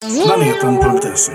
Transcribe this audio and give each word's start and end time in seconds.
Planeten.se 0.00 1.32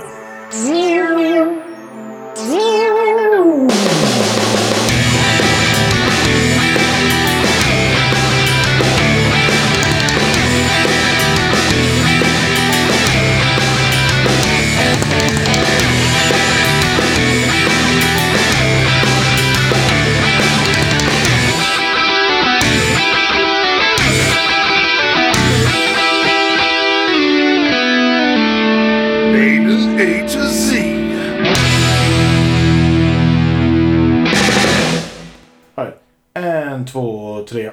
tre. 37.51 37.71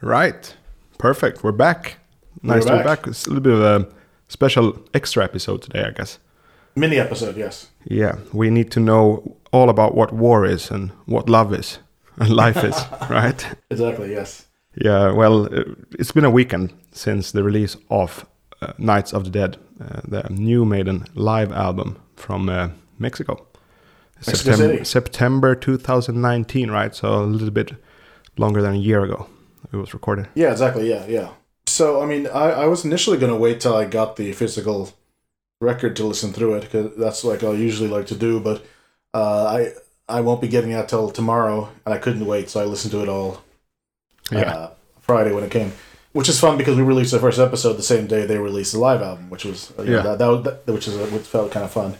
Right. 0.00 0.56
Perfect. 0.98 1.44
We're 1.44 1.52
back. 1.52 1.98
Nice 2.42 2.64
We're 2.64 2.72
to 2.72 2.78
be 2.78 2.84
back. 2.84 3.02
back. 3.02 3.06
It's 3.06 3.26
a 3.26 3.30
little 3.30 3.42
bit 3.42 3.52
of 3.54 3.60
a 3.60 3.88
special 4.28 4.76
extra 4.92 5.24
episode 5.24 5.62
today, 5.62 5.84
I 5.84 5.90
guess. 5.90 6.18
Mini 6.74 6.98
episode, 6.98 7.36
yes. 7.36 7.70
Yeah, 7.84 8.16
we 8.32 8.50
need 8.50 8.70
to 8.72 8.80
know 8.80 9.36
all 9.52 9.68
about 9.68 9.94
what 9.94 10.12
war 10.12 10.44
is 10.44 10.70
and 10.70 10.90
what 11.06 11.28
love 11.28 11.52
is 11.52 11.78
and 12.16 12.30
life 12.44 12.64
is, 12.64 12.76
right? 13.10 13.46
Exactly, 13.70 14.10
yes. 14.10 14.46
Yeah, 14.74 15.12
well, 15.12 15.46
uh, 15.54 15.64
it's 15.98 16.12
been 16.12 16.24
a 16.24 16.30
weekend 16.30 16.72
since 16.92 17.30
the 17.32 17.44
release 17.44 17.76
of 17.90 18.26
uh, 18.62 18.72
Nights 18.78 19.12
of 19.12 19.24
the 19.24 19.30
Dead, 19.30 19.58
uh, 19.80 20.00
the 20.08 20.26
new 20.30 20.64
Maiden 20.64 21.04
live 21.14 21.52
album 21.52 22.00
from 22.16 22.48
uh, 22.48 22.70
Mexico. 22.98 23.46
Mexico 24.26 24.52
September. 24.56 24.84
September 24.84 25.54
2019, 25.54 26.70
right? 26.70 26.94
So 26.94 27.22
a 27.22 27.24
little 27.24 27.50
bit 27.50 27.72
longer 28.36 28.62
than 28.62 28.74
a 28.74 28.78
year 28.78 29.02
ago 29.04 29.26
it 29.72 29.76
was 29.76 29.94
recorded. 29.94 30.28
Yeah, 30.34 30.50
exactly, 30.50 30.88
yeah, 30.90 31.06
yeah. 31.06 31.30
So, 31.66 32.02
I 32.02 32.06
mean, 32.06 32.26
I, 32.26 32.50
I 32.50 32.66
was 32.66 32.84
initially 32.84 33.16
going 33.16 33.32
to 33.32 33.38
wait 33.38 33.60
till 33.60 33.74
I 33.74 33.86
got 33.86 34.16
the 34.16 34.32
physical 34.32 34.90
record 35.60 35.96
to 35.96 36.04
listen 36.04 36.32
through 36.32 36.54
it, 36.56 36.62
because 36.62 36.94
that's 36.96 37.24
like 37.24 37.42
I 37.42 37.52
usually 37.52 37.88
like 37.88 38.06
to 38.08 38.14
do, 38.14 38.40
but 38.40 38.62
uh, 39.14 39.44
I 39.46 39.72
I 40.08 40.20
won't 40.20 40.40
be 40.42 40.48
getting 40.48 40.72
that 40.72 40.88
till 40.88 41.10
tomorrow, 41.10 41.70
and 41.86 41.94
I 41.94 41.98
couldn't 41.98 42.26
wait, 42.26 42.50
so 42.50 42.60
I 42.60 42.64
listened 42.64 42.92
to 42.92 43.02
it 43.02 43.08
all 43.08 43.40
Yeah. 44.30 44.52
uh, 44.52 44.70
Friday 45.00 45.32
when 45.32 45.44
it 45.44 45.50
came. 45.50 45.72
Which 46.12 46.28
is 46.28 46.38
fun 46.38 46.58
because 46.58 46.76
we 46.76 46.82
released 46.82 47.12
the 47.12 47.18
first 47.20 47.38
episode 47.38 47.74
the 47.74 47.82
same 47.82 48.06
day 48.06 48.26
they 48.26 48.36
released 48.36 48.72
the 48.72 48.78
live 48.78 49.00
album, 49.00 49.30
which 49.30 49.44
was 49.46 49.72
uh, 49.78 49.82
you 49.84 49.94
Yeah. 49.94 50.02
that, 50.02 50.18
that, 50.18 50.66
that 50.66 50.72
which 50.74 50.86
is 50.88 50.96
uh, 50.96 51.06
which 51.06 51.22
felt 51.26 51.52
kind 51.52 51.64
of 51.64 51.70
fun. 51.70 51.94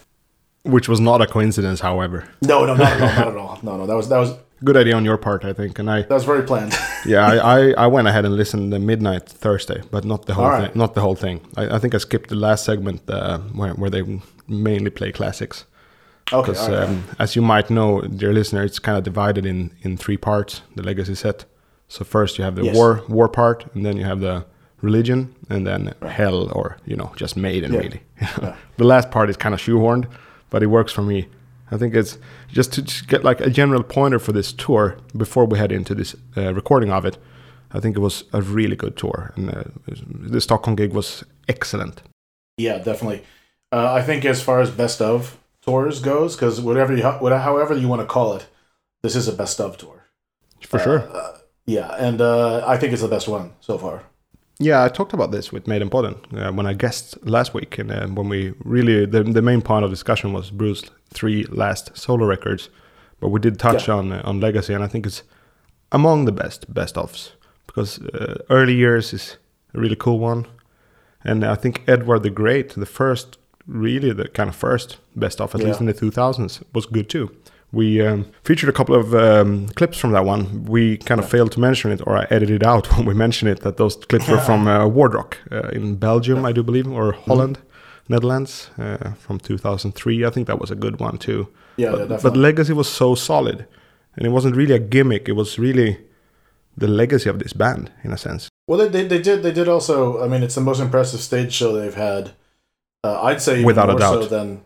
Which 0.65 0.89
was 0.89 1.01
not 1.01 1.23
a 1.23 1.27
coincidence, 1.27 1.81
however. 1.81 2.29
No, 2.43 2.67
no, 2.67 2.75
not 2.75 2.93
at 2.93 3.01
all, 3.01 3.09
not 3.17 3.29
at 3.29 3.37
all. 3.45 3.59
No, 3.63 3.77
no, 3.79 3.87
that 3.87 3.97
was 3.97 4.09
that 4.11 4.19
was 4.19 4.35
Good 4.65 4.77
idea 4.77 4.95
on 4.97 5.05
your 5.05 5.17
part, 5.19 5.45
I 5.45 5.53
think. 5.53 5.79
And 5.79 5.91
I, 5.91 6.03
that 6.03 6.11
was 6.15 6.25
very 6.25 6.43
planned. 6.43 6.75
yeah, 7.07 7.27
I, 7.27 7.37
I, 7.59 7.71
I 7.85 7.87
went 7.89 8.07
ahead 8.09 8.25
and 8.25 8.37
listened 8.37 8.73
the 8.73 8.79
midnight 8.79 9.29
Thursday, 9.29 9.83
but 9.91 10.05
not 10.05 10.27
the 10.27 10.35
whole 10.35 10.45
All 10.47 10.61
thing. 10.61 10.71
Not 10.75 10.95
the 10.95 11.01
whole 11.01 11.17
thing. 11.17 11.41
I, 11.57 11.77
I 11.77 11.79
think 11.79 11.95
I 11.95 11.99
skipped 11.99 12.29
the 12.29 12.37
last 12.37 12.65
segment 12.65 13.01
uh, 13.11 13.39
where 13.55 13.75
where 13.75 13.91
they 13.91 14.03
mainly 14.47 14.91
play 14.91 15.13
classics. 15.13 15.65
Okay, 16.33 16.53
Because 16.53 16.69
right. 16.69 16.89
um, 16.89 17.03
as 17.19 17.35
you 17.37 17.43
might 17.43 17.69
know, 17.71 18.01
dear 18.03 18.33
listener, 18.33 18.63
it's 18.65 18.79
kind 18.79 18.97
of 18.99 19.05
divided 19.05 19.45
in 19.47 19.71
in 19.83 19.97
three 19.97 20.17
parts. 20.19 20.63
The 20.77 20.83
legacy 20.83 21.15
set. 21.15 21.45
So 21.89 22.05
first 22.05 22.39
you 22.39 22.45
have 22.45 22.55
the 22.57 22.65
Yes. 22.65 22.75
war 22.77 23.01
war 23.09 23.29
part, 23.29 23.65
and 23.75 23.85
then 23.85 23.97
you 23.97 24.05
have 24.05 24.21
the 24.21 24.45
religion, 24.83 25.35
and 25.51 25.67
then 25.67 25.95
hell, 26.09 26.49
or 26.53 26.77
you 26.87 26.97
know, 26.97 27.11
just 27.21 27.37
maiden 27.37 27.73
Yeah. 27.73 27.81
really. 27.83 28.01
Yeah. 28.43 28.55
the 28.77 28.85
last 28.85 29.11
part 29.11 29.29
is 29.31 29.37
kind 29.37 29.55
of 29.55 29.61
shoehorned, 29.61 30.07
but 30.51 30.63
it 30.63 30.67
works 30.69 30.93
for 30.93 31.03
me. 31.03 31.27
I 31.73 31.79
think 31.79 31.95
it's 31.95 32.19
just 32.49 32.73
to 32.75 32.83
just 32.83 33.09
get 33.09 33.25
like 33.25 33.41
a 33.41 33.49
general 33.49 33.83
pointer 33.83 34.19
for 34.19 34.33
this 34.33 34.53
tour 34.53 34.99
before 35.17 35.47
we 35.47 35.59
head 35.59 35.73
into 35.73 35.95
this 35.95 36.15
uh, 36.37 36.53
recording 36.53 36.93
of 36.93 37.07
it. 37.07 37.17
I 37.73 37.81
think 37.81 37.97
it 37.97 38.01
was 38.01 38.25
a 38.35 38.43
really 38.43 38.77
good 38.77 38.97
tour, 38.99 39.33
and 39.37 39.49
uh, 39.49 39.65
the 39.87 40.41
Stockholm 40.43 40.77
gig 40.77 40.93
was 40.93 41.25
excellent. 41.49 42.03
Yeah, 42.59 42.77
definitely. 42.77 43.25
Uh, 43.73 43.95
I 43.95 44.03
think 44.03 44.27
as 44.27 44.43
far 44.43 44.61
as 44.61 44.71
best 44.71 45.01
of 45.01 45.39
tours 45.63 46.01
goes, 46.01 46.37
because 46.37 46.61
whatever 46.61 46.95
you, 46.95 47.03
whatever, 47.03 47.41
however 47.41 47.75
you 47.75 47.89
want 47.89 48.03
to 48.03 48.07
call 48.07 48.35
it, 48.35 48.47
this 49.03 49.17
is 49.17 49.27
a 49.27 49.33
best 49.33 49.59
of 49.59 49.79
tour. 49.79 50.05
For 50.61 50.79
sure. 50.79 51.09
Uh, 51.11 51.39
yeah, 51.65 51.95
and 51.99 52.21
uh, 52.21 52.63
I 52.67 52.77
think 52.77 52.93
it's 52.93 53.01
the 53.01 53.09
best 53.09 53.29
one 53.29 53.53
so 53.61 53.79
far. 53.79 54.03
Yeah, 54.65 54.85
I 54.85 54.89
talked 54.89 55.13
about 55.15 55.31
this 55.33 55.53
with 55.53 55.67
Maiden 55.67 55.91
Podden 55.91 56.15
uh, 56.37 56.53
when 56.53 56.67
I 56.67 56.75
guest 56.75 57.17
last 57.27 57.55
week, 57.55 57.79
and 57.79 57.91
uh, 57.91 58.07
when 58.07 58.29
we 58.29 58.53
really 58.65 59.07
the 59.07 59.23
the 59.25 59.43
main 59.43 59.63
point 59.63 59.85
of 59.85 59.91
discussion 59.91 60.33
was 60.33 60.51
Bruce's 60.51 60.91
three 61.15 61.45
last 61.51 61.91
solo 61.97 62.27
records, 62.27 62.69
but 63.21 63.31
we 63.33 63.41
did 63.41 63.59
touch 63.59 63.89
Yeah. 63.89 63.97
on 63.99 64.13
uh, 64.13 64.23
on 64.25 64.41
Legacy, 64.41 64.75
and 64.75 64.85
I 64.85 64.89
think 64.89 65.07
it's 65.07 65.23
among 65.91 66.27
the 66.27 66.33
best 66.33 66.67
best 66.75 66.95
ofs 66.97 67.33
because 67.67 68.01
uh, 68.15 68.35
early 68.49 68.75
years 68.75 69.13
is 69.13 69.39
a 69.75 69.81
really 69.81 69.97
cool 69.97 70.19
one, 70.19 70.45
and 71.25 71.45
I 71.45 71.57
think 71.57 71.83
Edward 71.87 72.23
the 72.23 72.31
Great, 72.31 72.69
the 72.75 72.87
first 72.87 73.39
really 73.67 74.13
the 74.15 74.29
kind 74.29 74.49
of 74.49 74.57
first 74.57 74.99
best 75.17 75.41
off 75.41 75.55
at 75.55 75.61
Yeah. 75.61 75.69
least 75.69 75.81
in 75.81 75.87
the 75.87 75.93
two 75.95 76.11
thousands 76.11 76.61
was 76.75 76.87
good 76.87 77.09
too. 77.09 77.29
We 77.73 78.03
um, 78.03 78.31
featured 78.45 78.69
a 78.69 78.73
couple 78.73 78.95
of 78.95 79.15
um, 79.15 79.69
clips 79.69 79.99
from 79.99 80.13
that 80.13 80.27
one. 80.27 80.65
We 80.65 80.99
kind 80.99 81.19
of 81.19 81.29
failed 81.29 81.53
to 81.53 81.61
mention 81.61 81.91
it, 81.91 82.03
or 82.07 82.17
I 82.19 82.27
edited 82.31 82.63
it 82.63 82.67
out 82.67 82.87
when 82.97 83.07
we 83.07 83.15
mentioned 83.15 83.51
it, 83.51 83.61
that 83.61 83.79
those 83.79 83.97
clips 83.97 84.29
were 84.29 84.41
from 84.41 84.69
uh, 84.75 84.87
Wardrock 84.87 85.37
uh, 85.51 85.69
in 85.69 85.97
Belgium, 85.97 86.45
I 86.45 86.53
do 86.53 86.63
believe, 86.63 86.87
or 86.87 87.13
Holland, 87.13 87.59
Netherlands, 88.09 88.71
uh, 88.79 89.13
from 89.15 89.39
2003. 89.39 90.25
I 90.25 90.31
think 90.31 90.47
that 90.49 90.61
was 90.61 90.71
a 90.71 90.77
good 90.77 91.01
one 91.01 91.17
too. 91.17 91.49
Yeah, 91.77 91.93
but, 91.93 92.11
yeah, 92.11 92.19
but. 92.23 92.37
Legacy 92.37 92.75
was 92.75 92.89
so 92.89 93.15
solid, 93.15 93.67
and 94.17 94.27
it 94.27 94.31
wasn't 94.31 94.55
really 94.55 94.75
a 94.75 94.79
gimmick. 94.79 95.29
It 95.29 95.33
was 95.33 95.59
really 95.59 95.99
the 96.77 96.89
legacy 96.89 97.31
of 97.31 97.39
this 97.39 97.55
band, 97.55 97.91
in 98.05 98.13
a 98.13 98.19
sense. 98.19 98.49
Well, 98.69 98.79
they, 98.79 98.89
they, 98.89 99.07
they 99.07 99.23
did 99.23 99.43
they 99.43 99.53
did 99.53 99.69
also. 99.69 100.23
I 100.23 100.29
mean, 100.29 100.43
it's 100.43 100.55
the 100.55 100.61
most 100.61 100.81
impressive 100.81 101.21
stage 101.21 101.53
show 101.53 101.73
they've 101.73 101.95
had. 101.95 102.33
Uh, 103.03 103.23
I'd 103.23 103.41
say 103.43 103.55
even 103.55 103.65
Without 103.65 103.89
a 103.89 103.93
more 103.93 104.01
so 104.01 104.21
doubt. 104.21 104.31
than. 104.31 104.65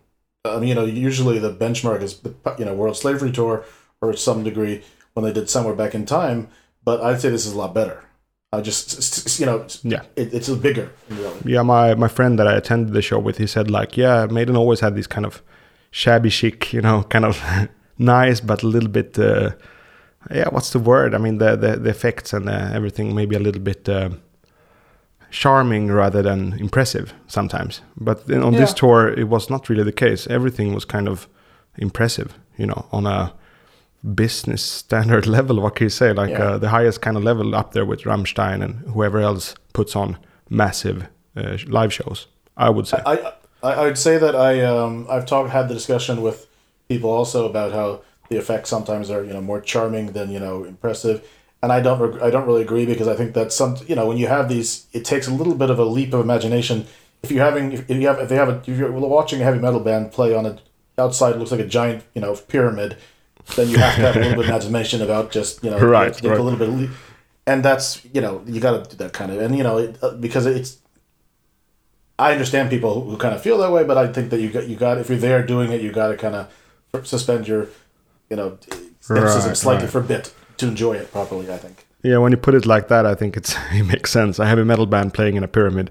I 0.54 0.58
mean, 0.60 0.68
you 0.68 0.74
know, 0.74 0.84
usually 0.84 1.38
the 1.38 1.52
benchmark 1.52 2.02
is 2.02 2.18
the 2.20 2.34
you 2.58 2.64
know 2.64 2.74
World 2.74 2.96
Slavery 2.96 3.32
Tour, 3.32 3.64
or 4.00 4.14
some 4.16 4.44
degree 4.44 4.82
when 5.14 5.24
they 5.24 5.32
did 5.32 5.48
Somewhere 5.50 5.74
Back 5.74 5.94
in 5.94 6.04
Time. 6.06 6.48
But 6.84 7.00
I'd 7.00 7.20
say 7.20 7.30
this 7.30 7.46
is 7.46 7.52
a 7.54 7.58
lot 7.58 7.74
better. 7.74 8.04
I 8.52 8.60
just 8.60 9.40
you 9.40 9.46
know 9.46 9.66
Yeah. 9.82 10.02
it, 10.14 10.32
it's 10.32 10.48
bigger 10.48 10.90
really. 11.10 11.40
Yeah, 11.44 11.62
my 11.62 11.94
my 11.94 12.08
friend 12.08 12.38
that 12.38 12.46
I 12.46 12.54
attended 12.56 12.92
the 12.94 13.02
show 13.02 13.18
with, 13.18 13.38
he 13.38 13.46
said 13.46 13.70
like, 13.70 13.96
yeah, 13.96 14.26
Maiden 14.30 14.56
always 14.56 14.80
had 14.80 14.94
these 14.94 15.08
kind 15.08 15.26
of 15.26 15.42
shabby 15.90 16.30
chic, 16.30 16.72
you 16.72 16.80
know, 16.80 17.02
kind 17.14 17.24
of 17.24 17.42
nice 17.98 18.40
but 18.40 18.62
a 18.62 18.66
little 18.66 18.88
bit, 18.90 19.18
uh, 19.18 19.50
yeah, 20.30 20.48
what's 20.50 20.70
the 20.70 20.78
word? 20.78 21.14
I 21.14 21.18
mean, 21.18 21.38
the 21.38 21.56
the, 21.56 21.76
the 21.76 21.90
effects 21.90 22.32
and 22.32 22.48
uh, 22.48 22.70
everything 22.72 23.14
maybe 23.14 23.36
a 23.36 23.40
little 23.40 23.62
bit 23.62 23.88
uh, 23.88 24.10
charming 25.30 25.88
rather 25.88 26.22
than 26.22 26.52
impressive 26.58 27.12
sometimes. 27.26 27.80
But 27.96 28.26
then 28.26 28.42
on 28.42 28.52
this 28.54 28.72
tour, 28.72 29.08
it 29.08 29.28
was 29.28 29.50
not 29.50 29.68
really 29.68 29.82
the 29.84 29.92
case. 29.92 30.26
Everything 30.28 30.74
was 30.74 30.84
kind 30.84 31.08
of 31.08 31.28
impressive, 31.78 32.34
you 32.56 32.66
know, 32.66 32.86
on 32.92 33.06
a 33.06 33.32
business 34.14 34.62
standard 34.82 35.26
level. 35.36 35.60
What 35.60 35.74
can 35.76 35.84
you 35.86 35.90
say? 35.90 36.12
Like 36.12 36.30
Yeah. 36.30 36.44
uh, 36.52 36.58
the 36.58 36.68
highest 36.68 37.00
kind 37.00 37.16
of 37.16 37.24
level 37.24 37.54
up 37.54 37.72
there 37.72 37.84
with 37.84 38.02
Rammstein 38.04 38.62
and 38.62 38.74
whoever 38.94 39.18
else 39.20 39.54
puts 39.72 39.96
on 39.96 40.16
massive 40.48 41.06
uh, 41.36 41.56
live 41.66 41.92
shows. 41.92 42.26
I 42.56 42.70
would 42.70 42.86
say. 42.86 42.98
I, 43.04 43.32
I 43.62 43.84
I'd 43.86 43.98
say 43.98 44.16
that 44.18 44.34
I 44.34 44.62
um 44.62 45.06
I've 45.10 45.26
talked 45.26 45.50
had 45.50 45.68
the 45.68 45.74
discussion 45.74 46.22
with 46.22 46.46
people 46.88 47.10
also 47.10 47.46
about 47.46 47.72
how 47.72 48.00
the 48.30 48.36
effects 48.38 48.70
sometimes 48.70 49.10
are 49.10 49.22
you 49.24 49.32
know 49.32 49.42
more 49.42 49.60
charming 49.60 50.12
than 50.12 50.30
you 50.30 50.40
know 50.40 50.64
impressive, 50.64 51.20
and 51.66 51.72
I 51.72 51.80
don't 51.80 51.98
reg- 51.98 52.22
I 52.22 52.30
don't 52.30 52.46
really 52.46 52.62
agree 52.62 52.86
because 52.86 53.08
I 53.08 53.16
think 53.16 53.34
that 53.34 53.52
some 53.52 53.76
you 53.88 53.96
know 53.96 54.06
when 54.06 54.18
you 54.22 54.28
have 54.28 54.48
these 54.48 54.86
it 54.92 55.04
takes 55.04 55.26
a 55.26 55.34
little 55.40 55.56
bit 55.62 55.68
of 55.74 55.78
a 55.80 55.84
leap 55.96 56.14
of 56.14 56.20
imagination. 56.20 56.86
If 57.24 57.32
you're 57.32 57.44
having 57.44 57.72
if 57.72 57.90
you 57.90 58.06
have 58.06 58.20
if 58.20 58.28
they 58.28 58.36
have 58.36 58.48
a 58.48 58.56
if 58.70 58.78
you're 58.78 58.92
watching 58.92 59.40
a 59.40 59.44
heavy 59.44 59.58
metal 59.58 59.80
band 59.80 60.12
play 60.12 60.30
on 60.38 60.46
a 60.46 60.52
outside 60.96 61.34
looks 61.36 61.50
like 61.50 61.60
a 61.60 61.66
giant 61.78 62.04
you 62.14 62.20
know 62.20 62.36
pyramid, 62.36 62.96
then 63.56 63.68
you 63.70 63.78
have 63.78 63.94
to 63.96 64.00
have 64.02 64.14
a 64.16 64.20
little 64.20 64.36
bit 64.36 64.44
of 64.44 64.50
imagination 64.50 65.02
about 65.02 65.32
just 65.32 65.64
you 65.64 65.70
know 65.70 65.78
Right, 65.80 66.14
take 66.14 66.30
right. 66.30 66.38
a 66.38 66.42
little 66.42 66.58
bit 66.58 66.68
of 66.68 66.78
leap. 66.80 66.90
and 67.48 67.64
that's 67.64 67.86
you 68.14 68.20
know 68.20 68.42
you 68.46 68.60
got 68.60 68.74
to 68.84 68.90
do 68.90 68.96
that 69.02 69.12
kind 69.12 69.32
of 69.32 69.38
and 69.40 69.56
you 69.58 69.64
know 69.64 69.78
it, 69.78 69.98
uh, 70.02 70.10
because 70.26 70.46
it's 70.46 70.78
I 72.18 72.32
understand 72.32 72.70
people 72.70 73.02
who, 73.02 73.16
kind 73.18 73.34
of 73.34 73.42
feel 73.42 73.58
that 73.58 73.70
way, 73.70 73.84
but 73.84 73.98
I 73.98 74.06
think 74.10 74.30
that 74.30 74.40
you 74.40 74.48
got 74.50 74.66
you 74.68 74.76
got 74.76 74.98
if 74.98 75.08
you're 75.10 75.18
there 75.18 75.42
doing 75.44 75.70
it, 75.72 75.80
you 75.82 75.92
got 75.92 76.08
to 76.08 76.16
kind 76.16 76.34
of 76.34 77.06
suspend 77.06 77.46
your, 77.46 77.68
you 78.30 78.36
know, 78.36 78.56
cynicism 79.00 79.48
Right, 79.50 79.56
slightly 79.56 79.86
for 79.88 80.00
a 80.00 80.04
bit 80.04 80.32
to 80.58 80.68
enjoy 80.68 80.94
it 80.94 81.12
properly. 81.12 81.50
I 81.52 81.58
think. 81.58 81.86
Yeah, 82.02 82.18
when 82.18 82.30
you 82.30 82.38
put 82.38 82.54
it 82.54 82.66
like 82.66 82.88
that, 82.88 83.04
I 83.04 83.14
think 83.14 83.36
it's 83.36 83.56
it 83.72 83.84
makes 83.84 84.10
sense. 84.10 84.38
I 84.38 84.44
have 84.44 84.58
a 84.58 84.60
heavy 84.60 84.68
metal 84.68 84.86
band 84.86 85.14
playing 85.14 85.36
in 85.36 85.44
a 85.44 85.48
pyramid, 85.48 85.90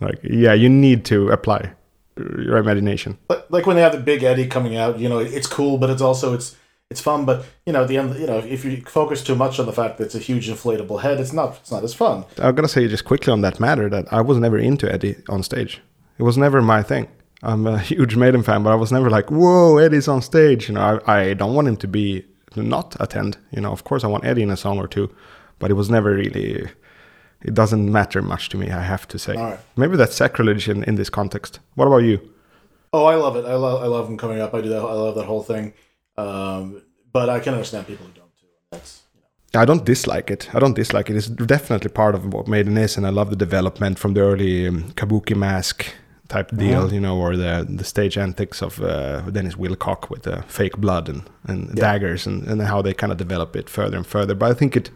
like 0.00 0.20
yeah, 0.22 0.54
you 0.54 0.68
need 0.68 1.04
to 1.06 1.30
apply 1.30 1.72
your 2.16 2.56
imagination. 2.56 3.18
Like 3.48 3.66
when 3.66 3.76
they 3.76 3.82
have 3.82 3.92
the 3.92 4.00
Big 4.00 4.22
Eddie 4.22 4.46
coming 4.46 4.76
out, 4.76 4.98
you 4.98 5.08
know, 5.08 5.18
it's 5.18 5.46
cool, 5.46 5.78
but 5.78 5.90
it's 5.90 6.02
also 6.02 6.34
it's 6.34 6.56
it's 6.90 7.00
fun. 7.00 7.24
But 7.24 7.44
you 7.66 7.72
know, 7.72 7.82
at 7.82 7.88
the 7.88 7.96
end, 7.96 8.18
you 8.18 8.26
know, 8.26 8.38
if 8.38 8.64
you 8.64 8.82
focus 8.82 9.22
too 9.22 9.34
much 9.34 9.58
on 9.58 9.66
the 9.66 9.72
fact 9.72 9.98
that 9.98 10.04
it's 10.04 10.14
a 10.14 10.18
huge 10.18 10.48
inflatable 10.48 11.02
head, 11.02 11.20
it's 11.20 11.32
not 11.32 11.56
it's 11.56 11.70
not 11.70 11.84
as 11.84 11.94
fun. 11.94 12.24
I'm 12.38 12.54
gonna 12.54 12.68
say 12.68 12.86
just 12.88 13.04
quickly 13.04 13.32
on 13.32 13.40
that 13.42 13.60
matter 13.60 13.88
that 13.88 14.12
I 14.12 14.20
was 14.20 14.38
never 14.38 14.58
into 14.58 14.90
Eddie 14.90 15.16
on 15.28 15.42
stage. 15.42 15.80
It 16.18 16.22
was 16.22 16.36
never 16.36 16.60
my 16.60 16.82
thing. 16.82 17.08
I'm 17.42 17.66
a 17.66 17.78
huge 17.90 18.16
Maiden 18.16 18.42
fan, 18.42 18.62
but 18.62 18.72
I 18.72 18.76
was 18.76 18.92
never 18.92 19.10
like, 19.10 19.30
"Whoa, 19.30 19.78
Eddie's 19.78 20.08
on 20.08 20.22
stage." 20.22 20.68
You 20.68 20.74
know, 20.74 21.00
I, 21.06 21.20
I 21.20 21.34
don't 21.34 21.54
want 21.54 21.68
him 21.68 21.76
to 21.78 21.88
be 21.88 22.24
to 22.58 22.68
not 22.68 22.96
attend. 23.00 23.38
You 23.50 23.60
know, 23.60 23.72
of 23.72 23.84
course, 23.84 24.04
I 24.04 24.08
want 24.08 24.24
Eddie 24.24 24.42
in 24.42 24.50
a 24.50 24.56
song 24.56 24.78
or 24.78 24.86
two, 24.86 25.14
but 25.58 25.70
it 25.70 25.74
was 25.74 25.90
never 25.90 26.14
really. 26.14 26.68
It 27.42 27.54
doesn't 27.54 27.90
matter 27.92 28.20
much 28.20 28.48
to 28.50 28.56
me. 28.56 28.70
I 28.70 28.82
have 28.82 29.06
to 29.08 29.18
say. 29.18 29.34
Right. 29.36 29.58
Maybe 29.76 29.96
that's 29.96 30.16
sacrilege 30.16 30.68
in, 30.68 30.82
in 30.84 30.96
this 30.96 31.10
context. 31.10 31.60
What 31.76 31.86
about 31.86 31.98
you? 31.98 32.18
Oh, 32.92 33.04
I 33.04 33.14
love 33.14 33.36
it. 33.36 33.44
I 33.44 33.54
love 33.54 33.82
I 33.82 33.86
love 33.86 34.08
him 34.08 34.16
coming 34.16 34.40
up. 34.40 34.54
I 34.54 34.60
do 34.60 34.68
that. 34.70 34.78
I 34.80 34.92
love 34.92 35.14
that 35.14 35.26
whole 35.26 35.42
thing. 35.42 35.74
Um, 36.16 36.82
but 37.12 37.28
I 37.28 37.38
can 37.40 37.54
understand 37.54 37.86
people 37.86 38.06
who 38.06 38.12
don't 38.12 38.36
too. 38.36 38.46
That's 38.72 39.02
you 39.14 39.20
know. 39.20 39.60
I 39.60 39.64
don't 39.64 39.84
dislike 39.84 40.30
it. 40.30 40.48
I 40.54 40.58
don't 40.58 40.74
dislike 40.74 41.10
it. 41.10 41.16
It's 41.16 41.28
definitely 41.28 41.90
part 41.90 42.14
of 42.14 42.32
what 42.32 42.48
Maiden 42.48 42.76
is, 42.76 42.96
and 42.96 43.06
I 43.06 43.10
love 43.10 43.30
the 43.30 43.36
development 43.36 43.98
from 43.98 44.14
the 44.14 44.20
early 44.22 44.66
um, 44.66 44.92
Kabuki 44.92 45.36
mask 45.36 45.86
type 46.28 46.50
deal, 46.56 46.92
you 46.92 47.00
know, 47.00 47.16
or 47.18 47.36
the 47.36 47.66
the 47.78 47.84
stage 47.84 48.18
antics 48.18 48.62
of 48.62 48.80
uh, 48.80 49.20
Dennis 49.30 49.54
Wilcock 49.56 50.10
with 50.10 50.22
the 50.22 50.42
fake 50.48 50.76
blood 50.76 51.08
and, 51.08 51.22
and 51.44 51.68
Yeah. 51.68 51.80
daggers, 51.92 52.26
and, 52.26 52.46
and 52.46 52.60
how 52.62 52.82
they 52.82 52.94
kind 52.94 53.12
of 53.12 53.18
develop 53.18 53.56
it 53.56 53.68
further 53.70 53.96
and 53.96 54.06
further. 54.06 54.34
But 54.34 54.50
I 54.50 54.54
think 54.54 54.76
it, 54.76 54.90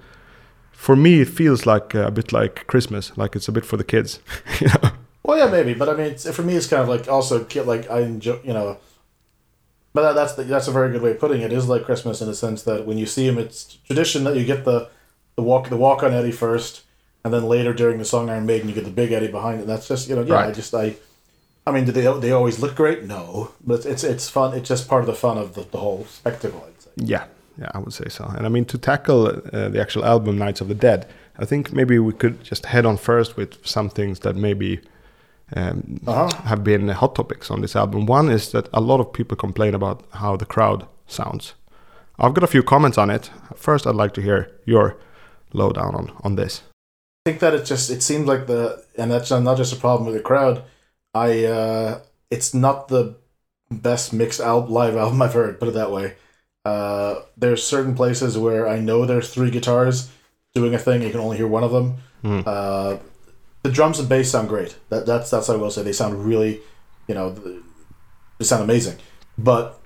for 0.72 0.96
me, 0.96 1.20
it 1.22 1.28
feels 1.28 1.64
like 1.66 1.94
uh, 1.94 2.06
a 2.06 2.10
bit 2.10 2.32
like 2.32 2.66
Christmas, 2.66 3.12
like 3.16 3.36
it's 3.36 3.48
a 3.48 3.52
bit 3.52 3.64
for 3.64 3.76
the 3.78 3.84
kids. 3.84 4.20
you 4.60 4.68
know? 4.68 4.90
Well, 5.24 5.38
yeah, 5.38 5.50
maybe, 5.50 5.74
but 5.74 5.88
I 5.88 5.94
mean, 5.94 6.06
it's, 6.12 6.28
for 6.36 6.42
me, 6.42 6.54
it's 6.56 6.66
kind 6.66 6.82
of 6.82 6.88
like 6.88 7.08
also 7.08 7.46
like 7.64 7.90
I 7.90 8.00
enjoy, 8.00 8.38
you 8.44 8.52
know. 8.52 8.78
But 9.94 10.02
that, 10.02 10.14
that's 10.14 10.34
the, 10.34 10.42
that's 10.44 10.68
a 10.68 10.72
very 10.72 10.90
good 10.90 11.02
way 11.02 11.10
of 11.12 11.18
putting 11.20 11.42
it. 11.42 11.52
It 11.52 11.56
is 11.56 11.68
like 11.68 11.84
Christmas 11.84 12.20
in 12.22 12.26
the 12.26 12.34
sense 12.34 12.62
that 12.64 12.86
when 12.86 12.98
you 12.98 13.06
see 13.06 13.26
him, 13.28 13.38
it's 13.38 13.78
tradition 13.86 14.24
that 14.24 14.36
you 14.36 14.44
get 14.44 14.64
the 14.64 14.88
the 15.36 15.42
walk 15.42 15.68
the 15.68 15.76
walk 15.76 16.02
on 16.02 16.12
Eddie 16.12 16.32
first, 16.32 16.82
and 17.24 17.32
then 17.32 17.44
later 17.44 17.72
during 17.72 17.98
the 17.98 18.04
song 18.04 18.28
Iron 18.30 18.46
Maiden, 18.46 18.68
you 18.68 18.74
get 18.74 18.84
the 18.84 18.90
big 18.90 19.12
Eddie 19.12 19.28
behind 19.28 19.58
it. 19.58 19.62
And 19.62 19.70
that's 19.70 19.86
just 19.88 20.08
you 20.08 20.16
know, 20.16 20.22
yeah. 20.22 20.48
I 20.48 20.50
just 20.52 20.74
I, 20.74 20.96
I 21.66 21.70
mean, 21.70 21.84
do 21.84 21.92
they 21.92 22.02
they 22.20 22.32
always 22.32 22.58
look 22.58 22.74
great? 22.74 23.04
No, 23.04 23.52
but 23.64 23.86
it's 23.86 24.04
it's, 24.04 24.28
fun. 24.28 24.54
It's 24.56 24.68
just 24.68 24.88
part 24.88 25.02
of 25.02 25.06
the 25.06 25.14
fun 25.14 25.38
of 25.38 25.54
the, 25.54 25.62
the 25.62 25.78
whole 25.78 26.04
spectacle. 26.06 26.64
I'd 26.66 26.82
say. 26.82 26.90
Yeah, 26.96 27.24
yeah, 27.58 27.70
I 27.74 27.78
would 27.78 27.92
say 27.92 28.08
so. 28.08 28.24
And 28.36 28.46
I 28.46 28.48
mean, 28.48 28.64
to 28.66 28.78
tackle 28.78 29.26
uh, 29.28 29.68
the 29.68 29.80
actual 29.80 30.04
album 30.04 30.38
Nights 30.38 30.60
of 30.60 30.68
the 30.68 30.74
Dead, 30.74 31.06
I 31.38 31.44
think 31.44 31.72
maybe 31.72 31.98
we 31.98 32.12
could 32.12 32.42
just 32.42 32.66
head 32.66 32.84
on 32.86 32.96
first 32.96 33.36
with 33.36 33.64
some 33.66 33.88
things 33.90 34.20
that 34.20 34.34
maybe 34.36 34.80
um, 35.56 36.00
Uh-huh. 36.06 36.28
have 36.44 36.62
been 36.64 36.88
hot 36.88 37.14
topics 37.14 37.50
on 37.50 37.60
this 37.60 37.76
album. 37.76 38.06
One 38.06 38.32
is 38.32 38.50
that 38.50 38.68
a 38.72 38.80
lot 38.80 39.00
of 39.00 39.12
people 39.12 39.36
complain 39.36 39.74
about 39.74 40.02
how 40.10 40.36
the 40.36 40.46
crowd 40.46 40.86
sounds. 41.06 41.54
I've 42.18 42.34
got 42.34 42.44
a 42.44 42.46
few 42.46 42.62
comments 42.62 42.98
on 42.98 43.10
it. 43.10 43.30
First, 43.56 43.86
I'd 43.86 43.94
like 44.02 44.14
to 44.14 44.20
hear 44.22 44.46
your 44.64 44.96
lowdown 45.52 45.94
on, 45.94 46.10
on 46.24 46.36
this. 46.36 46.62
I 47.26 47.30
think 47.30 47.40
that 47.40 47.54
it 47.54 47.64
just 47.70 47.90
it 47.90 48.02
seems 48.02 48.26
like 48.26 48.46
the 48.46 48.84
and 48.98 49.10
that's 49.10 49.30
not 49.30 49.58
just 49.58 49.72
a 49.72 49.76
problem 49.80 50.06
with 50.06 50.16
the 50.16 50.22
crowd. 50.22 50.62
I 51.14 51.44
uh 51.44 52.00
it's 52.30 52.54
not 52.54 52.88
the 52.88 53.16
best 53.70 54.12
mixed 54.12 54.40
al- 54.40 54.66
live 54.66 54.96
album 54.96 55.22
I've 55.22 55.34
heard. 55.34 55.58
Put 55.58 55.68
it 55.68 55.74
that 55.74 55.90
way. 55.90 56.14
Uh, 56.64 57.22
there's 57.36 57.66
certain 57.66 57.94
places 57.94 58.38
where 58.38 58.68
I 58.68 58.78
know 58.78 59.04
there's 59.04 59.32
three 59.32 59.50
guitars 59.50 60.10
doing 60.54 60.74
a 60.74 60.78
thing. 60.78 61.02
You 61.02 61.10
can 61.10 61.20
only 61.20 61.36
hear 61.36 61.48
one 61.48 61.64
of 61.64 61.72
them. 61.72 61.96
Hmm. 62.22 62.40
Uh, 62.46 62.96
the 63.62 63.70
drums 63.70 63.98
and 63.98 64.08
bass 64.08 64.30
sound 64.30 64.48
great. 64.48 64.76
That 64.88 65.06
that's 65.06 65.30
that's 65.30 65.48
what 65.48 65.56
I 65.56 65.60
will 65.60 65.70
say. 65.70 65.82
They 65.82 65.92
sound 65.92 66.24
really, 66.24 66.60
you 67.08 67.14
know, 67.14 67.30
they 68.38 68.44
sound 68.44 68.62
amazing. 68.62 68.98
But 69.36 69.80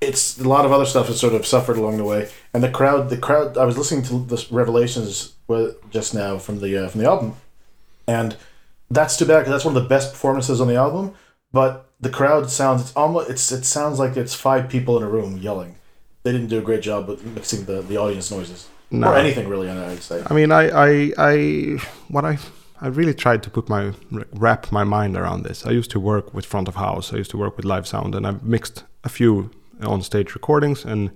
it's 0.00 0.38
a 0.38 0.48
lot 0.48 0.64
of 0.64 0.72
other 0.72 0.86
stuff 0.86 1.08
has 1.08 1.20
sort 1.20 1.34
of 1.34 1.46
suffered 1.46 1.76
along 1.76 1.96
the 1.96 2.04
way. 2.04 2.28
And 2.52 2.62
the 2.62 2.70
crowd, 2.70 3.10
the 3.10 3.16
crowd. 3.16 3.56
I 3.56 3.64
was 3.64 3.78
listening 3.78 4.04
to 4.04 4.24
the 4.24 4.46
Revelations 4.50 5.34
just 5.90 6.14
now 6.14 6.38
from 6.38 6.60
the 6.60 6.84
uh, 6.84 6.88
from 6.88 7.00
the 7.00 7.06
album, 7.06 7.36
and 8.06 8.36
that's 8.90 9.16
too 9.16 9.26
bad 9.26 9.38
because 9.40 9.52
that's 9.52 9.64
one 9.64 9.76
of 9.76 9.82
the 9.82 9.88
best 9.88 10.12
performances 10.12 10.60
on 10.60 10.68
the 10.68 10.76
album. 10.76 11.14
But 11.52 11.90
the 12.00 12.10
crowd 12.10 12.50
sounds 12.50 12.82
it's 12.82 12.96
almost 12.96 13.30
it's 13.30 13.50
it 13.52 13.64
sounds 13.64 13.98
like 13.98 14.16
it's 14.16 14.34
five 14.34 14.68
people 14.68 14.96
in 14.96 15.02
a 15.02 15.08
room 15.08 15.38
yelling. 15.38 15.76
They 16.22 16.32
didn't 16.32 16.48
do 16.48 16.58
a 16.58 16.62
great 16.62 16.82
job 16.82 17.08
with 17.08 17.24
mixing 17.24 17.64
the, 17.66 17.82
the 17.82 17.96
audience 17.96 18.30
noises 18.30 18.68
No. 18.90 19.08
or 19.12 19.16
anything 19.16 19.48
really. 19.48 19.68
I'd 19.70 20.02
say. 20.02 20.22
I 20.28 20.34
mean, 20.34 20.50
I, 20.50 20.64
I, 20.70 21.12
I, 21.18 21.78
what 22.08 22.24
I, 22.24 22.36
I 22.80 22.88
really 22.88 23.14
tried 23.14 23.42
to 23.44 23.50
put 23.50 23.68
my 23.68 23.92
wrap 24.32 24.72
my 24.72 24.82
mind 24.84 25.16
around 25.16 25.44
this. 25.44 25.64
I 25.64 25.70
used 25.70 25.90
to 25.92 26.00
work 26.00 26.34
with 26.34 26.44
front 26.44 26.68
of 26.68 26.74
house. 26.74 27.12
I 27.12 27.16
used 27.16 27.30
to 27.30 27.38
work 27.38 27.56
with 27.56 27.64
live 27.64 27.86
sound, 27.86 28.14
and 28.14 28.26
I've 28.26 28.42
mixed 28.42 28.84
a 29.04 29.08
few 29.08 29.50
on 29.82 30.02
stage 30.02 30.34
recordings. 30.34 30.84
And 30.84 31.10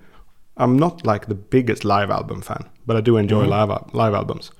I'm 0.56 0.78
not 0.78 1.05
like 1.05 1.26
the 1.26 1.34
biggest 1.34 1.84
live 1.84 2.11
album 2.11 2.40
fan, 2.40 2.64
but 2.87 2.96
I 2.96 3.00
do 3.00 3.16
enjoy 3.16 3.44
Mhm. 3.46 3.49
live 3.49 3.94
live 3.94 4.14
albums. 4.14 4.52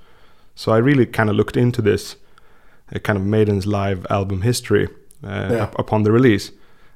So 0.53 0.73
I 0.73 0.77
really 0.79 1.05
kind 1.05 1.29
of 1.29 1.35
looked 1.37 1.55
into 1.57 1.81
this, 1.81 2.17
uh, 2.95 2.99
kind 2.99 3.17
of 3.17 3.25
Maiden's 3.25 3.65
live 3.65 4.05
album 4.09 4.41
history 4.41 4.87
uh, 5.23 5.49
Yeah. 5.51 5.63
up- 5.63 5.79
upon 5.79 6.03
the 6.03 6.11
release, 6.11 6.51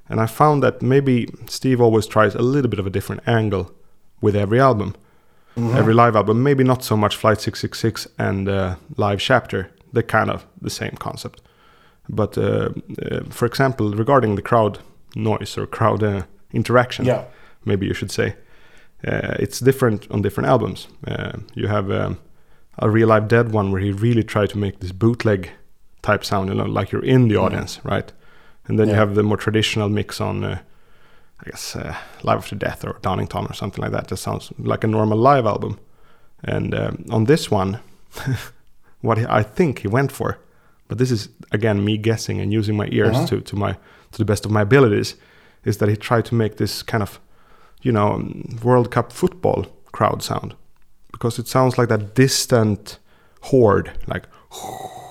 and 0.10 0.20
I 0.20 0.26
found 0.28 0.64
that 0.64 0.82
maybe 0.82 1.28
Steve 1.48 1.80
always 1.84 2.08
tries 2.08 2.36
a 2.36 2.42
little 2.42 2.70
bit 2.70 2.80
of 2.80 2.88
a 2.88 2.90
different 2.90 3.22
angle 3.28 3.72
with 4.22 4.36
every 4.36 4.60
album 4.60 4.94
Mhm. 5.58 5.76
every 5.78 5.94
live 5.94 6.18
album. 6.18 6.44
Maybe 6.44 6.64
not 6.64 6.84
so 6.84 6.98
much 6.98 7.16
Flight 7.16 7.40
666 7.42 8.08
and 8.18 8.48
uh, 8.50 8.76
Live 8.98 9.20
Chapter. 9.20 9.70
They're 9.94 10.04
kind 10.04 10.30
of 10.30 10.46
the 10.62 10.70
same 10.70 10.92
concept. 11.00 11.42
But 12.10 12.38
uh, 12.38 12.70
uh, 13.12 13.22
for 13.30 13.46
example, 13.46 13.92
regarding 13.98 14.36
the 14.36 14.42
crowd 14.42 14.80
noise 15.16 15.58
or 15.58 15.66
crowd 15.68 16.04
uh, 16.04 16.22
interaction, 16.52 17.06
yeah. 17.06 17.24
maybe 17.64 17.86
you 17.86 17.94
should 17.94 18.12
say, 18.12 18.36
uh, 19.08 19.36
it's 19.40 19.60
different 19.62 20.08
on 20.12 20.22
different 20.22 20.50
albums. 20.50 20.88
Uh, 21.08 21.32
you 21.54 21.68
have 21.68 21.90
um, 21.90 22.18
a 22.78 22.90
Real 22.90 23.08
Live 23.08 23.28
Dead 23.28 23.54
one 23.54 23.72
where 23.72 23.82
he 23.82 23.92
really 23.94 24.24
tried 24.24 24.50
to 24.50 24.58
make 24.58 24.80
this 24.80 24.92
bootleg 24.92 25.50
type 26.06 26.24
sound, 26.24 26.50
you 26.50 26.56
know, 26.56 26.66
like 26.80 26.92
you're 26.92 27.06
in 27.16 27.28
the 27.30 27.36
Mhm. 27.36 27.44
audience, 27.46 27.80
right? 27.84 28.13
And 28.68 28.78
then 28.80 28.88
you 28.90 28.96
have 28.96 29.16
the 29.16 29.24
more 29.24 29.38
traditional 29.38 29.90
mix 29.90 30.22
on, 30.22 30.44
uh, 30.44 30.57
I 31.42 31.50
guess, 31.50 31.75
uh, 31.75 31.94
Live 32.24 32.38
After 32.38 32.56
Death 32.57 32.84
or 32.86 32.98
Donington 33.02 33.46
or 33.46 33.54
something 33.54 33.84
like 33.84 33.92
that. 33.94 34.07
That 34.07 34.18
sounds 34.18 34.52
like 34.57 34.84
a 34.86 34.88
normal 34.88 35.18
live 35.18 35.46
album. 35.50 35.78
And 36.44 36.74
um, 36.74 37.06
on 37.10 37.25
this 37.25 37.52
one, 37.52 37.80
what 39.02 39.18
I 39.40 39.44
think 39.44 39.80
he 39.80 39.88
went 39.88 40.12
for, 40.12 40.38
but 40.88 40.98
this 40.98 41.12
is 41.12 41.30
again 41.52 41.84
me 41.84 41.98
guessing 41.98 42.42
and 42.42 42.54
using 42.54 42.78
my 42.78 42.88
ears 42.92 43.16
Uh-huh. 43.16 43.28
to, 43.28 43.42
to 43.42 43.56
my 43.56 43.72
to 44.12 44.18
the 44.18 44.25
best 44.25 44.46
of 44.46 44.51
my 44.51 44.62
abilities, 44.62 45.16
is 45.63 45.78
that 45.78 45.90
he 45.90 45.96
tried 45.98 46.25
to 46.25 46.36
make 46.36 46.56
this 46.56 46.84
kind 46.84 47.01
of, 47.04 47.19
you 47.86 47.92
know, 47.92 48.22
World 48.63 48.90
Cup 48.92 49.12
football 49.12 49.66
crowd 49.92 50.22
sound, 50.24 50.54
because 51.12 51.42
it 51.42 51.48
sounds 51.48 51.78
like 51.78 51.90
that 51.90 52.16
distant 52.16 53.00
horde, 53.42 53.90
like 54.08 54.24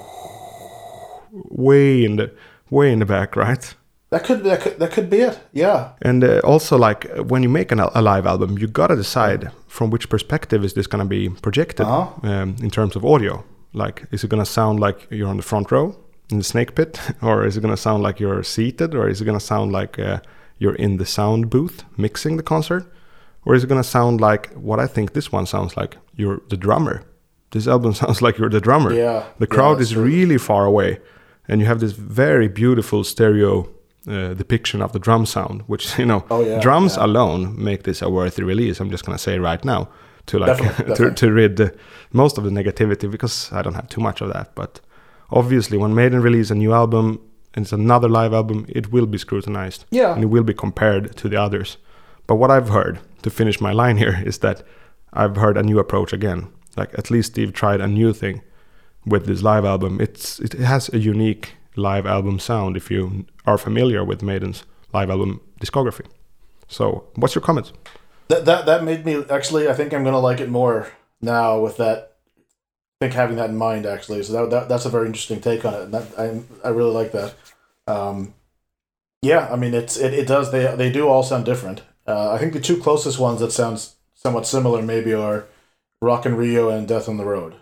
way 1.50 2.04
in 2.04 2.16
the 2.16 2.30
way 2.70 2.92
in 2.92 2.98
the 3.00 3.06
back, 3.06 3.36
right? 3.36 3.74
That 4.10 4.24
could 4.24 4.44
that 4.44 4.60
could 4.60 4.78
that 4.78 4.92
could 4.92 5.10
be 5.10 5.18
it. 5.18 5.40
Yeah. 5.52 5.92
And 6.02 6.22
uh, 6.24 6.40
also, 6.44 6.76
like 6.78 7.06
when 7.28 7.42
you 7.42 7.48
make 7.48 7.72
an, 7.72 7.80
a 7.80 8.00
live 8.02 8.26
album, 8.26 8.58
you 8.58 8.66
gotta 8.68 8.96
decide 8.96 9.50
from 9.66 9.90
which 9.90 10.08
perspective 10.08 10.64
is 10.64 10.74
this 10.74 10.86
gonna 10.86 11.04
be 11.04 11.28
projected 11.42 11.86
Uh-huh. 11.86 12.28
um, 12.28 12.56
in 12.62 12.70
terms 12.70 12.96
of 12.96 13.04
audio. 13.04 13.42
Like, 13.72 14.04
is 14.12 14.22
it 14.22 14.30
gonna 14.30 14.46
sound 14.46 14.78
like 14.78 15.08
you're 15.10 15.28
on 15.28 15.36
the 15.36 15.42
front 15.42 15.72
row 15.72 15.96
in 16.30 16.38
the 16.38 16.44
snake 16.44 16.74
pit, 16.76 17.00
or 17.22 17.44
is 17.44 17.56
it 17.56 17.60
gonna 17.62 17.76
sound 17.76 18.02
like 18.04 18.20
you're 18.20 18.42
seated, 18.44 18.94
or 18.94 19.08
is 19.08 19.20
it 19.20 19.24
gonna 19.24 19.40
sound 19.40 19.72
like 19.72 19.98
uh, 19.98 20.20
you're 20.58 20.76
in 20.76 20.96
the 20.98 21.06
sound 21.06 21.50
booth 21.50 21.82
mixing 21.96 22.36
the 22.36 22.42
concert, 22.44 22.84
or 23.44 23.54
is 23.56 23.64
it 23.64 23.66
gonna 23.68 23.82
sound 23.82 24.20
like 24.20 24.52
what 24.54 24.78
I 24.78 24.86
think 24.86 25.12
this 25.12 25.32
one 25.32 25.46
sounds 25.46 25.76
like? 25.76 25.96
You're 26.16 26.40
the 26.50 26.56
drummer. 26.56 27.02
This 27.50 27.66
album 27.66 27.94
sounds 28.02 28.22
like 28.22 28.38
you're 28.38 28.50
the 28.50 28.60
drummer. 28.60 28.92
Yeah. 28.92 29.24
The 29.40 29.46
crowd 29.48 29.78
that's 29.78 29.88
is 29.90 29.94
true. 29.94 30.04
really 30.04 30.38
far 30.38 30.64
away, 30.66 31.00
and 31.48 31.60
you 31.60 31.66
have 31.66 31.80
this 31.80 31.92
very 31.92 32.48
beautiful 32.48 33.04
stereo 33.04 33.68
uh, 34.08 34.34
depiction 34.34 34.82
of 34.82 34.92
the 34.92 34.98
drum 34.98 35.26
sound, 35.26 35.62
which 35.66 35.98
you 35.98 36.06
know, 36.06 36.24
Oh, 36.30 36.44
yeah, 36.44 36.60
drums 36.60 36.96
yeah. 36.96 37.04
alone 37.06 37.54
make 37.62 37.82
this 37.82 38.02
a 38.02 38.08
worthy 38.08 38.42
release. 38.42 38.80
I'm 38.80 38.90
just 38.90 39.04
gonna 39.04 39.18
say 39.18 39.38
right 39.38 39.64
now 39.64 39.88
to 40.26 40.38
like 40.38 40.56
Definitely, 40.58 40.84
to, 40.84 40.88
definitely. 40.90 41.14
to 41.16 41.32
rid 41.32 41.60
uh, 41.60 41.68
most 42.12 42.38
of 42.38 42.44
the 42.44 42.50
negativity 42.50 43.10
because 43.10 43.50
I 43.52 43.62
don't 43.62 43.74
have 43.74 43.88
too 43.88 44.00
much 44.00 44.20
of 44.22 44.32
that. 44.32 44.54
But 44.54 44.80
obviously, 45.30 45.78
when 45.78 45.94
Maiden 45.94 46.20
release 46.22 46.50
a 46.50 46.54
new 46.54 46.72
album 46.72 47.18
and 47.54 47.64
it's 47.64 47.72
another 47.72 48.08
live 48.08 48.32
album, 48.34 48.66
it 48.68 48.92
will 48.92 49.06
be 49.06 49.18
scrutinized 49.18 49.84
Yeah. 49.90 50.14
and 50.14 50.22
it 50.22 50.26
will 50.26 50.42
be 50.44 50.54
compared 50.54 51.16
to 51.16 51.28
the 51.28 51.36
others. 51.40 51.78
But 52.26 52.36
what 52.36 52.50
I've 52.50 52.68
heard 52.70 52.98
to 53.22 53.30
finish 53.30 53.60
my 53.60 53.72
line 53.72 53.96
here 54.04 54.22
is 54.26 54.38
that 54.38 54.62
I've 55.12 55.36
heard 55.36 55.56
a 55.56 55.62
new 55.62 55.78
approach 55.78 56.12
again. 56.12 56.48
Like 56.76 56.98
at 56.98 57.10
least 57.10 57.32
Steve 57.32 57.52
tried 57.52 57.80
a 57.80 57.86
new 57.86 58.12
thing 58.12 58.42
with 59.06 59.26
this 59.26 59.42
live 59.42 59.64
album. 59.64 60.00
It's 60.00 60.40
it 60.40 60.52
has 60.54 60.92
a 60.92 60.98
unique 60.98 61.54
live 61.76 62.06
album 62.06 62.38
sound 62.38 62.76
if 62.76 62.90
you 62.90 63.26
are 63.46 63.58
familiar 63.58 64.04
with 64.04 64.22
Maiden's 64.22 64.64
live 64.92 65.10
album 65.10 65.40
discography. 65.60 66.06
So, 66.68 67.04
what's 67.16 67.34
your 67.34 67.42
comment? 67.42 67.72
That 68.28 68.44
that 68.44 68.66
that 68.66 68.84
made 68.84 69.04
me 69.04 69.24
actually. 69.30 69.68
I 69.68 69.74
think 69.74 69.92
I'm 69.92 70.04
gonna 70.04 70.18
like 70.18 70.40
it 70.40 70.48
more 70.48 70.88
now 71.20 71.60
with 71.60 71.76
that. 71.76 72.12
I 73.00 73.06
think 73.06 73.14
having 73.14 73.36
that 73.36 73.50
in 73.50 73.56
mind 73.56 73.86
actually. 73.86 74.22
So 74.22 74.32
that, 74.32 74.50
that 74.50 74.68
that's 74.68 74.86
a 74.86 74.90
very 74.90 75.06
interesting 75.06 75.40
take 75.40 75.64
on 75.64 75.74
it. 75.74 75.82
And 75.82 75.94
that 75.94 76.18
I 76.18 76.68
I 76.68 76.70
really 76.70 76.92
like 76.92 77.12
that. 77.12 77.34
Um, 77.86 78.34
yeah, 79.20 79.48
I 79.50 79.56
mean 79.56 79.74
it's 79.74 79.96
it, 79.96 80.14
it 80.14 80.26
does 80.26 80.52
they 80.52 80.74
they 80.76 80.90
do 80.90 81.08
all 81.08 81.22
sound 81.22 81.44
different. 81.44 81.82
Uh, 82.06 82.32
I 82.32 82.38
think 82.38 82.52
the 82.52 82.60
two 82.60 82.80
closest 82.80 83.18
ones 83.18 83.40
that 83.40 83.52
sounds 83.52 83.96
somewhat 84.14 84.46
similar 84.46 84.82
maybe 84.82 85.12
are 85.12 85.46
Rock 86.00 86.26
in 86.26 86.36
Rio 86.36 86.68
and 86.68 86.86
Death 86.86 87.08
on 87.08 87.16
the 87.16 87.24
Road. 87.24 87.54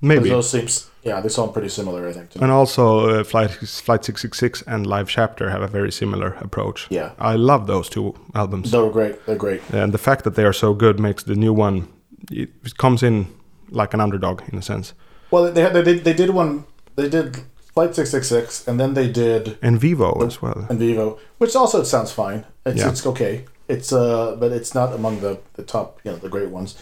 Maybe. 0.00 0.28
Those 0.28 0.50
seems 0.50 0.90
yeah, 1.02 1.20
they 1.22 1.28
sound 1.28 1.52
pretty 1.52 1.68
similar. 1.68 2.08
I 2.08 2.12
think. 2.12 2.34
And 2.36 2.50
also, 2.50 3.08
uh, 3.08 3.24
Flight 3.24 3.50
Flight 3.84 4.04
Six 4.04 4.20
Six 4.22 4.38
Six 4.38 4.62
and 4.66 4.86
Live 4.86 5.08
Chapter 5.08 5.50
have 5.50 5.62
a 5.62 5.68
very 5.68 5.90
similar 5.92 6.36
approach. 6.40 6.86
Yeah. 6.90 7.10
I 7.18 7.36
love 7.36 7.66
those 7.66 7.88
two 7.88 8.14
albums, 8.34 8.70
They're 8.70 8.90
great. 8.90 9.24
They're 9.26 9.36
great. 9.38 9.60
and 9.72 9.92
the 9.92 9.98
fact 9.98 10.24
that 10.24 10.34
they 10.34 10.44
are 10.44 10.52
so 10.52 10.74
good 10.74 10.98
makes 10.98 11.22
the 11.24 11.34
new 11.34 11.52
one. 11.52 11.88
It 12.30 12.76
comes 12.76 13.02
in 13.02 13.26
like 13.70 13.94
an 13.94 14.00
underdog 14.00 14.42
in 14.52 14.58
a 14.58 14.62
sense. 14.62 14.94
Well, 15.30 15.52
they 15.52 15.62
had, 15.62 15.72
they 15.72 15.82
did 15.82 16.04
they 16.04 16.14
did 16.14 16.30
one. 16.30 16.64
They 16.96 17.08
did 17.08 17.36
Flight 17.74 17.94
Six 17.94 18.10
Six 18.10 18.28
Six, 18.28 18.68
and 18.68 18.78
then 18.80 18.94
they 18.94 19.08
did 19.12 19.58
En 19.62 19.78
Vivo 19.78 20.24
as 20.26 20.42
well. 20.42 20.66
En 20.70 20.78
Vivo, 20.78 21.18
which 21.38 21.56
also 21.56 21.82
sounds 21.84 22.12
fine. 22.12 22.44
It's 22.64 22.78
Yeah. 22.80 22.90
it's 22.90 23.06
okay. 23.06 23.44
It's 23.68 23.92
uh, 23.92 24.36
but 24.40 24.52
it's 24.52 24.74
not 24.74 24.92
among 24.94 25.20
the, 25.20 25.38
the 25.54 25.62
top, 25.62 26.00
you 26.04 26.10
know, 26.12 26.18
the 26.18 26.28
great 26.28 26.50
ones. 26.50 26.76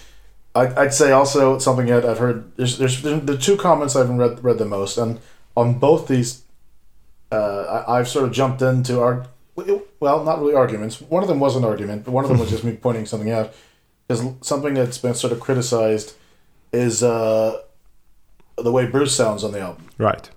I, 0.54 0.82
I'd 0.82 0.94
say 0.94 1.10
also 1.10 1.58
something 1.58 1.86
that 1.86 2.04
I've 2.04 2.18
heard. 2.18 2.56
There's, 2.56 2.78
there's 2.78 3.02
the 3.02 3.38
two 3.38 3.56
comments 3.56 3.96
I've 3.96 4.10
read 4.10 4.42
read 4.44 4.58
the 4.58 4.64
most, 4.64 4.98
and 4.98 5.20
on 5.56 5.78
both 5.78 6.08
these, 6.08 6.42
uh, 7.32 7.84
I, 7.86 7.98
I've 7.98 8.08
sort 8.08 8.24
of 8.26 8.32
jumped 8.32 8.62
into 8.62 9.00
our 9.00 9.26
well, 9.56 10.24
not 10.24 10.40
really 10.40 10.54
arguments. 10.54 11.00
One 11.00 11.22
of 11.22 11.28
them 11.28 11.40
was 11.40 11.56
an 11.56 11.64
argument, 11.64 12.04
but 12.04 12.12
one 12.12 12.24
of 12.24 12.30
them 12.30 12.38
was 12.38 12.50
just 12.54 12.64
me 12.64 12.72
pointing 12.72 13.06
something 13.06 13.30
out. 13.30 13.52
Because 14.06 14.34
something 14.42 14.74
that's 14.74 14.98
been 14.98 15.14
sort 15.14 15.32
of 15.32 15.40
criticized 15.40 16.14
is 16.72 17.02
uh, 17.02 17.62
the 18.58 18.70
way 18.70 18.86
Bruce 18.86 19.14
sounds 19.14 19.44
on 19.44 19.52
the 19.52 19.60
album. 19.60 19.88
Right. 19.96 20.28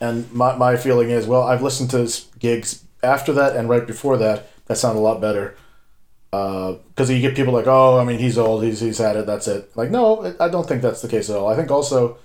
And 0.00 0.30
my, 0.32 0.54
my 0.56 0.76
feeling 0.76 1.10
is, 1.10 1.26
well, 1.26 1.42
I've 1.42 1.62
listened 1.62 1.90
to 1.90 1.98
his 1.98 2.28
gigs 2.38 2.84
after 3.02 3.32
that 3.32 3.56
and 3.56 3.68
right 3.68 3.86
before 3.86 4.16
that 4.18 4.50
that 4.66 4.76
sound 4.76 4.96
a 4.96 5.00
lot 5.00 5.20
better. 5.20 5.56
Because 6.30 7.10
you 7.10 7.20
get 7.20 7.34
people 7.36 7.52
like, 7.54 7.66
oh, 7.66 7.98
I 7.98 8.04
mean, 8.04 8.18
he's 8.18 8.36
old, 8.38 8.62
he's, 8.64 8.80
he's 8.80 8.98
had 8.98 9.16
it, 9.16 9.26
that's 9.26 9.48
it. 9.48 9.70
Like, 9.76 9.90
no, 9.90 10.34
I 10.40 10.48
don't 10.48 10.66
think 10.66 10.82
that's 10.82 11.02
the 11.02 11.08
case 11.08 11.30
at 11.30 11.36
all. 11.36 11.48
I 11.48 11.56
think 11.56 11.70
also, 11.70 12.18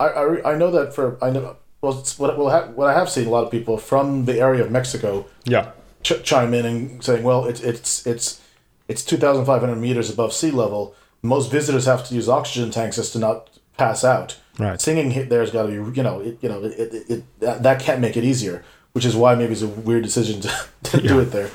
I, 0.00 0.06
I, 0.08 0.52
I 0.52 0.56
know 0.58 0.70
that 0.72 0.94
for, 0.94 1.16
I 1.22 1.30
know, 1.30 1.56
well, 1.80 1.98
it's 2.00 2.18
what, 2.18 2.36
what, 2.38 2.52
I 2.52 2.56
have, 2.58 2.74
what 2.74 2.88
I 2.88 2.94
have 2.94 3.08
seen 3.10 3.26
a 3.26 3.30
lot 3.30 3.44
of 3.44 3.50
people 3.50 3.78
from 3.78 4.24
the 4.24 4.40
area 4.40 4.64
of 4.64 4.70
Mexico 4.70 5.26
Yeah. 5.44 5.70
ch- 6.02 6.22
chime 6.24 6.54
in 6.54 6.66
and 6.66 7.04
saying, 7.04 7.22
well, 7.22 7.44
it's, 7.44 7.60
it's, 7.60 8.06
it's, 8.06 8.40
it's 8.88 9.04
2,500 9.04 9.76
meters 9.76 10.10
above 10.10 10.32
sea 10.32 10.50
level. 10.50 10.94
Most 11.22 11.50
visitors 11.50 11.84
have 11.86 12.06
to 12.08 12.14
use 12.14 12.28
oxygen 12.28 12.70
tanks 12.70 12.96
just 12.96 13.12
to 13.12 13.18
not 13.18 13.50
pass 13.76 14.02
out. 14.04 14.38
Right. 14.58 14.80
Singing 14.80 15.10
hit 15.10 15.28
there's 15.28 15.50
got 15.50 15.64
to 15.64 15.68
be, 15.68 15.96
you 15.96 16.02
know, 16.02 16.20
it, 16.20 16.38
you 16.40 16.48
know, 16.48 16.64
it, 16.64 16.72
it, 16.78 17.10
it 17.10 17.40
that, 17.40 17.62
that 17.62 17.80
can't 17.80 18.00
make 18.00 18.16
it 18.16 18.24
easier, 18.24 18.64
which 18.92 19.04
is 19.04 19.14
why 19.14 19.34
maybe 19.34 19.52
it's 19.52 19.62
a 19.62 19.68
weird 19.68 20.02
decision 20.02 20.40
to, 20.40 20.66
to 20.84 21.00
do 21.02 21.20
it 21.20 21.26
there. 21.26 21.50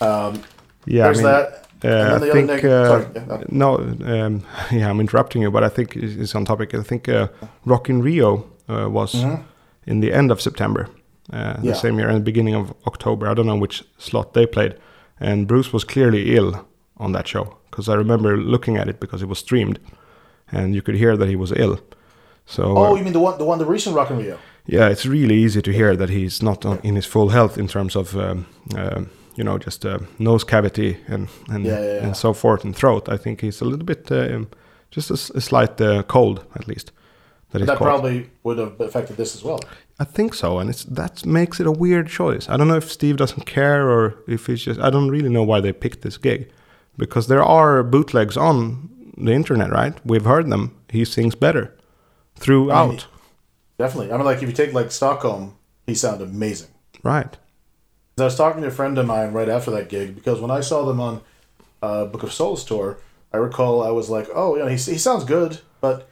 Um, 0.00 0.42
Yeah. 0.86 1.04
there's 1.04 1.18
I 1.18 1.22
mean, 1.22 1.32
that. 1.32 1.62
Uh, 1.84 2.16
I 2.16 2.30
think 2.32 2.64
uh, 2.64 3.04
yeah, 3.14 3.44
no. 3.48 3.76
um, 3.76 4.42
yeah, 4.72 4.88
I'm 4.90 4.98
interrupting 5.00 5.42
you, 5.42 5.50
but 5.50 5.62
I 5.62 5.68
think 5.68 5.94
it's 5.96 6.14
it's 6.16 6.34
on 6.34 6.44
topic. 6.44 6.74
I 6.74 6.82
think 6.82 7.08
uh, 7.08 7.28
Rock 7.66 7.88
in 7.90 8.02
Rio 8.02 8.44
uh, 8.68 8.88
was 8.90 9.14
in 9.86 10.00
the 10.00 10.12
end 10.12 10.30
of 10.30 10.40
September, 10.40 10.88
uh, 11.32 11.36
the 11.36 11.58
Mm-hmm. 11.58 11.66
Yeah. 11.66 11.74
same 11.74 11.98
year, 11.98 12.08
and 12.08 12.16
the 12.16 12.24
beginning 12.24 12.54
of 12.56 12.72
October. 12.86 13.26
I 13.30 13.34
don't 13.34 13.46
know 13.46 13.60
which 13.60 13.84
slot 13.98 14.32
they 14.32 14.46
played, 14.46 14.74
and 15.20 15.46
Bruce 15.46 15.72
was 15.72 15.84
clearly 15.84 16.34
ill 16.36 16.66
on 16.96 17.12
that 17.12 17.28
show 17.28 17.56
because 17.70 17.92
I 17.92 17.94
remember 17.98 18.36
looking 18.38 18.78
at 18.78 18.88
it 18.88 18.98
because 19.00 19.22
it 19.22 19.28
was 19.28 19.38
streamed, 19.38 19.78
and 20.52 20.74
you 20.74 20.82
could 20.82 20.96
hear 20.96 21.16
that 21.16 21.28
he 21.28 21.36
was 21.36 21.52
ill. 21.52 21.78
So 22.46 22.62
uh, 22.62 22.88
Oh, 22.90 22.96
you 22.96 23.04
mean 23.04 23.12
the 23.12 23.20
one, 23.20 23.38
the 23.38 23.44
one, 23.44 23.58
the 23.58 23.66
recent 23.66 23.94
Rock 23.96 24.10
in 24.10 24.18
Rio? 24.18 24.38
yeah, 24.66 24.88
it's 24.92 25.04
really 25.04 25.34
easy 25.44 25.60
to 25.62 25.70
hear 25.72 25.94
that 25.96 26.08
he's 26.10 26.42
not 26.42 26.64
on, 26.64 26.78
in 26.82 26.94
his 26.96 27.06
full 27.06 27.28
health 27.30 27.58
in 27.58 27.68
terms 27.68 27.96
of, 27.96 28.14
um, 28.16 28.46
um 28.76 29.10
you 29.36 29.44
know, 29.44 29.58
just 29.58 29.84
uh, 29.84 29.98
nose 30.18 30.44
cavity 30.44 30.96
and 31.08 31.28
and, 31.48 31.64
Yeah, 31.64 31.80
yeah, 31.80 32.04
and 32.04 32.16
so 32.16 32.32
forth 32.32 32.64
and 32.64 32.74
throat. 32.74 33.08
I 33.08 33.16
think 33.16 33.40
he's 33.40 33.60
a 33.60 33.64
little 33.64 33.84
bit, 33.84 34.10
um, 34.10 34.48
just 34.90 35.10
a 35.10 35.16
slight 35.40 35.80
uh, 35.80 36.02
cold 36.02 36.44
at 36.54 36.66
least. 36.66 36.92
That 37.50 37.66
That 37.66 37.76
probably 37.76 38.30
would 38.42 38.58
have 38.58 38.80
affected 38.80 39.16
this 39.16 39.34
as 39.34 39.44
well. 39.44 39.60
I 39.98 40.04
think 40.04 40.34
so, 40.34 40.58
and 40.58 40.68
it's 40.70 40.84
that 40.84 41.24
makes 41.24 41.60
it 41.60 41.66
a 41.66 41.72
weird 41.72 42.08
choice. 42.08 42.48
I 42.48 42.56
don't 42.56 42.68
know 42.68 42.76
if 42.76 42.90
Steve 42.90 43.16
doesn't 43.16 43.46
care 43.46 43.88
or 43.88 44.14
if 44.26 44.46
he's 44.46 44.64
just. 44.64 44.80
I 44.80 44.90
don't 44.90 45.10
really 45.10 45.30
know 45.30 45.44
why 45.44 45.60
they 45.60 45.72
picked 45.72 46.02
this 46.02 46.18
gig, 46.18 46.50
because 46.98 47.28
there 47.28 47.42
are 47.42 47.82
bootlegs 47.82 48.36
on 48.36 48.90
the 49.16 49.32
internet, 49.32 49.70
right? 49.70 49.94
We've 50.04 50.24
heard 50.24 50.50
them. 50.50 50.70
He 50.90 51.04
sings 51.04 51.34
better 51.34 51.74
throughout, 52.34 53.06
Definitely. 53.78 54.12
I 54.12 54.16
mean, 54.16 54.26
like 54.26 54.42
if 54.42 54.48
you 54.48 54.52
take 54.54 54.72
like 54.72 54.90
Stockholm, 54.90 55.56
he 55.86 55.94
sounded 55.94 56.28
amazing. 56.28 56.68
right? 57.02 57.36
I 58.18 58.24
was 58.24 58.36
talking 58.36 58.62
to 58.62 58.68
a 58.68 58.70
friend 58.70 58.96
of 58.96 59.04
mine 59.06 59.32
right 59.32 59.48
after 59.48 59.70
that 59.72 59.90
gig 59.90 60.14
because 60.14 60.40
when 60.40 60.50
I 60.50 60.60
saw 60.60 60.86
them 60.86 61.00
on 61.00 61.20
uh, 61.82 62.06
Book 62.06 62.22
of 62.22 62.32
Souls 62.32 62.64
tour, 62.64 62.96
I 63.30 63.36
recall 63.36 63.82
I 63.82 63.90
was 63.90 64.08
like, 64.08 64.26
oh, 64.34 64.56
yeah, 64.56 64.64
he, 64.70 64.76
he 64.76 64.96
sounds 64.96 65.24
good, 65.24 65.60
but 65.82 66.08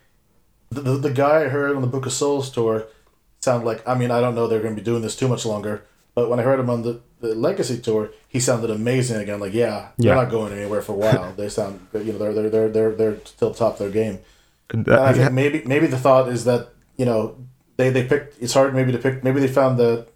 the, 0.69 0.83
the, 0.83 0.97
the 0.99 1.11
guy 1.11 1.45
I 1.45 1.49
heard 1.49 1.75
on 1.75 1.81
the 1.81 1.89
Book 1.89 2.05
of 2.05 2.13
Souls 2.13 2.51
tour 2.51 2.87
sounded 3.41 3.65
like, 3.65 3.87
I 3.89 3.95
mean, 3.95 4.11
I 4.11 4.21
don't 4.21 4.35
know 4.35 4.47
they're 4.47 4.61
going 4.61 4.75
to 4.75 4.81
be 4.81 4.85
doing 4.85 5.01
this 5.01 5.17
too 5.17 5.29
much 5.29 5.47
longer, 5.47 5.83
but 6.15 6.29
when 6.29 6.39
I 6.39 6.43
heard 6.43 6.61
him 6.61 6.69
on 6.69 6.83
the, 6.83 7.01
the 7.23 7.35
Legacy 7.35 7.79
tour, 7.79 8.11
he 8.29 8.39
sounded 8.39 8.69
amazing 8.71 9.17
again. 9.23 9.41
Like, 9.41 9.55
yeah, 9.55 9.89
they're 9.97 10.09
Yeah. 10.09 10.15
not 10.15 10.31
going 10.31 10.53
anywhere 10.53 10.83
for 10.83 10.93
a 10.93 10.97
while. 10.97 11.33
they 11.33 11.49
sound, 11.49 11.87
you 11.95 12.13
know, 12.13 12.19
they're, 12.19 12.35
they're, 12.35 12.51
they're, 12.51 12.69
they're, 12.69 12.93
they're 12.93 13.17
still 13.25 13.55
top 13.55 13.75
of 13.75 13.79
their 13.79 13.91
game. 13.91 14.19
And 14.71 14.85
And 14.87 14.95
I 15.07 15.13
think 15.15 15.33
maybe 15.33 15.63
maybe 15.65 15.87
the 15.87 15.99
thought 15.99 16.29
is 16.29 16.45
that 16.45 16.69
you 16.97 17.05
know 17.05 17.37
they 17.77 17.91
they 17.91 18.05
picked. 18.05 18.43
It's 18.43 18.55
hard 18.55 18.75
maybe 18.75 18.93
to 18.93 18.99
pick. 18.99 19.23
Maybe 19.25 19.41
they 19.41 19.49
found 19.49 19.79
the. 19.79 20.07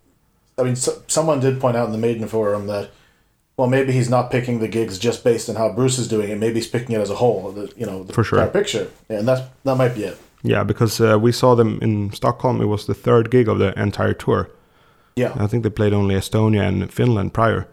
I 0.58 0.62
mean, 0.64 0.76
so, 0.76 1.02
someone 1.06 1.40
did 1.40 1.60
point 1.60 1.76
out 1.76 1.86
in 1.86 1.92
the 1.92 1.98
Maiden 1.98 2.26
forum 2.28 2.66
that, 2.66 2.90
well, 3.56 3.68
maybe 3.68 3.92
he's 3.92 4.10
not 4.10 4.30
picking 4.30 4.58
the 4.58 4.68
gigs 4.68 4.98
just 4.98 5.24
based 5.24 5.48
on 5.48 5.56
how 5.56 5.72
Bruce 5.72 5.98
is 5.98 6.08
doing 6.08 6.30
it. 6.30 6.38
Maybe 6.38 6.54
he's 6.56 6.66
picking 6.68 6.94
it 6.96 7.00
as 7.00 7.10
a 7.10 7.14
whole. 7.16 7.50
The, 7.52 7.72
you 7.76 7.86
know, 7.86 8.02
the 8.04 8.12
For 8.12 8.24
sure. 8.24 8.38
entire 8.38 8.52
picture, 8.52 8.90
yeah, 9.08 9.18
and 9.18 9.28
that's 9.28 9.42
that 9.64 9.76
might 9.76 9.94
be 9.94 10.04
it. 10.04 10.18
Yeah, 10.42 10.62
because 10.64 11.00
uh, 11.00 11.18
we 11.18 11.32
saw 11.32 11.54
them 11.56 11.78
in 11.82 12.12
Stockholm. 12.12 12.60
It 12.60 12.66
was 12.66 12.86
the 12.86 12.94
third 12.94 13.30
gig 13.30 13.48
of 13.48 13.58
the 13.58 13.72
entire 13.80 14.14
tour. 14.14 14.48
Yeah, 15.16 15.32
I 15.36 15.46
think 15.48 15.62
they 15.64 15.70
played 15.70 15.92
only 15.92 16.14
Estonia 16.14 16.62
and 16.68 16.92
Finland 16.92 17.32
prior. 17.34 17.66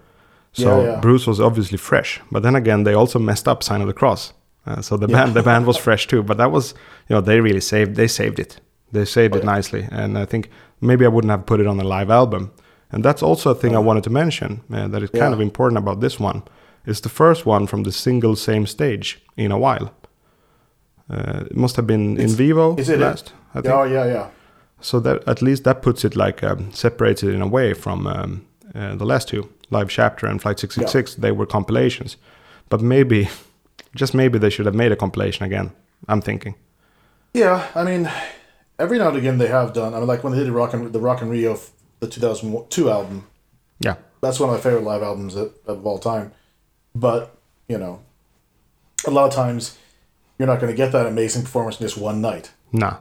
So 0.54 0.82
Yeah, 0.82 0.92
yeah. 0.94 1.00
Bruce 1.02 1.28
was 1.28 1.40
obviously 1.40 1.78
fresh. 1.78 2.22
But 2.32 2.42
then 2.44 2.56
again, 2.56 2.84
they 2.84 2.94
also 2.96 3.20
messed 3.20 3.48
up 3.48 3.62
Sign 3.62 3.82
of 3.82 3.88
the 3.88 3.94
Cross. 3.94 4.34
Uh, 4.66 4.82
so 4.82 4.98
the 4.98 5.08
band 5.08 5.34
the 5.36 5.44
band 5.44 5.66
was 5.68 5.78
fresh 5.86 6.08
too. 6.08 6.24
But 6.24 6.38
that 6.38 6.52
was 6.52 6.74
you 7.08 7.16
know 7.16 7.22
they 7.22 7.40
really 7.42 7.62
saved 7.62 7.96
they 7.96 8.08
saved 8.08 8.40
it. 8.40 8.60
They 8.92 9.06
saved 9.06 9.36
Oh, 9.36 9.40
it 9.40 9.44
nicely. 9.44 9.88
And 9.92 10.18
I 10.18 10.26
think 10.26 10.50
maybe 10.82 11.06
I 11.06 11.10
wouldn't 11.10 11.30
have 11.32 11.46
put 11.46 11.60
it 11.60 11.68
on 11.68 11.80
a 11.80 11.84
live 11.84 12.10
album. 12.10 12.52
And 12.96 13.04
that's 13.04 13.22
also 13.22 13.52
a 13.52 13.56
thing 13.56 13.76
I 13.76 13.80
wanted 13.80 14.04
to 14.06 14.10
mention 14.10 14.62
uh, 14.74 14.88
that 14.88 15.04
is 15.04 15.10
kind 15.10 15.24
Yeah. 15.32 15.34
of 15.34 15.42
important 15.42 15.78
about 15.78 16.00
this 16.00 16.18
one. 16.20 16.42
It's 16.88 17.02
the 17.02 17.10
first 17.10 17.46
one 17.46 17.68
from 17.68 17.84
the 17.84 17.92
single 17.92 18.36
same 18.36 18.66
stage 18.66 19.22
in 19.36 19.52
a 19.52 19.58
while. 19.58 19.90
Uh, 21.10 21.44
it 21.52 21.56
must 21.58 21.76
have 21.76 21.86
been 21.86 22.14
It's- 22.18 22.32
En 22.32 22.38
Vivo 22.38 22.76
is 22.78 22.90
it- 22.90 23.00
last. 23.00 23.34
I 23.54 23.62
think. 23.62 23.74
oh 23.76 23.84
yeah, 23.84 24.06
yeah. 24.08 24.28
So 24.82 25.00
that 25.02 25.28
at 25.28 25.42
least 25.42 25.64
that 25.64 25.82
puts 25.82 26.04
it 26.06 26.16
like 26.16 26.44
um, 26.44 26.72
separates 26.72 27.24
it 27.24 27.34
in 27.34 27.42
a 27.42 27.48
way 27.48 27.74
from 27.74 28.08
um, 28.08 28.42
uh, 28.76 28.96
the 28.96 29.06
last 29.06 29.28
two, 29.28 29.44
Live 29.70 29.88
Chapter 29.90 30.28
and 30.28 30.42
Flight 30.42 30.60
666. 30.60 31.16
They 31.16 31.32
were 31.32 31.46
compilations, 31.46 32.18
but 32.70 32.82
maybe, 32.82 33.28
just 33.96 34.14
maybe 34.14 34.40
they 34.40 34.50
should 34.50 34.66
have 34.66 34.76
made 34.78 34.92
a 34.92 34.96
compilation 34.96 35.46
again. 35.46 35.70
I'm 36.08 36.22
thinking. 36.22 36.56
Yeah, 37.34 37.60
I 37.76 37.84
mean, 37.84 38.10
every 38.78 38.98
now 38.98 39.08
and 39.10 39.18
again 39.18 39.38
they 39.38 39.48
have 39.48 39.74
done. 39.74 39.94
I 39.94 39.98
mean, 40.00 40.08
like 40.08 40.24
when 40.24 40.34
they 40.34 40.40
did 40.40 40.48
the 40.48 40.52
Rock 40.60 40.74
and 40.74 40.92
the 40.94 41.00
Rock 41.00 41.22
in 41.22 41.30
Rio, 41.30 41.58
the 42.00 42.08
two 42.08 42.22
thousand 42.22 42.70
two 42.70 42.90
album. 42.90 43.28
Yeah, 43.80 43.96
That's 44.22 44.40
one 44.40 44.50
of 44.50 44.56
my 44.56 44.62
favorite 44.62 44.84
live 44.84 45.04
albums 45.04 45.36
of, 45.36 45.54
of 45.68 45.86
all 45.86 45.98
time. 46.00 46.32
But 46.94 47.36
you 47.68 47.78
know, 47.78 48.00
a 49.06 49.12
lot 49.12 49.26
of 49.28 49.34
times 49.34 49.78
you're 50.38 50.48
not 50.48 50.60
going 50.62 50.72
to 50.72 50.78
get 50.78 50.92
that 50.94 51.06
amazing 51.06 51.44
performance 51.44 51.80
in 51.80 51.86
just 51.88 51.98
one 51.98 52.22
night. 52.22 52.52
nah, 52.72 52.98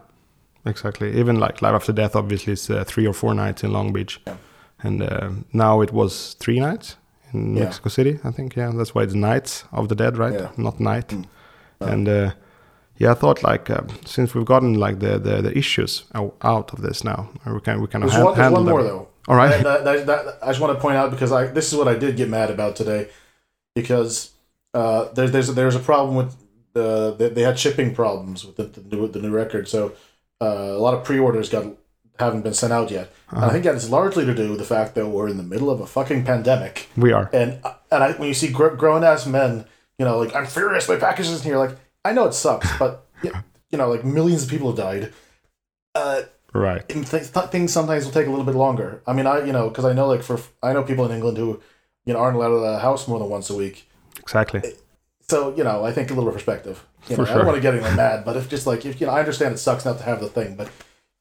exactly. 0.67 1.19
Even 1.19 1.39
like 1.39 1.63
Live 1.63 1.75
After 1.75 1.93
Death, 1.93 2.17
obviously, 2.17 2.53
it's 2.55 2.69
uh, 2.71 2.85
three 2.85 3.07
or 3.07 3.13
four 3.13 3.35
nights 3.35 3.63
in 3.65 3.73
Long 3.73 3.93
Beach, 3.93 4.21
Yeah. 4.27 4.37
and 4.83 5.03
uh, 5.03 5.31
now 5.53 5.81
it 5.83 5.93
was 5.93 6.35
three 6.35 6.59
nights 6.61 6.97
in 7.33 7.57
Yeah. 7.57 7.65
Mexico 7.65 7.89
City. 7.89 8.19
I 8.25 8.31
think. 8.31 8.57
Yeah, 8.57 8.73
that's 8.75 8.95
why 8.95 9.03
it's 9.03 9.15
Nights 9.15 9.65
of 9.73 9.89
the 9.89 9.95
Dead, 9.95 10.17
right? 10.19 10.33
Yeah. 10.35 10.51
Not 10.57 10.81
night. 10.81 11.09
Mm. 11.09 11.25
And 11.81 12.09
uh, 12.09 12.31
yeah, 12.99 13.11
I 13.13 13.15
thought 13.15 13.43
like 13.43 13.71
uh, 13.71 13.83
since 14.05 14.35
we've 14.35 14.45
gotten 14.45 14.75
like 14.75 14.99
the, 15.01 15.19
the, 15.19 15.43
the 15.43 15.57
issues 15.59 16.05
out, 16.15 16.73
of 16.73 16.81
this 16.83 17.03
now, 17.05 17.31
we 17.47 17.61
can 17.61 17.81
we 17.81 17.87
can 17.89 18.01
There's 18.01 18.13
han- 18.13 18.25
one, 18.25 18.37
there's 18.37 18.53
one 18.53 18.65
more 18.65 18.83
them. 18.83 18.91
though. 18.93 19.09
All 19.29 19.37
right. 19.37 19.63
That, 19.63 19.85
that, 19.85 20.07
that, 20.07 20.39
I 20.43 20.49
just 20.49 20.61
want 20.61 20.75
to 20.77 20.81
point 20.81 20.97
out 20.97 21.11
because 21.11 21.33
I 21.33 21.47
this 21.47 21.73
is 21.73 21.79
what 21.79 21.89
I 21.89 21.95
did 21.95 22.17
get 22.17 22.29
mad 22.29 22.51
about 22.51 22.77
today, 22.77 23.09
because 23.75 24.33
uh, 24.75 25.13
there's 25.15 25.33
there's 25.33 25.49
there's 25.55 25.75
a 25.75 25.81
problem 25.81 26.15
with 26.17 26.37
the 26.75 27.15
they, 27.19 27.29
they 27.31 27.43
had 27.43 27.59
shipping 27.59 27.95
problems 27.95 28.45
with 28.45 28.57
the, 28.57 28.65
the, 28.65 28.97
new, 28.97 29.09
the 29.09 29.21
new 29.21 29.31
record, 29.31 29.69
so 29.69 29.93
uh, 30.41 30.47
a 30.47 30.79
lot 30.79 30.95
of 30.95 31.05
pre-orders 31.05 31.49
got 31.49 31.67
haven't 32.19 32.43
been 32.43 32.55
sent 32.55 32.73
out 32.73 32.91
yet. 32.91 33.13
And 33.31 33.39
Uh-huh. 33.39 33.47
I 33.49 33.51
think 33.53 33.65
that 33.65 33.75
is 33.75 33.91
largely 33.91 34.25
to 34.25 34.35
do 34.35 34.51
with 34.51 34.59
the 34.59 34.65
fact 34.65 34.95
that 34.95 35.07
we're 35.09 35.29
in 35.29 35.37
the 35.37 35.43
middle 35.43 35.69
of 35.71 35.81
a 35.81 35.87
fucking 35.87 36.25
pandemic. 36.25 36.89
We 36.97 37.13
are. 37.13 37.29
And 37.33 37.61
and 37.91 38.05
I, 38.05 38.13
when 38.13 38.29
you 38.29 38.35
see 38.35 38.51
gr- 38.53 38.69
grown 38.77 39.03
ass 39.05 39.27
men, 39.27 39.65
you 39.99 40.05
know, 40.05 40.19
like 40.19 40.35
I'm 40.35 40.47
furious, 40.47 40.89
my 40.89 40.97
package 40.97 41.27
isn't 41.27 41.45
here. 41.45 41.59
Like 41.59 41.77
I 42.05 42.13
know 42.13 42.27
it 42.27 42.35
sucks, 42.35 42.69
but 42.79 43.07
you 43.23 43.79
know, 43.79 43.89
like 43.91 44.05
millions 44.05 44.45
of 44.45 44.51
people 44.51 44.69
have 44.69 44.77
died. 44.79 45.13
Uh, 45.95 46.23
Right. 46.53 46.85
and 46.93 47.05
th- 47.05 47.33
th- 47.33 47.47
things 47.47 47.73
sometimes 47.73 48.05
will 48.05 48.13
take 48.13 48.29
a 48.29 48.31
little 48.31 48.45
bit 48.45 48.55
longer. 48.55 49.03
I 49.09 49.13
mean, 49.13 49.27
I 49.27 49.45
you 49.45 49.53
know, 49.53 49.69
because 49.69 49.85
I 49.85 49.93
know 49.93 50.07
like 50.07 50.23
for 50.23 50.39
I 50.63 50.73
know 50.73 50.85
people 50.85 51.05
in 51.05 51.11
England 51.11 51.37
who 51.37 51.61
you 52.05 52.13
know 52.13 52.21
aren't 52.21 52.37
allowed 52.37 52.53
out 52.53 52.53
of 52.53 52.63
the 52.63 52.79
house 52.79 53.09
more 53.09 53.19
than 53.19 53.29
once 53.29 53.51
a 53.51 53.57
week. 53.57 53.89
Exactly. 54.21 54.63
So 55.29 55.53
you 55.57 55.65
know, 55.65 55.85
I 55.85 55.91
think 55.91 56.11
a 56.11 56.15
little 56.15 56.31
perspective. 56.31 56.85
You 57.09 57.17
For 57.17 57.23
know, 57.25 57.31
I 57.33 57.35
don't 57.39 57.47
want 57.47 57.57
to 57.57 57.63
get 57.63 57.75
anyone 57.75 57.97
mad, 57.97 58.25
but 58.25 58.37
if 58.37 58.49
just 58.49 58.67
like 58.69 58.87
if 58.87 59.01
you 59.01 59.07
know, 59.09 59.13
I 59.13 59.19
understand 59.19 59.53
it 59.55 59.59
sucks 59.59 59.85
not 59.85 59.99
to 59.99 60.05
have 60.05 60.21
the 60.21 60.29
thing, 60.29 60.55
but 60.55 60.69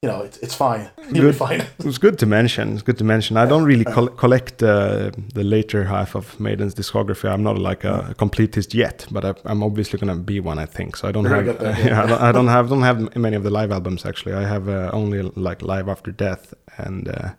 you 0.04 0.10
know, 0.10 0.22
it's 0.22 0.38
it's 0.46 0.54
fine. 0.54 0.90
You'll 0.98 1.14
be 1.14 1.20
Good. 1.22 1.36
fine. 1.36 1.62
It's 1.80 1.98
good 1.98 2.18
to 2.20 2.26
mention. 2.26 2.74
It's 2.74 2.82
good 2.84 2.98
to 2.98 3.06
mention. 3.06 3.38
I 3.38 3.46
don't 3.46 3.64
really 3.64 3.86
col- 3.86 4.16
collect 4.24 4.62
uh, 4.62 5.12
the 5.34 5.44
later 5.44 5.86
half 5.86 6.16
of 6.16 6.38
Maiden's 6.40 6.76
discography. 6.76 7.30
I'm 7.34 7.42
not 7.44 7.58
like 7.58 7.86
a, 7.86 8.10
a 8.12 8.16
completist 8.16 8.74
yet, 8.74 9.08
but 9.12 9.24
I, 9.24 9.34
I'm 9.46 9.64
obviously 9.64 9.98
gonna 10.00 10.18
be 10.18 10.42
one. 10.42 10.60
I 10.60 10.66
think 10.66 10.98
so. 10.98 11.08
I 11.08 11.12
don't 11.14 11.24
You're 11.24 11.42
have. 11.44 11.62
yeah, 11.86 12.04
I, 12.04 12.06
don't, 12.06 12.22
I 12.22 12.32
don't 12.34 12.48
have. 12.50 12.70
Don't 12.70 12.82
have 12.82 13.16
many 13.16 13.38
of 13.38 13.44
the 13.44 13.50
live 13.50 13.72
albums 13.72 14.06
actually. 14.06 14.34
I 14.36 14.46
have 14.46 14.68
uh, 14.68 14.90
only 14.94 15.22
like 15.22 15.62
Live 15.62 15.88
After 15.90 16.12
Death 16.12 16.54
and. 16.78 17.08
Uh, 17.08 17.30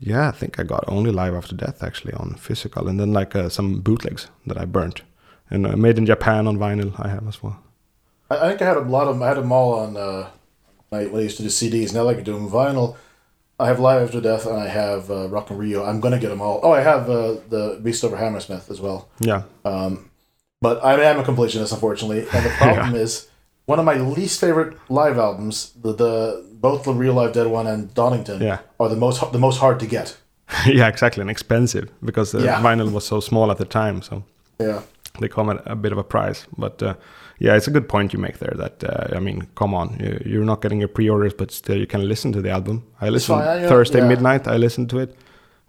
yeah, 0.00 0.28
I 0.28 0.30
think 0.30 0.60
I 0.60 0.62
got 0.62 0.84
only 0.86 1.10
Live 1.10 1.34
After 1.34 1.56
Death 1.56 1.82
actually 1.82 2.12
on 2.14 2.36
physical, 2.38 2.86
and 2.88 3.00
then 3.00 3.12
like 3.12 3.34
uh, 3.34 3.48
some 3.48 3.80
bootlegs 3.80 4.28
that 4.46 4.56
I 4.56 4.64
burnt, 4.64 5.02
and 5.50 5.66
uh, 5.66 5.76
Maiden 5.76 6.06
Japan 6.06 6.46
on 6.46 6.56
vinyl 6.56 6.92
I 7.04 7.08
have 7.08 7.26
as 7.26 7.42
well. 7.42 7.58
I, 8.30 8.36
I 8.36 8.48
think 8.50 8.62
I 8.62 8.66
had 8.66 8.76
a 8.76 8.80
lot 8.82 9.08
of 9.08 9.16
them. 9.16 9.22
I 9.24 9.28
had 9.28 9.36
them 9.38 9.50
all 9.50 9.74
on 9.80 9.96
uh, 9.96 10.30
I 10.92 11.06
when 11.06 11.20
I 11.20 11.24
used 11.24 11.36
to 11.38 11.42
do 11.42 11.48
CDs. 11.48 11.92
Now, 11.94 12.02
like 12.04 12.22
doing 12.24 12.48
vinyl, 12.48 12.96
I 13.60 13.66
have 13.66 13.80
Live 13.80 14.02
After 14.02 14.20
Death 14.20 14.46
and 14.46 14.58
I 14.58 14.68
have 14.68 15.10
uh, 15.10 15.28
Rock 15.28 15.50
in 15.50 15.58
Rio. 15.58 15.84
I'm 15.84 16.00
gonna 16.00 16.18
get 16.18 16.28
them 16.28 16.40
all. 16.40 16.60
Oh, 16.62 16.72
I 16.72 16.80
have 16.80 17.08
uh, 17.10 17.36
the 17.48 17.80
Beast 17.82 18.04
Over 18.04 18.16
Hammersmith 18.16 18.70
as 18.70 18.80
well. 18.80 19.08
Yeah, 19.20 19.42
Um, 19.64 20.10
But 20.60 20.82
I 20.84 20.94
am 21.10 21.18
a 21.20 21.22
completionist, 21.24 21.72
unfortunately. 21.72 22.20
And 22.32 22.44
the 22.46 22.50
problem 22.50 22.94
is, 23.04 23.28
one 23.66 23.78
of 23.78 23.84
my 23.84 23.94
least 23.98 24.40
favorite 24.40 24.76
live 24.88 25.18
albums, 25.18 25.72
the, 25.80 25.92
the 25.92 26.44
both 26.60 26.84
the 26.84 26.92
Real 26.92 27.14
Live 27.14 27.32
Dead 27.34 27.46
one 27.46 27.66
and 27.66 27.92
Donington, 27.94 28.40
Yeah. 28.42 28.58
are 28.80 28.88
the 28.88 28.96
most 28.96 29.32
the 29.32 29.38
most 29.38 29.58
hard 29.58 29.78
to 29.80 29.86
get. 29.86 30.16
yeah, 30.66 30.88
exactly, 30.88 31.20
and 31.20 31.30
expensive 31.30 31.90
because 32.02 32.32
the 32.32 32.42
Yeah. 32.44 32.62
vinyl 32.62 32.90
was 32.92 33.04
so 33.06 33.20
small 33.20 33.50
at 33.50 33.58
the 33.58 33.64
time. 33.66 34.00
So 34.02 34.22
Yeah. 34.58 34.80
they 35.20 35.28
come 35.28 35.50
at 35.50 35.60
a 35.66 35.74
bit 35.76 35.92
of 35.92 35.98
a 35.98 36.04
price. 36.04 36.46
But 36.56 36.82
uh, 36.82 36.94
yeah, 37.38 37.56
it's 37.56 37.68
a 37.68 37.70
good 37.70 37.88
point 37.88 38.12
you 38.12 38.18
make 38.18 38.38
there. 38.38 38.54
That 38.56 38.84
uh, 38.84 39.16
I 39.16 39.20
mean, 39.20 39.46
come 39.54 39.74
on, 39.74 39.96
you- 40.00 40.22
you're 40.32 40.44
not 40.44 40.60
getting 40.62 40.78
your 40.80 40.88
pre-orders, 40.88 41.34
but 41.34 41.50
still 41.52 41.76
you 41.78 41.86
can 41.86 42.08
listen 42.08 42.32
to 42.32 42.42
the 42.42 42.50
album. 42.50 42.82
I 43.00 43.08
listened 43.10 43.38
fine, 43.40 43.62
yeah, 43.62 43.68
Thursday 43.68 43.98
yeah. 43.98 44.08
midnight. 44.08 44.46
I 44.46 44.56
listened 44.58 44.90
to 44.90 44.98
it. 44.98 45.14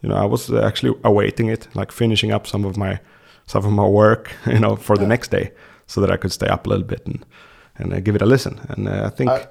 You 0.01 0.09
know, 0.09 0.15
I 0.15 0.25
was 0.25 0.49
uh, 0.49 0.65
actually 0.67 0.93
awaiting 1.03 1.49
it, 1.51 1.67
like 1.75 1.91
finishing 1.91 2.31
up 2.33 2.47
some 2.47 2.65
of 2.67 2.75
my 2.77 2.99
some 3.45 3.65
of 3.65 3.71
my 3.71 3.87
work, 3.87 4.31
you 4.45 4.59
know, 4.59 4.75
for 4.77 4.97
the 4.97 5.05
next 5.07 5.31
day, 5.31 5.51
so 5.87 6.01
that 6.01 6.11
I 6.11 6.17
could 6.17 6.31
stay 6.31 6.47
up 6.47 6.65
a 6.65 6.69
little 6.69 6.85
bit 6.87 7.05
and 7.07 7.25
and 7.77 7.93
uh, 7.93 7.99
give 7.99 8.15
it 8.15 8.21
a 8.21 8.25
listen. 8.25 8.59
And 8.69 8.87
uh, 8.87 9.05
I 9.05 9.09
think, 9.09 9.29
I- 9.29 9.47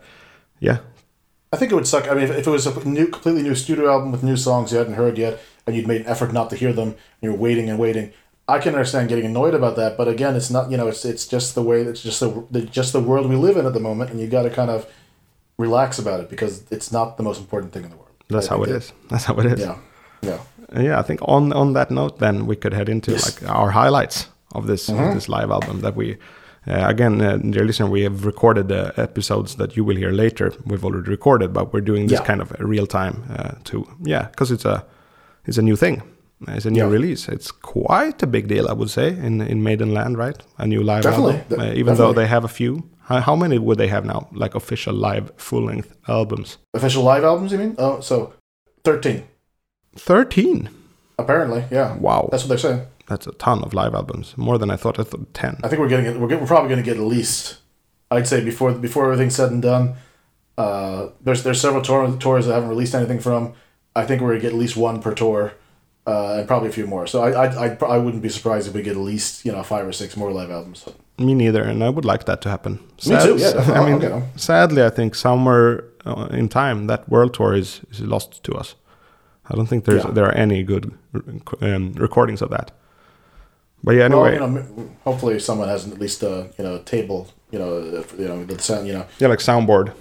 yeah, 0.60 0.78
I 1.52 1.56
think 1.56 1.72
it 1.72 1.74
would 1.74 1.86
suck. 1.86 2.08
I 2.10 2.14
mean, 2.14 2.24
if, 2.24 2.30
if 2.30 2.46
it 2.46 2.50
was 2.50 2.66
a 2.66 2.88
new, 2.88 3.06
completely 3.06 3.42
new 3.42 3.54
studio 3.54 3.90
album 3.90 4.12
with 4.12 4.22
new 4.22 4.36
songs 4.36 4.70
you 4.72 4.78
hadn't 4.78 4.94
heard 4.96 5.18
yet, 5.18 5.38
and 5.66 5.76
you'd 5.76 5.86
made 5.88 6.00
an 6.02 6.06
effort 6.08 6.32
not 6.32 6.50
to 6.50 6.56
hear 6.56 6.72
them, 6.72 6.88
and 6.88 6.96
you're 7.22 7.34
waiting 7.34 7.70
and 7.70 7.78
waiting. 7.78 8.12
I 8.48 8.58
can 8.58 8.74
understand 8.74 9.08
getting 9.10 9.26
annoyed 9.26 9.54
about 9.54 9.76
that, 9.76 9.96
but 9.98 10.08
again, 10.08 10.34
it's 10.34 10.50
not. 10.50 10.70
You 10.70 10.76
know, 10.78 10.88
it's 10.88 11.04
it's 11.04 11.26
just 11.26 11.54
the 11.54 11.62
way. 11.62 11.82
It's 11.82 12.02
just 12.02 12.20
the, 12.20 12.30
the 12.50 12.62
just 12.62 12.92
the 12.92 13.00
world 13.00 13.28
we 13.28 13.36
live 13.36 13.56
in 13.58 13.66
at 13.66 13.74
the 13.74 13.80
moment, 13.80 14.10
and 14.10 14.18
you 14.20 14.26
got 14.26 14.42
to 14.44 14.50
kind 14.50 14.70
of 14.70 14.86
relax 15.58 15.98
about 15.98 16.20
it 16.20 16.28
because 16.30 16.62
it's 16.70 16.90
not 16.92 17.16
the 17.16 17.22
most 17.22 17.40
important 17.40 17.72
thing 17.72 17.84
in 17.84 17.90
the 17.90 17.96
world. 17.96 18.14
that's 18.28 18.48
I 18.48 18.54
how 18.56 18.62
it 18.62 18.66
think 18.66 18.78
is. 18.78 18.92
That's 19.10 19.24
how 19.24 19.34
it 19.40 19.46
is. 19.46 19.60
Yeah, 19.60 19.76
yeah. 20.22 20.38
Yeah, 20.82 20.98
I 20.98 21.02
think 21.02 21.20
on 21.22 21.52
on 21.52 21.72
that 21.74 21.90
note, 21.90 22.18
then 22.18 22.46
we 22.46 22.56
could 22.56 22.72
head 22.74 22.88
into 22.88 23.10
Yes. 23.12 23.24
like 23.24 23.50
our 23.50 23.70
highlights 23.70 24.28
of 24.54 24.66
this 24.66 24.88
Mm-hmm. 24.88 25.04
of 25.08 25.14
this 25.14 25.28
live 25.28 25.50
album 25.50 25.80
that 25.80 25.96
we. 25.96 26.16
Uh, 26.66 26.84
again, 26.90 27.20
uh, 27.22 27.36
dear 27.38 27.64
listener, 27.64 27.88
we 27.90 28.02
have 28.04 28.26
recorded 28.26 28.68
the 28.68 28.92
episodes 28.96 29.54
that 29.56 29.74
you 29.76 29.84
will 29.86 29.96
hear 29.96 30.12
later. 30.12 30.52
We've 30.66 30.84
already 30.84 31.08
recorded, 31.10 31.52
but 31.52 31.72
we're 31.72 31.84
doing 31.86 32.08
this 32.08 32.18
Yeah. 32.20 32.26
kind 32.26 32.40
of 32.42 32.52
real 32.58 32.86
time 32.86 33.14
uh, 33.38 33.52
to 33.64 33.86
yeah, 34.04 34.26
because 34.30 34.50
it's 34.54 34.64
a 34.66 34.84
it's 35.46 35.58
a 35.58 35.62
new 35.62 35.76
thing. 35.76 36.02
It's 36.46 36.66
a 36.66 36.70
new 36.70 36.84
Yeah. 36.84 36.90
release. 36.92 37.28
It's 37.28 37.50
quite 37.50 38.22
a 38.22 38.26
big 38.26 38.46
deal, 38.48 38.68
I 38.68 38.72
would 38.72 38.90
say, 38.90 39.08
in 39.08 39.40
in 39.40 39.62
Maiden 39.62 39.92
Land, 39.94 40.16
right? 40.18 40.36
A 40.58 40.66
new 40.66 40.82
live 40.82 41.02
Definitely, 41.02 41.38
album, 41.38 41.58
de- 41.58 41.70
uh, 41.70 41.74
even 41.80 41.96
though 41.96 42.12
they 42.12 42.26
have 42.26 42.44
a 42.44 42.48
few. 42.48 42.82
How, 43.08 43.20
how 43.20 43.36
many 43.36 43.58
would 43.58 43.78
they 43.78 43.88
have 43.88 44.04
now? 44.04 44.28
Like 44.32 44.54
official 44.54 44.94
live 44.94 45.32
full 45.36 45.64
length 45.64 45.92
albums? 46.06 46.58
Official 46.74 47.02
live 47.02 47.24
albums, 47.24 47.52
you 47.52 47.58
mean? 47.58 47.74
Oh, 47.78 48.00
so 48.00 48.32
thirteen. 48.84 49.22
Thirteen. 49.96 50.68
Apparently, 51.18 51.64
yeah. 51.70 51.96
Wow, 51.96 52.28
That's 52.30 52.44
what 52.44 52.48
they're 52.50 52.58
saying. 52.58 52.82
that's 53.08 53.26
a 53.26 53.32
ton 53.32 53.62
of 53.64 53.72
live 53.74 53.94
albums. 53.94 54.34
More 54.36 54.58
than 54.58 54.70
I 54.70 54.76
thought. 54.76 55.00
I 55.00 55.02
thought 55.04 55.32
ten. 55.34 55.56
I 55.64 55.68
think 55.68 55.80
we're 55.80 55.88
getting 55.88 56.06
it. 56.06 56.20
We're, 56.20 56.28
get, 56.28 56.40
we're 56.40 56.46
probably 56.46 56.68
going 56.68 56.84
to 56.84 56.88
get 56.90 56.96
at 57.00 57.02
least. 57.06 57.58
I'd 58.10 58.28
say 58.28 58.44
before 58.44 58.72
before 58.72 59.04
everything's 59.06 59.34
said 59.34 59.50
and 59.50 59.62
done. 59.62 59.94
Uh, 60.56 61.08
there's 61.24 61.42
there's 61.42 61.60
several 61.60 61.82
tour, 61.82 62.16
tours 62.18 62.46
that 62.46 62.54
haven't 62.54 62.68
released 62.68 62.94
anything 62.94 63.18
from. 63.20 63.52
I 63.96 64.04
think 64.06 64.20
we're 64.22 64.28
gonna 64.28 64.40
get 64.40 64.52
at 64.52 64.58
least 64.58 64.76
one 64.76 65.00
per 65.02 65.12
tour, 65.14 65.52
uh, 66.08 66.38
and 66.38 66.46
probably 66.48 66.68
a 66.68 66.72
few 66.72 66.86
more. 66.86 67.06
So 67.06 67.16
I 67.26 67.30
I 67.44 67.66
I, 67.66 67.68
I 67.96 67.98
wouldn't 68.04 68.22
be 68.22 68.28
surprised 68.28 68.68
if 68.68 68.74
we 68.74 68.82
get 68.82 68.96
at 68.96 69.02
least 69.12 69.44
you 69.44 69.52
know 69.52 69.62
five 69.62 69.84
or 69.86 69.92
six 69.92 70.16
more 70.16 70.32
live 70.40 70.50
albums. 70.58 70.84
Me 71.18 71.34
neither, 71.34 71.62
and 71.70 71.82
I 71.82 71.88
would 71.90 72.04
like 72.12 72.24
that 72.24 72.40
to 72.42 72.48
happen. 72.48 72.72
Me 73.06 73.16
too, 73.22 73.36
yeah. 73.38 73.80
I 73.80 73.80
mean, 73.90 74.02
'em. 74.02 74.22
sadly, 74.36 74.82
I 74.84 74.90
think 74.90 75.14
somewhere 75.14 75.84
uh, 76.06 76.38
in 76.38 76.48
time 76.48 76.86
that 76.86 77.08
world 77.08 77.32
tour 77.34 77.54
is, 77.58 77.80
is 77.90 78.00
lost 78.00 78.42
to 78.44 78.52
us. 78.60 78.76
I 79.50 79.54
don't 79.56 79.66
think 79.68 79.84
there's 79.84 80.04
Yeah. 80.04 80.14
there 80.14 80.24
are 80.26 80.36
any 80.42 80.62
good 80.62 80.84
um, 81.60 81.92
recordings 82.00 82.42
of 82.42 82.48
that. 82.50 82.70
But 83.84 83.94
yeah, 83.94 84.08
Well, 84.08 84.26
anyway, 84.26 84.34
you 84.34 84.40
know, 84.40 84.90
hopefully 85.04 85.38
someone 85.40 85.68
has 85.68 85.86
at 85.86 85.98
least 86.00 86.22
a 86.22 86.46
you 86.58 86.64
know 86.64 86.78
table 86.84 87.26
you 87.52 87.58
know 87.58 87.72
uh, 87.98 88.02
you 88.22 88.28
know 88.28 88.44
the 88.46 88.58
sound 88.62 88.86
you 88.86 88.92
know 88.92 89.04
yeah, 89.20 89.30
like 89.30 89.40
soundboard, 89.42 89.92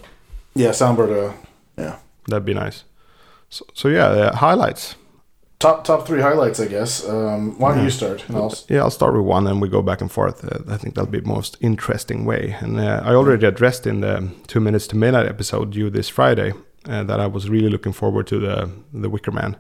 yeah 0.56 0.74
soundboard 0.74 1.12
uh, 1.12 1.34
yeah 1.78 1.96
that'd 2.30 2.46
be 2.46 2.54
nice. 2.54 2.84
So, 3.50 3.66
so 3.74 3.88
yeah, 3.90 4.08
uh, 4.08 4.36
highlights. 4.36 4.96
Top 5.60 5.84
top 5.84 6.06
three 6.08 6.22
highlights 6.22 6.60
I 6.60 6.68
guess. 6.68 7.08
Um, 7.08 7.58
why 7.60 7.70
don't 7.70 7.80
Yeah. 7.80 7.84
you 7.86 7.90
start? 7.92 8.24
And 8.28 8.38
I'll, 8.38 8.54
Yeah, 8.70 8.82
I'll 8.84 8.92
start 8.92 9.14
with 9.16 9.24
one, 9.26 9.48
and 9.48 9.62
we 9.62 9.70
go 9.70 9.82
back 9.82 10.02
and 10.02 10.12
forth. 10.12 10.44
Uh, 10.46 10.74
I 10.74 10.78
think 10.78 10.96
that'll 10.96 11.12
be 11.12 11.20
the 11.22 11.28
most 11.28 11.58
interesting 11.62 12.26
way. 12.26 12.56
And 12.62 12.80
uh, 12.80 13.02
I 13.04 13.14
already 13.16 13.46
addressed 13.48 13.88
in 13.88 14.02
the 14.02 14.30
two 14.48 14.60
minutes 14.60 14.88
to 14.88 14.96
midnight 14.96 15.28
episode 15.28 15.72
due 15.72 15.90
this 15.90 16.10
Friday 16.10 16.54
uh, 16.90 17.04
that 17.04 17.20
I 17.20 17.28
was 17.28 17.50
really 17.50 17.70
looking 17.70 17.94
forward 17.94 18.28
to 18.28 18.40
the 18.40 18.70
the 18.94 19.10
Wicker 19.10 19.32
Man. 19.32 19.56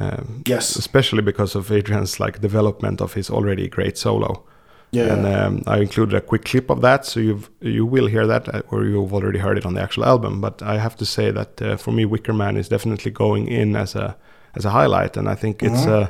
Um, 0.00 0.42
yes. 0.46 0.76
especially 0.76 1.22
because 1.22 1.56
of 1.58 1.72
Adrian's 1.72 2.20
like 2.20 2.40
development 2.40 3.00
of 3.00 3.14
his 3.14 3.30
already 3.30 3.68
great 3.68 3.98
solo. 3.98 4.44
Yeah. 4.92 5.12
And 5.14 5.26
um, 5.26 5.62
I 5.66 5.78
included 5.80 6.14
a 6.16 6.20
quick 6.20 6.44
clip 6.44 6.70
of 6.70 6.80
that, 6.82 7.04
so 7.04 7.20
you've 7.20 7.50
you 7.60 7.84
will 7.84 8.06
hear 8.06 8.26
that, 8.26 8.48
uh, 8.54 8.62
or 8.70 8.84
you've 8.84 9.12
already 9.12 9.38
heard 9.38 9.58
it 9.58 9.66
on 9.66 9.74
the 9.74 9.82
actual 9.82 10.04
album. 10.04 10.40
But 10.40 10.62
I 10.62 10.78
have 10.78 10.96
to 10.96 11.04
say 11.04 11.32
that 11.32 11.60
uh, 11.62 11.76
for 11.76 11.92
me, 11.92 12.04
Wicker 12.04 12.32
Man 12.32 12.56
is 12.56 12.68
definitely 12.68 13.10
going 13.10 13.48
in 13.48 13.76
as 13.76 13.94
a 13.96 14.16
as 14.58 14.64
a 14.64 14.70
highlight, 14.70 15.16
and 15.16 15.28
I 15.28 15.34
think 15.36 15.62
it's 15.62 15.86
uh, 15.86 16.06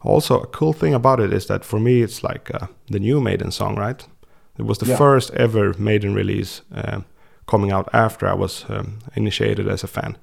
also 0.00 0.40
a 0.40 0.46
cool 0.46 0.72
thing 0.72 0.94
about 0.94 1.20
it 1.20 1.32
is 1.32 1.46
that 1.46 1.64
for 1.64 1.80
me, 1.80 2.02
it's 2.02 2.22
like 2.22 2.50
uh, 2.54 2.66
the 2.90 2.98
new 3.00 3.20
Maiden 3.20 3.50
song, 3.50 3.76
right? 3.78 4.06
It 4.58 4.64
was 4.66 4.78
the 4.78 4.86
Yeah. 4.86 4.98
first 4.98 5.30
ever 5.34 5.74
Maiden 5.78 6.14
release 6.14 6.62
um, 6.72 7.04
coming 7.46 7.72
out 7.72 7.88
after 7.92 8.26
I 8.28 8.34
was 8.34 8.64
um, 8.68 8.98
initiated 9.14 9.68
as 9.68 9.84
a 9.84 9.86
fan. 9.86 10.16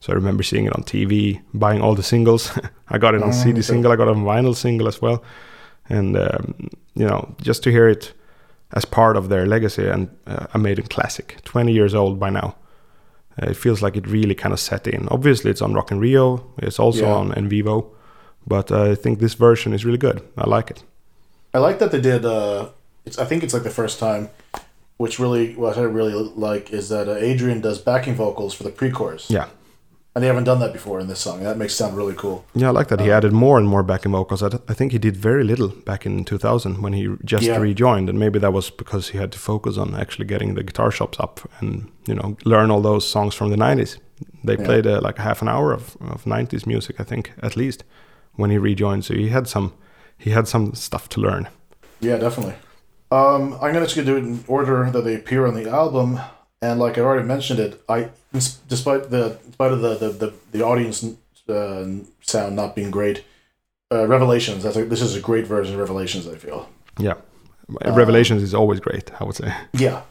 So 0.00 0.12
I 0.12 0.16
remember 0.16 0.42
seeing 0.42 0.66
it 0.66 0.74
on 0.76 0.82
TV, 0.84 1.40
buying 1.52 1.80
all 1.82 1.94
the 1.94 2.02
singles. 2.02 2.50
I 2.94 2.98
got 2.98 3.14
it 3.14 3.22
on 3.22 3.32
CD 3.32 3.62
single, 3.62 3.92
I 3.92 3.96
got 3.96 4.08
it 4.08 4.16
on 4.16 4.24
vinyl 4.24 4.54
single 4.54 4.88
as 4.88 5.00
well. 5.02 5.22
And, 5.88 6.16
um, 6.16 6.54
you 6.94 7.06
know, 7.06 7.34
just 7.42 7.62
to 7.62 7.70
hear 7.70 7.88
it 7.88 8.14
as 8.72 8.84
part 8.84 9.16
of 9.16 9.28
their 9.28 9.46
legacy 9.46 9.86
and 9.88 10.08
uh, 10.26 10.46
a 10.54 10.58
Maiden 10.58 10.86
classic, 10.86 11.36
20 11.44 11.72
years 11.72 11.94
old 11.94 12.18
by 12.18 12.30
now. 12.30 12.54
Uh, 13.42 13.50
it 13.50 13.56
feels 13.56 13.82
like 13.82 13.96
it 13.96 14.06
really 14.06 14.34
kind 14.34 14.52
of 14.52 14.60
set 14.60 14.86
in. 14.86 15.08
Obviously, 15.08 15.50
it's 15.50 15.62
on 15.62 15.74
Rock 15.74 15.90
in 15.90 15.98
Rio, 16.00 16.44
it's 16.58 16.78
also 16.78 17.02
Yeah. 17.06 17.14
on 17.14 17.32
En 17.34 17.48
Vivo, 17.48 17.86
but 18.46 18.70
I 18.70 18.94
think 18.94 19.18
this 19.18 19.34
version 19.34 19.72
is 19.74 19.84
really 19.84 19.98
good. 19.98 20.20
I 20.36 20.48
like 20.48 20.70
it. 20.70 20.84
I 21.52 21.58
like 21.58 21.78
that 21.78 21.90
they 21.90 22.00
did. 22.00 22.24
Uh, 22.24 22.68
it's 23.06 23.18
I 23.18 23.24
think 23.24 23.42
it's 23.42 23.52
like 23.54 23.64
the 23.64 23.70
first 23.82 23.98
time, 23.98 24.28
which 24.98 25.18
really 25.18 25.54
what 25.56 25.76
I 25.76 25.82
really 25.82 26.14
like 26.36 26.72
is 26.72 26.88
that 26.88 27.08
uh, 27.08 27.16
Adrian 27.30 27.60
does 27.60 27.78
backing 27.78 28.14
vocals 28.16 28.54
for 28.54 28.62
the 28.64 28.70
pre-chorus. 28.70 29.30
Yeah. 29.30 29.46
And 30.14 30.22
they 30.22 30.28
haven't 30.28 30.44
done 30.44 30.60
that 30.60 30.72
before 30.72 31.00
in 31.00 31.08
this 31.08 31.18
song. 31.20 31.42
That 31.42 31.56
makes 31.58 31.72
it 31.72 31.76
sound 31.76 31.96
really 31.96 32.14
cool. 32.14 32.44
Yeah, 32.54 32.68
I 32.68 32.70
like 32.70 32.88
that 32.88 33.00
he 33.00 33.10
Uh, 33.10 33.16
added 33.16 33.32
more 33.32 33.58
and 33.58 33.66
more 33.68 33.82
backing 33.82 34.12
vocals. 34.12 34.42
I, 34.42 34.46
I 34.68 34.74
think 34.74 34.92
he 34.92 34.98
did 34.98 35.16
very 35.16 35.42
little 35.44 35.68
back 35.84 36.06
in 36.06 36.24
2000 36.24 36.82
when 36.82 36.92
he 36.92 37.08
just 37.24 37.44
Yeah. 37.46 37.58
rejoined, 37.58 38.08
and 38.08 38.18
maybe 38.18 38.38
that 38.38 38.52
was 38.52 38.70
because 38.70 39.08
he 39.12 39.18
had 39.18 39.30
to 39.32 39.38
focus 39.38 39.76
on 39.78 39.94
actually 39.94 40.26
getting 40.26 40.54
the 40.54 40.62
guitar 40.62 40.90
shops 40.90 41.18
up 41.20 41.40
and 41.60 41.88
you 42.06 42.14
know 42.14 42.36
learn 42.44 42.70
all 42.70 42.80
those 42.82 43.06
songs 43.10 43.34
from 43.34 43.50
the 43.50 43.56
90s. 43.56 43.98
They 44.44 44.56
Yeah. 44.56 44.64
played 44.64 44.86
uh, 44.86 45.00
like 45.02 45.18
half 45.18 45.42
an 45.42 45.48
hour 45.48 45.72
of, 45.72 45.96
of 46.00 46.24
90s 46.26 46.66
music, 46.66 47.00
I 47.00 47.04
think, 47.04 47.32
at 47.42 47.56
least 47.56 47.84
when 48.36 48.50
he 48.50 48.58
rejoined. 48.58 49.04
So 49.04 49.14
he 49.14 49.28
had 49.30 49.48
some 49.48 49.72
he 50.16 50.30
had 50.30 50.46
some 50.48 50.74
stuff 50.74 51.08
to 51.08 51.20
learn. 51.20 51.48
Yeah, 52.00 52.18
definitely. 52.18 52.54
Um, 53.10 53.54
I'm 53.60 53.72
gonna 53.72 53.86
just 53.86 53.94
do 54.06 54.16
it 54.16 54.22
in 54.24 54.44
order 54.48 54.90
that 54.92 55.04
they 55.04 55.14
appear 55.16 55.46
on 55.46 55.54
the 55.54 55.68
album, 55.70 56.18
and 56.64 56.80
like 56.80 56.98
I 56.98 57.02
already 57.02 57.26
mentioned 57.26 57.60
it, 57.66 57.72
I 57.88 58.08
despite 58.68 59.10
the 59.10 59.24
despite 59.46 59.72
of 59.72 59.80
the 59.80 59.92
the 60.02 60.08
the, 60.22 60.32
the 60.52 60.62
audience 60.64 61.04
uh, 61.48 61.84
sound 62.22 62.56
not 62.56 62.74
being 62.74 62.90
great, 62.90 63.24
uh, 63.92 64.06
Revelations. 64.06 64.62
That's 64.62 64.76
a, 64.76 64.84
this 64.84 65.02
is 65.02 65.14
a 65.16 65.20
great 65.20 65.46
version 65.46 65.74
of 65.74 65.80
Revelations. 65.80 66.26
I 66.26 66.36
feel. 66.36 66.68
Yeah, 66.98 67.16
Uh, 67.84 67.92
Revelations 67.92 68.42
is 68.42 68.54
always 68.54 68.80
great. 68.80 69.10
I 69.20 69.24
would 69.24 69.36
say. 69.36 69.52
Yeah. 69.86 70.02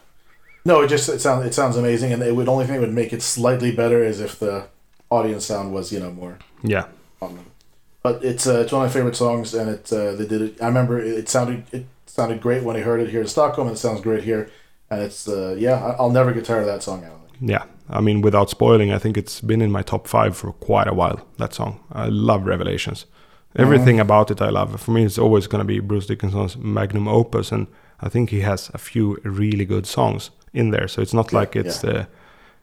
No, 0.66 0.82
it 0.84 0.88
just 0.88 1.08
it 1.08 1.20
sounds 1.20 1.46
it 1.46 1.54
sounds 1.54 1.76
amazing, 1.76 2.12
and 2.12 2.22
it 2.22 2.34
would 2.36 2.48
only 2.48 2.64
thing 2.66 2.76
that 2.76 2.86
would 2.86 2.94
make 3.02 3.12
it 3.12 3.22
slightly 3.22 3.70
better 3.82 4.00
is 4.10 4.20
if 4.20 4.38
the 4.38 4.54
audience 5.10 5.44
sound 5.46 5.72
was 5.74 5.92
you 5.92 6.00
know 6.00 6.10
more 6.10 6.38
Yeah, 6.62 6.86
on 7.20 7.34
them. 7.36 7.46
But 8.02 8.24
it's 8.24 8.46
uh, 8.46 8.60
it's 8.62 8.72
one 8.72 8.82
of 8.82 8.88
my 8.88 8.92
favorite 8.92 9.16
songs, 9.16 9.54
and 9.54 9.68
it 9.76 9.92
uh, 9.92 10.12
they 10.18 10.26
did 10.26 10.40
it. 10.42 10.62
I 10.62 10.66
remember 10.66 10.98
it, 11.00 11.18
it 11.20 11.28
sounded 11.28 11.58
it 11.72 11.84
sounded 12.06 12.40
great 12.40 12.62
when 12.64 12.76
I 12.76 12.80
heard 12.80 13.00
it 13.00 13.10
here 13.10 13.20
in 13.20 13.26
Stockholm, 13.28 13.66
and 13.68 13.76
it 13.76 13.80
sounds 13.80 14.00
great 14.00 14.24
here. 14.24 14.48
And 14.94 15.02
it's 15.02 15.28
uh, 15.28 15.54
yeah, 15.58 15.96
I'll 15.98 16.10
never 16.12 16.32
get 16.32 16.44
tired 16.44 16.60
of 16.60 16.66
that 16.66 16.82
song. 16.82 17.04
I 17.04 17.08
don't 17.08 17.20
think. 17.38 17.50
Yeah, 17.50 17.64
I 17.98 18.00
mean, 18.00 18.22
without 18.22 18.50
spoiling, 18.50 18.92
I 18.92 18.98
think 18.98 19.16
it's 19.16 19.40
been 19.40 19.62
in 19.62 19.70
my 19.72 19.82
top 19.82 20.06
five 20.08 20.36
for 20.36 20.52
quite 20.52 20.88
a 20.88 20.94
while. 20.94 21.18
That 21.38 21.54
song, 21.54 21.80
I 21.92 22.08
love 22.08 22.46
Revelations. 22.46 23.06
Everything 23.56 24.00
about 24.00 24.30
it, 24.30 24.40
I 24.40 24.50
love. 24.50 24.80
For 24.80 24.90
me, 24.92 25.04
it's 25.04 25.18
always 25.18 25.46
going 25.46 25.60
to 25.60 25.74
be 25.74 25.80
Bruce 25.80 26.06
Dickinson's 26.06 26.56
magnum 26.56 27.06
opus, 27.08 27.52
and 27.52 27.66
I 28.02 28.08
think 28.08 28.30
he 28.30 28.40
has 28.42 28.70
a 28.74 28.78
few 28.78 29.16
really 29.24 29.64
good 29.64 29.86
songs 29.86 30.30
in 30.52 30.70
there. 30.70 30.88
So 30.88 31.02
it's 31.02 31.14
not 31.14 31.32
Yeah, 31.32 31.38
like 31.40 31.56
it's 31.60 31.84
uh, 31.84 32.04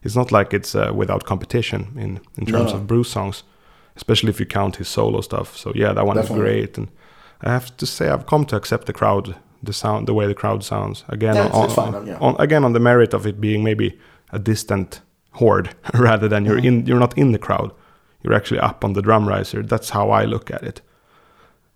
it's 0.04 0.16
not 0.16 0.32
like 0.32 0.54
it's 0.58 0.76
uh, 0.76 0.92
without 0.96 1.24
competition 1.24 1.82
in 1.98 2.20
in 2.38 2.46
terms 2.46 2.72
No. 2.74 2.80
of 2.80 2.88
Bruce 2.88 3.10
songs, 3.12 3.44
especially 3.96 4.30
if 4.32 4.40
you 4.40 4.46
count 4.46 4.76
his 4.78 4.88
solo 4.90 5.22
stuff. 5.22 5.56
So 5.58 5.72
yeah, 5.76 5.94
that 5.94 6.06
one 6.06 6.18
Definitely. 6.18 6.50
is 6.50 6.52
great, 6.68 6.78
and 6.78 6.88
I 7.42 7.50
have 7.50 7.72
to 7.78 7.86
say 7.86 8.06
I've 8.10 8.26
come 8.26 8.46
to 8.46 8.56
accept 8.56 8.86
the 8.86 8.94
crowd, 8.94 9.36
the 9.64 9.74
sound, 9.74 10.08
the 10.08 10.14
way 10.14 10.28
the 10.28 10.34
crowd 10.34 10.64
sounds. 10.64 11.04
Again. 11.10 11.36
Yeah, 11.36 11.48
on, 11.50 11.70
fine, 11.70 11.96
on- 11.96 12.08
yeah. 12.08 12.18
on- 12.20 12.36
again 12.40 12.64
on 12.64 12.74
the 12.74 12.80
merit 12.80 13.14
of 13.14 13.26
it 13.28 13.40
being 13.40 13.64
maybe 13.64 14.00
a 14.32 14.40
distant 14.40 15.02
horde 15.34 15.70
rather 15.94 16.28
than 16.28 16.46
you're 16.46 16.58
in 16.58 16.86
you're 16.86 17.00
not 17.00 17.18
in 17.18 17.32
the 17.32 17.40
crowd. 17.40 17.72
You're 18.24 18.34
actually 18.34 18.60
up 18.60 18.84
on 18.86 18.94
the 18.94 19.02
drum 19.02 19.28
riser. 19.28 19.64
That's 19.64 19.90
how 19.90 20.12
i 20.12 20.26
look 20.26 20.52
at 20.52 20.64
it. 20.64 20.82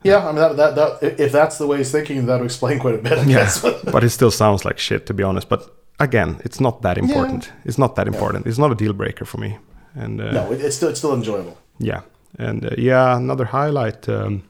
Yeah, 0.03 0.27
I 0.27 0.31
mean 0.31 0.35
that, 0.35 0.55
that 0.57 0.75
that 0.75 1.19
if 1.19 1.31
that's 1.31 1.57
the 1.57 1.65
way 1.67 1.77
he's 1.77 1.91
thinking, 1.91 2.25
that'll 2.27 2.45
explain 2.45 2.79
quite 2.79 2.95
a 2.95 2.99
bit. 2.99 3.17
I 3.17 3.25
guess. 3.25 3.61
but 3.91 4.03
it 4.03 4.11
still 4.11 4.31
sounds 4.31 4.63
like 4.65 4.77
shit 4.77 5.05
to 5.07 5.13
be 5.13 5.23
honest. 5.23 5.49
But 5.49 5.75
again 5.99 6.41
it's 6.43 6.59
not 6.59 6.81
that 6.81 6.97
important. 6.97 7.51
It's 7.63 7.77
not 7.77 7.95
that 7.95 8.07
important. 8.07 8.45
It's 8.47 8.57
not 8.59 8.71
a 8.71 8.75
deal 8.75 8.93
breaker 8.93 9.25
for 9.25 9.37
me. 9.39 9.57
And 9.95 10.21
uh, 10.21 10.31
no, 10.31 10.51
it's 10.51 10.75
still 10.75 10.89
it's 10.89 10.99
still 10.99 11.13
enjoyable. 11.13 11.57
yeah. 11.79 12.01
And 12.37 12.65
uh, 12.65 12.75
yeah 12.77 13.15
another 13.17 13.45
highlight 13.45 14.09
um, 14.09 14.43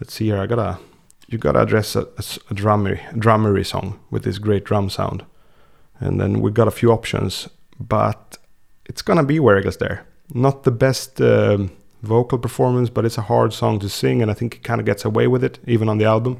let's 0.00 0.14
see 0.14 0.24
here. 0.26 0.38
I 0.38 0.46
gotta 0.46 0.78
you 1.30 1.38
gotta 1.38 1.60
address 1.62 1.96
a 1.96 2.04
drummery 2.52 3.00
drummery 3.16 3.64
song 3.64 3.98
with 4.10 4.24
this 4.24 4.38
great 4.38 4.64
drum 4.64 4.90
sound. 4.90 5.24
And 6.00 6.20
then 6.20 6.40
we 6.40 6.50
got 6.50 6.68
a 6.68 6.72
few 6.72 6.90
options 6.92 7.48
but 7.78 8.36
it's 8.84 9.02
gonna 9.02 9.24
be 9.24 9.40
Where 9.40 9.58
Eagles 9.58 9.76
Dare. 9.78 10.04
Not 10.34 10.64
the 10.64 10.70
best 10.70 11.20
um, 11.20 11.70
vocal 12.02 12.38
performance 12.38 12.90
but 12.90 13.04
it's 13.04 13.18
a 13.18 13.22
hard 13.22 13.52
song 13.52 13.78
to 13.80 13.88
sing 13.88 14.22
and 14.22 14.30
i 14.30 14.34
think 14.34 14.54
it 14.56 14.62
kind 14.62 14.80
of 14.80 14.86
gets 14.86 15.04
away 15.04 15.26
with 15.28 15.42
it 15.44 15.58
even 15.66 15.88
on 15.88 15.98
the 15.98 16.04
album. 16.04 16.38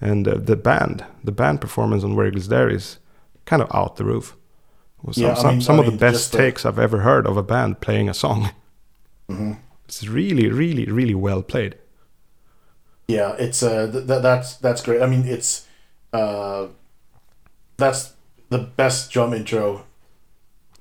And 0.00 0.28
uh, 0.28 0.34
the 0.38 0.56
band 0.56 1.04
the 1.24 1.32
band 1.32 1.60
performance 1.60 2.04
on 2.04 2.14
Where 2.16 2.26
Eagles 2.28 2.48
Dare 2.48 2.68
is 2.70 2.98
kind 3.46 3.62
of 3.62 3.68
out 3.74 3.96
the 3.96 4.04
roof. 4.04 4.36
Well, 5.02 5.12
some, 5.14 5.22
Yeah, 5.24 5.34
some, 5.34 5.50
mean- 5.52 5.60
some 5.62 5.80
I 5.80 5.84
of 5.84 5.92
the 5.92 5.98
best 5.98 6.32
the- 6.32 6.38
takes 6.38 6.66
i've 6.66 6.78
ever 6.78 6.98
heard 7.00 7.26
of 7.26 7.36
a 7.36 7.42
band 7.42 7.80
playing 7.80 8.08
a 8.08 8.14
song. 8.14 8.50
Hmm 9.28 9.52
it's 9.84 10.06
really, 10.06 10.50
really, 10.50 10.84
really 10.84 11.14
well 11.14 11.40
played. 11.42 11.74
Yeah, 13.08 13.34
it's 13.38 13.62
uh 13.62 13.90
th- 13.90 14.06
th- 14.06 14.22
that's 14.22 14.56
that's 14.56 14.82
great. 14.82 15.00
I 15.02 15.06
mean, 15.06 15.24
it's 15.26 15.66
uh 16.12 16.66
that's 17.76 18.12
the 18.50 18.58
best 18.58 19.10
drum 19.10 19.32
intro 19.32 19.84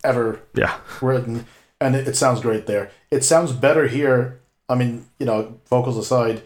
ever 0.04 0.42
Yeah, 0.54 0.78
written, 1.02 1.46
and 1.82 1.96
it, 1.96 2.08
it 2.08 2.16
sounds 2.16 2.42
great 2.42 2.66
there. 2.68 2.92
It 3.12 3.24
sounds 3.24 3.52
better 3.52 3.88
here. 3.88 4.40
I 4.70 4.76
mean, 4.76 5.06
you 5.20 5.26
know, 5.26 5.60
vocals 5.70 5.98
aside, 5.98 6.42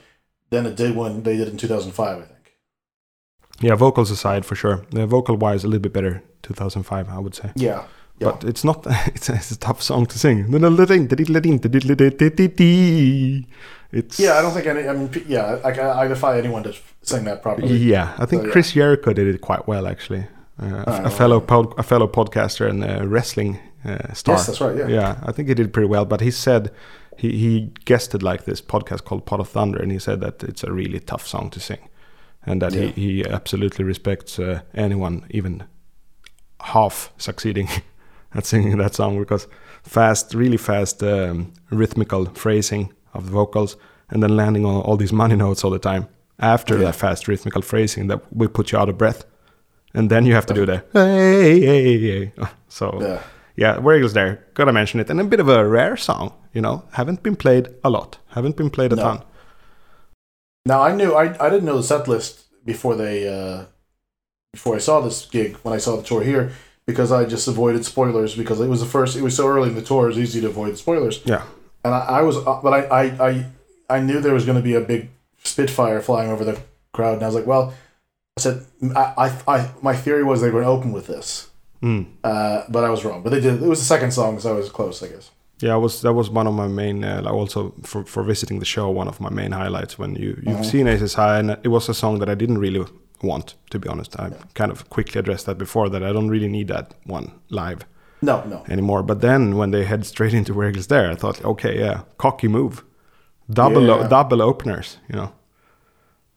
than 0.51 0.65
it 0.65 0.75
did 0.75 0.95
when 0.95 1.23
they 1.23 1.35
did 1.37 1.47
in 1.47 1.57
two 1.57 1.67
thousand 1.67 1.91
five. 1.93 2.17
I 2.17 2.25
think. 2.25 2.53
yeah. 3.59 3.75
Vocals 3.75 4.11
aside, 4.11 4.45
for 4.45 4.55
sure. 4.55 4.85
The 4.91 5.07
vocal 5.07 5.35
wise, 5.37 5.63
a 5.63 5.67
little 5.67 5.81
bit 5.81 5.93
better. 5.93 6.23
2005, 6.43 7.07
I 7.09 7.19
would 7.19 7.35
say. 7.35 7.51
Yeah. 7.55 7.83
Yeah. 8.21 8.31
But 8.31 8.43
it's 8.43 8.63
not. 8.63 8.85
It's 9.15 9.29
a, 9.29 9.33
it's 9.33 9.51
a 9.51 9.57
tough 9.59 9.81
song 9.81 10.05
to 10.07 10.17
sing. 10.19 10.51
It's 13.91 14.19
Yeah, 14.19 14.37
I 14.37 14.41
don't 14.41 14.53
think 14.53 14.67
any. 14.67 14.87
I 14.87 14.93
mean, 14.93 15.09
yeah, 15.27 15.59
I, 15.65 15.71
I, 15.71 16.01
I 16.03 16.07
defy 16.07 16.37
anyone 16.37 16.63
to 16.63 16.73
sing 17.01 17.23
that 17.25 17.41
properly. 17.41 17.75
Yeah, 17.77 18.13
I 18.17 18.25
think 18.25 18.41
So, 18.41 18.47
yeah. 18.47 18.51
Chris 18.53 18.71
Jericho 18.73 19.13
did 19.13 19.27
it 19.35 19.41
quite 19.41 19.67
well 19.67 19.85
actually. 19.87 20.25
Uh, 20.61 20.65
a, 20.65 20.83
Oh, 20.87 21.03
a 21.05 21.09
fellow 21.09 21.39
pod, 21.41 21.73
a 21.77 21.83
fellow 21.83 22.07
podcaster 22.07 22.69
and 22.69 22.83
a 22.83 23.07
wrestling 23.07 23.59
uh, 23.83 24.13
star. 24.13 24.35
Yes, 24.35 24.45
that's 24.47 24.61
right. 24.61 24.77
Yeah. 24.77 24.87
Yeah, 24.87 25.15
I 25.29 25.31
think 25.31 25.47
he 25.49 25.53
did 25.55 25.73
pretty 25.73 25.89
well. 25.89 26.05
But 26.05 26.21
he 26.21 26.31
said 26.31 26.69
he 27.17 27.29
he 27.37 27.71
guested 27.85 28.21
like 28.23 28.43
this 28.45 28.61
podcast 28.61 29.03
called 29.03 29.25
Pot 29.25 29.39
of 29.39 29.49
Thunder, 29.49 29.81
and 29.81 29.91
he 29.91 29.99
said 29.99 30.21
that 30.21 30.43
it's 30.43 30.63
a 30.63 30.71
really 30.71 30.99
tough 30.99 31.25
song 31.27 31.49
to 31.51 31.59
sing, 31.59 31.79
and 32.45 32.61
that 32.61 32.73
Yeah. 32.73 32.91
he 32.95 33.21
he 33.23 33.25
absolutely 33.29 33.83
respects 33.85 34.39
uh, 34.39 34.61
anyone 34.75 35.23
even 35.31 35.63
half 36.61 37.11
succeeding 37.17 37.67
at 38.33 38.45
singing 38.45 38.77
that 38.77 38.95
song 38.95 39.19
because 39.19 39.47
fast, 39.83 40.33
really 40.33 40.57
fast 40.57 41.03
um, 41.03 41.53
rhythmical 41.69 42.25
phrasing 42.33 42.93
of 43.13 43.25
the 43.25 43.31
vocals, 43.31 43.77
and 44.09 44.21
then 44.23 44.35
landing 44.35 44.65
on 44.65 44.81
all 44.81 44.97
these 44.97 45.13
money 45.13 45.35
notes 45.35 45.63
all 45.63 45.71
the 45.71 45.79
time 45.79 46.07
after 46.39 46.75
Yeah. 46.77 46.85
that 46.85 46.95
fast 46.95 47.27
rhythmical 47.27 47.61
phrasing 47.61 48.07
that 48.07 48.21
will 48.33 48.49
put 48.49 48.71
you 48.71 48.77
out 48.79 48.89
of 48.89 48.97
breath. 48.97 49.25
And 49.93 50.09
then 50.09 50.25
you 50.25 50.33
have 50.33 50.45
to 50.45 50.53
do 50.53 50.65
the 50.65 50.83
hey, 50.93 51.59
hey, 51.59 51.99
hey. 51.99 52.31
So 52.69 52.97
Yeah. 53.01 53.19
yeah, 53.57 53.77
Where 53.79 53.97
Eagles 53.97 54.13
Dare. 54.13 54.39
Gotta 54.53 54.71
mention 54.71 54.99
it. 55.01 55.09
And 55.09 55.19
a 55.19 55.23
bit 55.25 55.39
of 55.41 55.49
a 55.49 55.67
rare 55.67 55.97
song, 55.97 56.31
you 56.53 56.61
know. 56.61 56.83
Haven't 56.93 57.21
been 57.23 57.35
played 57.35 57.67
a 57.83 57.89
lot. 57.89 58.17
Haven't 58.29 58.55
been 58.55 58.69
played 58.69 58.93
a 58.93 58.95
No. 58.95 59.01
ton. 59.03 59.23
Now 60.65 60.81
I 60.81 60.95
knew 60.95 61.13
I, 61.13 61.23
I 61.45 61.49
didn't 61.49 61.65
know 61.65 61.77
the 61.77 61.83
set 61.83 62.07
list 62.07 62.45
before 62.65 62.95
they 62.95 63.27
uh, 63.27 63.65
before 64.53 64.75
I 64.75 64.79
saw 64.79 65.01
this 65.01 65.25
gig 65.25 65.57
when 65.63 65.73
I 65.73 65.79
saw 65.79 65.95
the 65.97 66.03
tour 66.03 66.23
here 66.23 66.51
because 66.85 67.11
I 67.11 67.25
just 67.25 67.47
avoided 67.47 67.85
spoilers 67.85 68.35
because 68.35 68.59
it 68.59 68.67
was 68.67 68.79
the 68.79 68.85
first 68.85 69.15
it 69.15 69.21
was 69.21 69.35
so 69.35 69.47
early 69.47 69.69
in 69.69 69.75
the 69.75 69.81
tour 69.81 70.05
it 70.05 70.07
was 70.15 70.19
easy 70.19 70.41
to 70.41 70.47
avoid 70.47 70.77
spoilers 70.77 71.21
Yeah. 71.25 71.43
and 71.85 71.93
I, 71.93 71.99
I 71.99 72.21
was 72.21 72.37
uh, 72.37 72.59
but 72.63 72.73
I, 72.73 72.81
I 73.01 73.03
I 73.29 73.45
I 73.89 73.99
knew 73.99 74.19
there 74.21 74.33
was 74.33 74.45
going 74.45 74.57
to 74.57 74.63
be 74.63 74.75
a 74.75 74.81
big 74.81 75.09
Spitfire 75.43 76.01
flying 76.01 76.31
over 76.31 76.43
the 76.45 76.59
crowd 76.93 77.15
and 77.15 77.23
I 77.23 77.27
was 77.27 77.35
like 77.35 77.47
well 77.47 77.73
I 78.37 78.41
said 78.41 78.65
I 78.95 79.13
I, 79.25 79.27
I 79.55 79.69
my 79.81 79.95
theory 79.95 80.23
was 80.23 80.39
they 80.41 80.47
were 80.47 80.61
going 80.61 80.65
to 80.65 80.69
open 80.79 80.91
with 80.91 81.07
this 81.07 81.47
Mm. 81.83 82.05
uh, 82.23 82.61
but 82.69 82.83
I 82.83 82.89
was 82.91 83.03
wrong 83.03 83.23
but 83.23 83.31
they 83.31 83.41
did 83.41 83.55
it 83.63 83.67
was 83.67 83.79
the 83.79 83.85
second 83.95 84.11
song 84.11 84.39
so 84.39 84.49
I 84.53 84.57
was 84.57 84.69
close 84.69 85.01
I 85.01 85.07
guess 85.13 85.31
Yeah, 85.63 85.73
I 85.73 85.77
was 85.85 86.01
that 86.01 86.13
was 86.13 86.29
one 86.29 86.47
of 86.49 86.53
my 86.53 86.67
main 86.67 87.03
uh, 87.03 87.21
like 87.25 87.33
also 87.33 87.73
for 87.83 88.03
for 88.05 88.23
visiting 88.23 88.59
the 88.59 88.65
show. 88.65 88.85
One 89.01 89.07
of 89.09 89.19
my 89.19 89.29
main 89.29 89.51
highlights 89.51 89.93
when 89.99 90.11
you 90.15 90.29
you've 90.45 90.61
Mhm. 90.61 90.71
seen 90.71 90.87
Aces 90.87 91.13
High, 91.15 91.39
and 91.39 91.49
it 91.63 91.69
was 91.69 91.89
a 91.89 91.93
song 91.93 92.19
that 92.19 92.29
I 92.29 92.35
didn't 92.35 92.59
really 92.61 92.85
want 93.23 93.55
to 93.69 93.79
be 93.79 93.87
honest. 93.89 94.19
I 94.19 94.31
kind 94.53 94.71
of 94.71 94.89
quickly 94.89 95.19
addressed 95.19 95.45
that 95.45 95.57
before 95.57 95.89
that 95.89 96.03
I 96.03 96.11
don't 96.13 96.29
really 96.29 96.49
need 96.49 96.67
that 96.67 96.93
one 97.05 97.31
live 97.49 97.85
no 98.21 98.43
no 98.45 98.63
anymore. 98.69 99.03
But 99.03 99.21
then 99.21 99.57
when 99.57 99.71
they 99.71 99.83
head 99.85 100.05
straight 100.05 100.33
into 100.33 100.53
Where 100.53 100.69
Eagles 100.69 100.87
Dare, 100.87 101.11
I 101.11 101.15
thought, 101.15 101.43
okay, 101.43 101.79
yeah, 101.79 102.01
cocky 102.17 102.47
move, 102.47 102.83
double 103.49 103.85
Yeah. 103.87 104.07
double 104.07 104.41
openers, 104.41 104.97
you 105.09 105.15
know. 105.15 105.31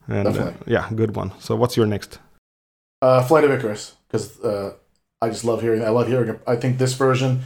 And 0.07 0.27
uh, 0.37 0.51
yeah, 0.67 0.89
good 0.95 1.15
one. 1.15 1.31
So 1.39 1.55
what's 1.55 1.75
your 1.77 1.87
next? 1.87 2.19
Uh, 3.01 3.23
Flight 3.23 3.43
of 3.43 3.51
Icarus, 3.51 3.95
because 4.07 4.39
uh, 4.41 4.73
I 5.21 5.29
just 5.29 5.43
love 5.43 5.61
hearing. 5.61 5.83
I 5.83 5.89
love 5.89 6.07
hearing. 6.07 6.39
I 6.47 6.55
think 6.55 6.77
this 6.77 6.93
version 6.93 7.41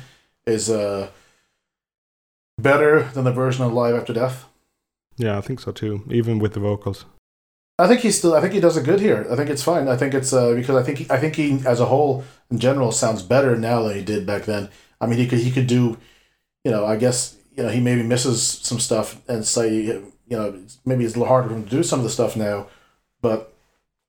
is 0.46 0.70
uh, 0.70 1.10
better 2.58 3.04
than 3.14 3.24
the 3.24 3.32
version 3.32 3.66
of 3.66 3.74
Live 3.74 3.96
After 3.96 4.14
Death. 4.14 4.46
Yeah, 5.18 5.38
I 5.38 5.42
think 5.42 5.60
so 5.60 5.72
too. 5.72 6.04
Even 6.10 6.40
with 6.40 6.54
the 6.54 6.60
vocals. 6.60 7.06
I 7.80 7.88
think 7.88 8.02
he's 8.02 8.18
still. 8.18 8.36
I 8.36 8.42
think 8.42 8.54
he 8.54 8.60
does 8.60 8.76
it 8.78 8.84
good 8.84 9.00
here. 9.00 9.26
I 9.32 9.36
think 9.38 9.50
it's 9.50 9.64
fine. 9.64 9.88
I 9.88 9.96
think 9.96 10.14
it's 10.14 10.34
uh, 10.34 10.54
because 10.54 10.76
I 10.76 10.84
think 10.84 10.98
he, 11.00 11.08
I 11.10 11.18
think 11.18 11.36
he, 11.36 11.62
as 11.66 11.80
a 11.80 11.86
whole, 11.86 12.26
in 12.52 12.60
general, 12.60 12.92
sounds 12.92 13.24
better 13.24 13.56
now 13.56 13.84
than 13.84 13.96
he 13.96 14.04
did 14.04 14.26
back 14.26 14.44
then. 14.44 14.70
I 15.00 15.08
mean, 15.08 15.18
he 15.18 15.28
could 15.28 15.40
he 15.40 15.50
could 15.50 15.68
do, 15.68 15.98
you 16.66 16.72
know, 16.72 16.86
I 16.86 16.98
guess 16.98 17.38
you 17.56 17.64
know 17.64 17.70
he 17.70 17.80
maybe 17.80 18.04
misses 18.04 18.44
some 18.44 18.80
stuff 18.80 19.22
and 19.30 19.46
say 19.46 19.74
you 19.82 20.12
know 20.28 20.60
maybe 20.86 21.06
it's 21.06 21.16
a 21.16 21.20
little 21.20 21.30
harder 21.34 21.48
for 21.50 21.56
him 21.56 21.64
to 21.64 21.70
do 21.70 21.84
some 21.84 22.00
of 22.00 22.04
the 22.04 22.10
stuff 22.12 22.36
now, 22.36 22.68
but 23.22 23.54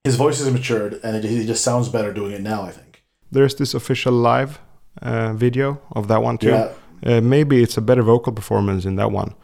his 0.05 0.17
voice 0.17 0.41
has 0.41 0.53
matured 0.53 0.99
and 1.05 1.17
it, 1.17 1.25
he 1.25 1.47
just 1.47 1.63
sounds 1.63 1.89
better 1.89 2.13
doing 2.13 2.33
it 2.33 2.41
now. 2.43 2.63
I 2.63 2.73
think. 2.73 3.05
There's 3.31 3.55
this 3.55 3.75
official 3.75 4.13
live 4.13 4.59
uh, 5.01 5.33
video 5.35 5.81
of 5.93 6.09
that 6.09 6.23
one 6.23 6.39
too. 6.39 6.49
Yeah, 6.49 6.73
Uh, 7.07 7.21
maybe 7.21 7.63
it's 7.63 7.77
a 7.77 7.81
better 7.81 8.03
vocal 8.03 8.33
performance 8.33 8.85
in 8.85 8.97
that 8.97 9.13
one. 9.13 9.35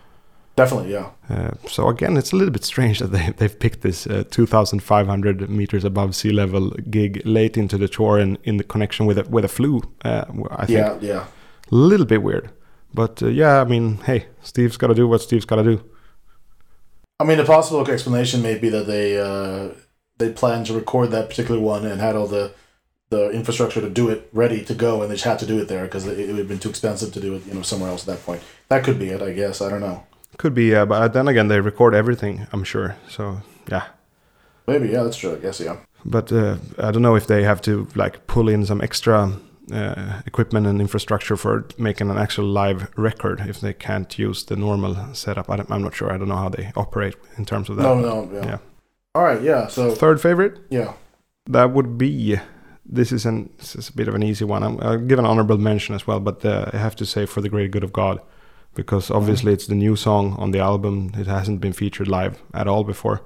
Definitely. 0.57 0.93
Yeah. 0.93 1.11
Uh, 1.31 1.51
so 1.69 1.89
again, 1.89 2.17
it's 2.17 2.33
a 2.33 2.37
little 2.37 2.53
bit 2.53 2.65
strange 2.65 2.99
that 2.99 3.09
they 3.13 3.31
they've 3.37 3.59
picked 3.59 3.81
this 3.83 4.07
uh, 4.07 4.25
2,500 4.31 5.49
meters 5.51 5.85
above 5.85 6.15
sea 6.15 6.31
level 6.33 6.71
gig 6.91 7.23
late 7.25 7.57
into 7.57 7.79
the 7.79 7.89
tour 7.89 8.19
and 8.19 8.39
in 8.45 8.57
the 8.57 8.65
connection 8.65 9.07
with 9.07 9.19
a, 9.19 9.25
with 9.29 9.45
a 9.45 9.49
flu. 9.49 9.83
Uh, 10.05 10.25
I 10.51 10.67
think 10.67 10.79
Yeah. 10.79 10.99
Yeah. 11.01 11.25
a 11.73 11.75
little 11.75 12.07
bit 12.07 12.23
weird, 12.23 12.51
but 12.95 13.23
uh, 13.23 13.29
yeah, 13.29 13.61
I 13.61 13.65
mean, 13.65 13.99
hey, 14.07 14.27
Steve's 14.43 14.77
got 14.77 14.89
to 14.89 14.95
do 14.95 15.07
what 15.09 15.21
Steve's 15.21 15.47
got 15.47 15.57
to 15.57 15.65
do. 15.65 15.81
I 17.19 17.25
mean, 17.25 17.41
a 17.41 17.45
possible 17.45 17.89
explanation 17.91 18.43
may 18.43 18.59
be 18.59 18.69
that 18.69 18.87
they 18.87 19.19
uh, 19.19 19.75
they 20.19 20.31
planned 20.33 20.67
to 20.67 20.75
record 20.75 21.11
that 21.11 21.29
particular 21.31 21.61
one 21.61 21.87
and 21.87 22.01
had 22.01 22.15
all 22.17 22.27
the 22.27 22.53
the 23.09 23.31
infrastructure 23.31 23.81
to 23.81 23.89
do 23.89 24.09
it 24.11 24.29
ready 24.33 24.65
to 24.65 24.75
go, 24.75 25.01
and 25.01 25.11
they 25.11 25.15
just 25.15 25.25
had 25.25 25.39
to 25.39 25.47
do 25.47 25.59
it 25.61 25.69
there 25.69 25.85
because 25.85 26.07
it, 26.07 26.19
it 26.19 26.27
would 26.29 26.39
have 26.39 26.49
been 26.49 26.59
too 26.59 26.71
expensive 26.71 27.13
to 27.13 27.21
do 27.21 27.35
it, 27.37 27.47
you 27.47 27.55
know, 27.55 27.63
somewhere 27.63 27.89
else 27.91 28.03
at 28.03 28.17
that 28.17 28.27
point. 28.27 28.43
That 28.69 28.83
could 28.85 28.99
be 28.99 29.11
it, 29.11 29.23
I 29.23 29.33
guess. 29.33 29.61
I 29.63 29.71
don't 29.71 29.81
know. 29.81 30.05
Could 30.39 30.55
be, 30.55 30.75
uh, 30.75 30.87
but 30.87 31.13
then 31.13 31.29
again, 31.29 31.49
they 31.49 31.61
record 31.61 31.95
everything. 31.95 32.47
I'm 32.53 32.65
sure. 32.65 32.97
So 33.09 33.41
yeah, 33.71 33.85
Maybe, 34.67 34.89
yeah, 34.89 35.03
that's 35.03 35.17
true. 35.17 35.35
I 35.35 35.39
guess, 35.39 35.61
yeah. 35.61 35.77
but 36.05 36.33
uh, 36.33 36.57
I 36.79 36.91
don't 36.91 37.03
know 37.03 37.15
if 37.15 37.27
they 37.27 37.45
have 37.45 37.63
to 37.63 37.87
like 37.95 38.27
pull 38.27 38.49
in 38.49 38.67
some 38.67 38.81
extra 38.81 39.33
uh, 39.73 40.23
equipment 40.27 40.67
and 40.67 40.81
infrastructure 40.81 41.37
for 41.37 41.67
making 41.79 42.11
an 42.11 42.19
actual 42.19 42.47
live 42.47 42.89
record 42.97 43.41
if 43.49 43.61
they 43.61 43.73
can't 43.73 44.19
use 44.19 44.45
the 44.45 44.57
normal 44.57 44.97
setup. 45.15 45.49
I 45.49 45.65
I'm 45.69 45.83
not 45.83 45.95
sure. 45.95 46.13
I 46.13 46.19
don't 46.19 46.29
know 46.29 46.37
how 46.37 46.49
they 46.49 46.73
operate 46.77 47.15
in 47.39 47.45
terms 47.45 47.69
of 47.69 47.77
that. 47.77 47.83
No, 47.83 48.01
no, 48.01 48.31
yeah. 48.33 48.47
yeah. 48.47 48.59
All 49.15 49.23
right, 49.23 49.41
yeah. 49.41 49.69
So 49.69 49.95
Third 49.95 50.21
favorite, 50.21 50.59
yeah, 50.71 50.95
that 51.47 51.71
would 51.73 51.97
be. 51.97 52.39
This 52.89 53.11
is 53.11 53.27
an 53.27 53.51
this 53.59 53.75
is 53.75 53.89
a 53.89 53.93
bit 53.93 54.07
of 54.09 54.15
an 54.15 54.23
easy 54.23 54.45
one. 54.45 54.63
I'm, 54.63 54.81
I'll 54.81 54.99
give 54.99 55.19
an 55.19 55.27
honorable 55.27 55.59
mention 55.59 55.95
as 55.95 56.07
well, 56.07 56.21
but 56.21 56.45
uh, 56.45 56.71
I 56.73 56.77
have 56.77 56.95
to 56.97 57.07
say 57.07 57.27
for 57.27 57.41
the 57.41 57.49
Greater 57.49 57.69
Good 57.69 57.83
of 57.83 57.93
God, 57.93 58.21
because 58.77 59.11
obviously 59.11 59.53
it's 59.53 59.67
the 59.67 59.75
new 59.75 59.97
song 59.97 60.35
on 60.39 60.51
the 60.53 60.61
album. 60.61 61.11
It 61.17 61.27
hasn't 61.27 61.61
been 61.61 61.73
featured 61.73 62.09
live 62.09 62.35
at 62.55 62.69
all 62.69 62.85
before, 62.85 63.23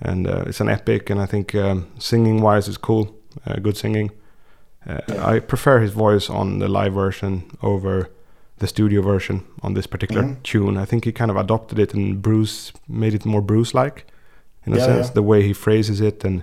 and 0.00 0.26
uh, 0.26 0.44
it's 0.46 0.60
an 0.60 0.68
epic. 0.68 1.10
And 1.10 1.20
I 1.20 1.26
think 1.26 1.54
um, 1.54 1.86
singing 1.98 2.40
wise, 2.42 2.68
it's 2.68 2.78
cool. 2.78 3.14
Uh, 3.46 3.56
good 3.62 3.76
singing. 3.76 4.10
Uh, 4.88 4.98
Yeah. 5.08 5.26
I 5.34 5.40
prefer 5.40 5.80
his 5.80 5.92
voice 5.92 6.30
on 6.30 6.58
the 6.58 6.68
live 6.68 6.94
version 6.94 7.42
over 7.62 8.08
the 8.58 8.66
studio 8.66 9.02
version 9.02 9.42
on 9.62 9.74
this 9.74 9.86
particular 9.86 10.22
Mhm. 10.22 10.42
tune. 10.42 10.76
I 10.82 10.86
think 10.86 11.04
he 11.04 11.12
kind 11.12 11.30
of 11.30 11.36
adopted 11.36 11.78
it 11.78 11.94
and 11.94 12.20
Bruce 12.22 12.72
made 12.88 13.14
it 13.14 13.24
more 13.24 13.42
Bruce 13.42 13.72
like 13.74 14.04
in 14.66 14.72
a 14.72 14.76
Yeah, 14.76 14.84
sense, 14.86 15.06
yeah. 15.06 15.12
the 15.14 15.22
way 15.22 15.42
he 15.42 15.52
phrases 15.54 16.00
it. 16.00 16.24
And 16.24 16.42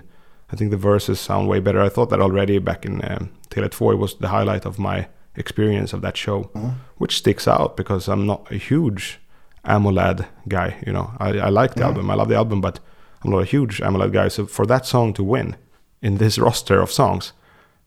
I 0.52 0.56
think 0.56 0.70
the 0.70 0.76
verses 0.92 1.20
sound 1.20 1.48
way 1.48 1.60
better. 1.60 1.80
I 1.86 1.88
thought 1.90 2.10
that 2.10 2.20
already 2.20 2.58
back 2.60 2.84
in 2.86 3.00
um, 3.10 3.28
Tele 3.50 3.68
4 3.70 3.96
was 3.96 4.14
the 4.14 4.28
highlight 4.28 4.66
of 4.66 4.78
my 4.78 5.06
experience 5.36 5.92
of 5.92 6.00
that 6.02 6.16
show, 6.16 6.50
Mhm. 6.54 6.74
which 6.96 7.16
sticks 7.18 7.46
out 7.48 7.76
because 7.76 8.08
I'm 8.08 8.26
not 8.26 8.50
a 8.50 8.56
huge 8.56 9.20
AMOLAD 9.64 10.26
guy. 10.48 10.76
You 10.86 10.92
know, 10.92 11.10
I, 11.18 11.28
I 11.38 11.48
like 11.48 11.74
the 11.74 11.80
Mhm. 11.82 11.86
album, 11.88 12.10
I 12.10 12.14
love 12.14 12.28
the 12.28 12.36
album, 12.36 12.60
but 12.60 12.80
I'm 13.24 13.30
not 13.30 13.42
a 13.42 13.44
huge 13.44 13.80
AMOLAD 13.80 14.12
guy. 14.12 14.28
So 14.28 14.46
for 14.46 14.66
that 14.66 14.86
song 14.86 15.12
to 15.14 15.22
win 15.24 15.56
in 16.02 16.16
this 16.18 16.38
roster 16.46 16.80
of 16.80 16.90
songs, 16.90 17.32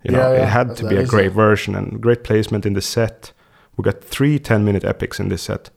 you 0.03 0.11
know, 0.11 0.19
Yeah, 0.19 0.33
yeah, 0.37 0.43
it 0.43 0.49
had 0.49 0.69
that- 0.69 0.77
to 0.77 0.87
be 0.87 0.95
a 0.97 1.05
great 1.05 1.31
version 1.31 1.75
and 1.75 2.01
great 2.01 2.23
placement 2.23 2.65
in 2.65 2.73
the 2.73 2.81
set. 2.81 3.31
We 3.77 3.83
got 3.83 4.03
three 4.03 4.39
10 4.39 4.63
minute 4.65 4.83
epics 4.83 5.19
in 5.19 5.29
this 5.29 5.41
set, 5.43 5.69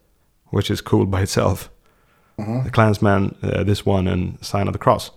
which 0.49 0.69
is 0.71 0.81
cool 0.81 1.05
by 1.15 1.21
itself. 1.21 1.69
Mhm. 2.39 2.63
The 2.65 2.69
Clansman, 2.71 3.35
uh, 3.43 3.63
this 3.63 3.85
one, 3.85 4.07
and 4.07 4.37
Sign 4.41 4.67
of 4.67 4.73
the 4.73 4.79
Cross. 4.79 5.11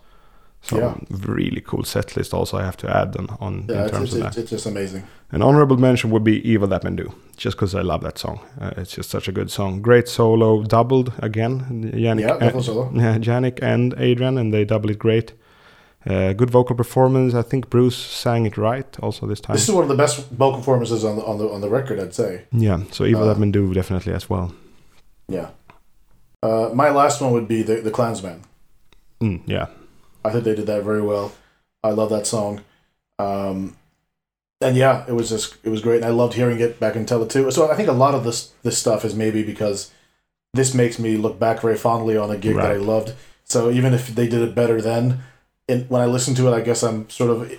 So 0.62 0.76
Yeah. 0.78 0.94
really 1.10 1.60
cool 1.60 1.84
set 1.84 2.16
list. 2.16 2.34
Also, 2.34 2.58
I 2.58 2.64
have 2.64 2.76
to 2.78 2.88
add 2.96 3.16
on, 3.16 3.28
on 3.40 3.64
yeah. 3.68 3.74
in 3.76 3.82
It's, 3.84 3.90
terms 3.92 4.04
it's, 4.14 4.14
of 4.20 4.26
it's, 4.26 4.36
that. 4.36 4.40
it's 4.42 4.50
just 4.50 4.66
amazing. 4.66 5.02
An 5.30 5.42
honorable 5.42 5.76
mention 5.76 6.10
would 6.10 6.24
be 6.24 6.40
Evil 6.50 6.68
That 6.68 6.84
Men 6.84 6.96
Do, 6.96 7.12
just 7.36 7.56
because 7.56 7.74
I 7.74 7.82
love 7.82 8.02
that 8.02 8.18
song. 8.18 8.40
Uh, 8.60 8.70
it's 8.76 8.92
just 8.96 9.10
such 9.10 9.28
a 9.28 9.32
good 9.32 9.50
song. 9.50 9.82
Great 9.82 10.08
solo, 10.08 10.62
doubled 10.64 11.12
again. 11.18 11.92
Yannick, 11.94 12.20
Yeah, 12.20 12.48
uh, 12.58 12.62
solo. 12.62 12.90
yeah, 12.94 13.18
Yannick 13.18 13.62
and 13.62 13.94
Adrian, 13.98 14.38
and 14.38 14.52
they 14.52 14.64
double 14.64 14.90
it 14.90 14.98
great. 14.98 15.32
Uh, 16.06 16.32
good 16.32 16.50
vocal 16.50 16.74
performance. 16.76 17.34
I 17.34 17.42
think 17.42 17.68
Bruce 17.70 17.96
sang 17.96 18.46
it 18.46 18.56
right 18.56 18.86
also 19.00 19.26
this 19.26 19.40
time. 19.40 19.54
This 19.56 19.68
is 19.68 19.74
one 19.74 19.82
of 19.82 19.88
the 19.88 19.96
best 19.96 20.28
vocal 20.30 20.58
performances 20.58 21.04
on 21.04 21.16
the 21.16 21.22
on 21.24 21.38
the 21.38 21.48
on 21.48 21.60
the 21.60 21.68
record, 21.68 22.00
I'd 22.00 22.14
say. 22.14 22.44
yeah, 22.52 22.80
so 22.90 23.04
Evil 23.04 23.26
That 23.26 23.38
Men 23.38 23.52
Do 23.52 23.74
definitely 23.74 24.14
as 24.14 24.30
well. 24.30 24.52
Yeah. 25.28 25.50
Uh, 26.42 26.70
my 26.72 26.90
last 26.90 27.20
one 27.20 27.32
would 27.32 27.48
be 27.48 27.62
the 27.62 27.80
the 27.82 27.90
Clansman. 27.90 28.42
Mm, 29.20 29.40
yeah, 29.46 29.66
I 30.24 30.30
think 30.30 30.44
they 30.44 30.54
did 30.54 30.66
that 30.66 30.82
very 30.84 31.02
well. 31.02 31.32
I 31.82 31.90
love 31.90 32.10
that 32.10 32.26
song. 32.26 32.62
Um, 33.18 33.76
and 34.60 34.76
yeah, 34.76 35.04
it 35.06 35.12
was 35.12 35.28
just 35.28 35.56
it 35.62 35.68
was 35.68 35.80
great. 35.80 35.96
And 35.96 36.04
I 36.04 36.10
loved 36.10 36.34
hearing 36.34 36.60
it 36.60 36.80
back 36.80 36.96
in 36.96 37.06
Tele 37.06 37.26
2. 37.26 37.50
So 37.50 37.70
I 37.70 37.76
think 37.76 37.88
a 37.88 37.92
lot 37.92 38.14
of 38.14 38.24
this 38.24 38.52
this 38.62 38.78
stuff 38.78 39.04
is 39.04 39.14
maybe 39.14 39.42
because 39.42 39.90
this 40.54 40.74
makes 40.74 40.98
me 40.98 41.16
look 41.16 41.38
back 41.38 41.60
very 41.60 41.76
fondly 41.76 42.16
on 42.16 42.30
a 42.30 42.36
gig 42.36 42.56
that 42.56 42.72
I 42.72 42.76
loved. 42.76 43.14
So 43.44 43.70
even 43.70 43.94
if 43.94 44.14
they 44.14 44.26
did 44.28 44.42
it 44.42 44.54
better 44.54 44.80
then, 44.80 45.20
in, 45.68 45.82
when 45.84 46.02
I 46.02 46.06
listen 46.06 46.34
to 46.36 46.48
it, 46.48 46.54
I 46.54 46.60
guess 46.60 46.82
I'm 46.82 47.08
sort 47.08 47.30
of 47.30 47.52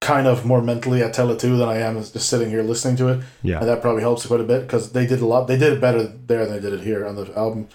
kind 0.00 0.26
of 0.26 0.44
more 0.44 0.62
mentally 0.62 1.02
at 1.02 1.12
Tele 1.12 1.36
2 1.36 1.56
than 1.56 1.68
I 1.68 1.78
am 1.78 1.96
just 1.96 2.28
sitting 2.28 2.50
here 2.50 2.62
listening 2.62 2.96
to 2.96 3.08
it. 3.08 3.20
yeah, 3.42 3.58
And 3.58 3.68
that 3.68 3.82
probably 3.82 4.02
helps 4.02 4.26
quite 4.26 4.40
a 4.40 4.44
bit 4.44 4.62
because 4.62 4.92
they 4.92 5.06
did 5.06 5.20
a 5.20 5.26
lot. 5.26 5.46
They 5.46 5.58
did 5.58 5.72
it 5.74 5.80
better 5.80 6.04
there 6.04 6.46
than 6.46 6.54
they 6.54 6.60
did 6.60 6.78
it 6.78 6.84
here 6.84 7.06
on 7.06 7.16
the 7.16 7.32
album. 7.36 7.68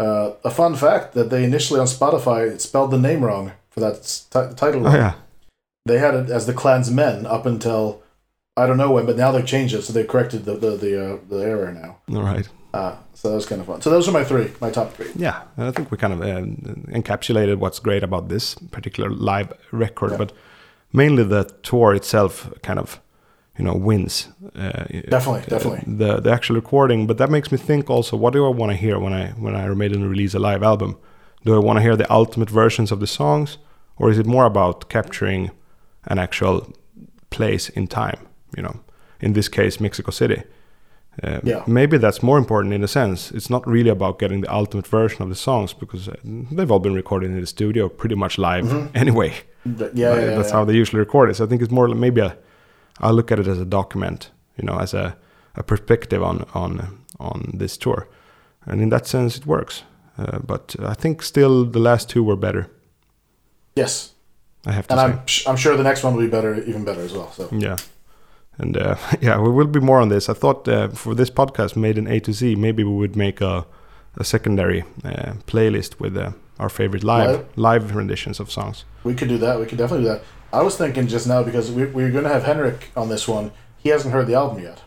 Uh, 0.00 0.32
a 0.44 0.50
fun 0.50 0.74
fact 0.74 1.14
that 1.14 1.30
they 1.30 1.44
initially 1.44 1.78
on 1.78 1.86
Spotify 1.86 2.60
spelled 2.60 2.90
the 2.90 2.98
name 2.98 3.22
wrong 3.24 3.52
for 3.70 3.80
that 3.80 4.02
ti- 4.30 4.54
title. 4.56 4.86
oh 4.86 4.92
yeah, 4.94 5.14
They 5.86 5.98
had 5.98 6.14
it 6.14 6.30
as 6.30 6.46
the 6.46 6.52
Klansmen 6.54 7.26
up 7.26 7.46
until 7.46 8.02
I 8.56 8.66
don't 8.66 8.76
know 8.78 8.90
when, 8.90 9.06
but 9.06 9.16
now 9.16 9.30
they've 9.32 9.46
changed 9.46 9.74
it, 9.74 9.82
so 9.82 9.92
they've 9.92 10.08
corrected 10.08 10.44
the 10.44 10.54
the 10.56 10.70
the, 10.76 10.92
uh, 11.14 11.18
the 11.28 11.36
error 11.38 11.72
now. 11.72 11.98
all 12.16 12.22
right. 12.24 12.48
Uh, 12.74 12.96
so 13.12 13.28
that 13.28 13.34
was 13.34 13.44
kind 13.44 13.60
of 13.60 13.66
fun. 13.66 13.82
So 13.82 13.90
those 13.90 14.08
are 14.08 14.12
my 14.12 14.24
three, 14.24 14.50
my 14.60 14.70
top 14.70 14.94
three. 14.94 15.10
Yeah, 15.14 15.42
and 15.58 15.66
I 15.66 15.72
think 15.72 15.90
we 15.90 15.98
kind 15.98 16.14
of 16.14 16.22
uh, 16.22 16.40
encapsulated 16.90 17.58
what's 17.58 17.78
great 17.78 18.02
about 18.02 18.28
this 18.30 18.54
particular 18.70 19.10
live 19.10 19.52
record, 19.72 20.12
Yeah. 20.12 20.16
but 20.16 20.32
mainly 20.90 21.22
the 21.22 21.44
tour 21.62 21.94
itself 21.94 22.50
kind 22.62 22.78
of, 22.78 22.98
you 23.58 23.64
know, 23.64 23.74
wins. 23.74 24.28
Uh, 24.56 24.84
Definitely, 25.08 25.42
definitely. 25.48 25.82
the 25.86 26.20
the 26.20 26.30
actual 26.32 26.56
recording, 26.56 27.06
but 27.06 27.16
that 27.18 27.30
makes 27.30 27.50
me 27.52 27.58
think 27.58 27.90
also, 27.90 28.16
what 28.16 28.32
do 28.32 28.44
I 28.46 28.50
want 28.50 28.70
to 28.72 28.76
hear 28.76 28.98
when 28.98 29.12
I 29.12 29.32
when 29.38 29.54
Iron 29.54 29.78
Maiden 29.78 30.08
release 30.10 30.34
a 30.34 30.38
live 30.38 30.62
album? 30.62 30.96
Do 31.44 31.54
I 31.54 31.58
want 31.58 31.76
to 31.78 31.82
hear 31.82 31.96
the 31.96 32.06
ultimate 32.12 32.50
versions 32.50 32.92
of 32.92 32.98
the 33.00 33.06
songs, 33.06 33.58
or 33.96 34.10
is 34.10 34.18
it 34.18 34.26
more 34.26 34.44
about 34.46 34.88
capturing 34.88 35.50
an 36.04 36.18
actual 36.18 36.72
place 37.30 37.68
in 37.76 37.86
time? 37.86 38.18
You 38.56 38.62
know, 38.62 38.74
in 39.20 39.32
this 39.32 39.48
case, 39.48 39.80
Mexico 39.80 40.10
City. 40.12 40.42
Uh, 41.22 41.40
Yeah. 41.44 41.62
Maybe 41.66 41.98
that's 41.98 42.22
more 42.22 42.38
important 42.38 42.74
in 42.74 42.82
a 42.84 42.88
sense. 42.88 43.30
It's 43.36 43.50
not 43.50 43.66
really 43.66 43.90
about 43.90 44.18
getting 44.18 44.40
the 44.42 44.54
ultimate 44.54 44.86
version 44.90 45.22
of 45.22 45.28
the 45.28 45.34
songs 45.34 45.74
because 45.74 46.08
uh, 46.08 46.14
they've 46.56 46.72
all 46.72 46.80
been 46.80 46.94
recorded 46.96 47.30
in 47.30 47.40
the 47.40 47.46
studio 47.46 47.88
pretty 47.88 48.14
much 48.14 48.38
live 48.38 48.66
anyway. 48.94 49.30
Mm-hmm. 49.66 49.98
Yeah, 49.98 50.14
yeah, 50.14 50.36
that's 50.36 50.48
yeah. 50.48 50.56
how 50.56 50.64
they 50.64 50.74
usually 50.80 51.00
record 51.00 51.30
it. 51.30 51.34
So 51.36 51.44
I 51.44 51.48
think 51.48 51.60
it's 51.62 51.70
more 51.72 51.88
like 51.88 51.98
maybe 51.98 52.20
a, 52.22 52.34
I 53.00 53.10
look 53.10 53.32
at 53.32 53.38
it 53.38 53.46
as 53.46 53.58
a 53.60 53.64
document, 53.64 54.30
you 54.56 54.64
know, 54.64 54.78
as 54.78 54.94
a, 54.94 55.16
a 55.54 55.62
perspective 55.62 56.22
on 56.22 56.46
on 56.54 56.98
on 57.18 57.50
this 57.54 57.76
tour, 57.76 58.08
and 58.66 58.80
in 58.80 58.90
that 58.90 59.06
sense 59.06 59.36
it 59.36 59.46
works. 59.46 59.84
Uh, 60.18 60.38
but 60.38 60.76
I 60.78 60.94
think 60.94 61.22
still 61.22 61.64
the 61.64 61.78
last 61.78 62.10
two 62.10 62.22
were 62.22 62.36
better. 62.36 62.70
Yes, 63.74 64.12
I 64.66 64.72
have 64.72 64.86
to 64.86 64.92
and 64.92 65.00
say. 65.00 65.18
I'm 65.18 65.26
sh- 65.26 65.46
I'm 65.48 65.56
sure 65.56 65.76
the 65.76 65.82
next 65.82 66.04
one 66.04 66.14
will 66.14 66.22
be 66.22 66.30
better, 66.30 66.62
even 66.64 66.84
better 66.84 67.00
as 67.00 67.12
well. 67.12 67.32
So 67.32 67.48
Yeah. 67.50 67.76
And 68.58 68.76
uh, 68.76 68.96
yeah, 69.20 69.40
we 69.40 69.50
will 69.50 69.66
be 69.66 69.80
more 69.80 70.00
on 70.00 70.08
this. 70.08 70.28
I 70.28 70.34
thought 70.34 70.68
uh, 70.68 70.88
for 70.88 71.14
this 71.14 71.30
podcast, 71.30 71.76
Maiden 71.76 72.06
A 72.06 72.20
to 72.20 72.32
Z, 72.32 72.54
maybe 72.56 72.84
we 72.84 72.92
would 72.92 73.16
make 73.16 73.40
a, 73.40 73.64
a 74.16 74.24
secondary 74.24 74.84
uh, 75.04 75.34
playlist 75.46 75.98
with 76.00 76.16
uh, 76.16 76.32
our 76.58 76.68
favorite 76.68 77.02
live 77.04 77.46
live 77.56 77.94
renditions 77.94 78.40
of 78.40 78.50
songs. 78.50 78.84
we 79.04 79.14
could 79.14 79.28
do 79.28 79.38
that. 79.38 79.58
We 79.58 79.66
could 79.66 79.78
definitely 79.78 80.04
do 80.04 80.12
that. 80.12 80.22
I 80.52 80.62
was 80.62 80.76
thinking 80.76 81.06
just 81.06 81.26
now 81.26 81.42
because 81.42 81.70
we 81.70 81.84
we're 81.86 82.10
going 82.10 82.24
to 82.24 82.30
have 82.30 82.44
Henrik 82.44 82.90
on 82.96 83.08
this 83.08 83.26
one. 83.26 83.52
He 83.78 83.88
hasn't 83.88 84.12
heard 84.14 84.26
the 84.26 84.34
album 84.34 84.62
yet. 84.62 84.82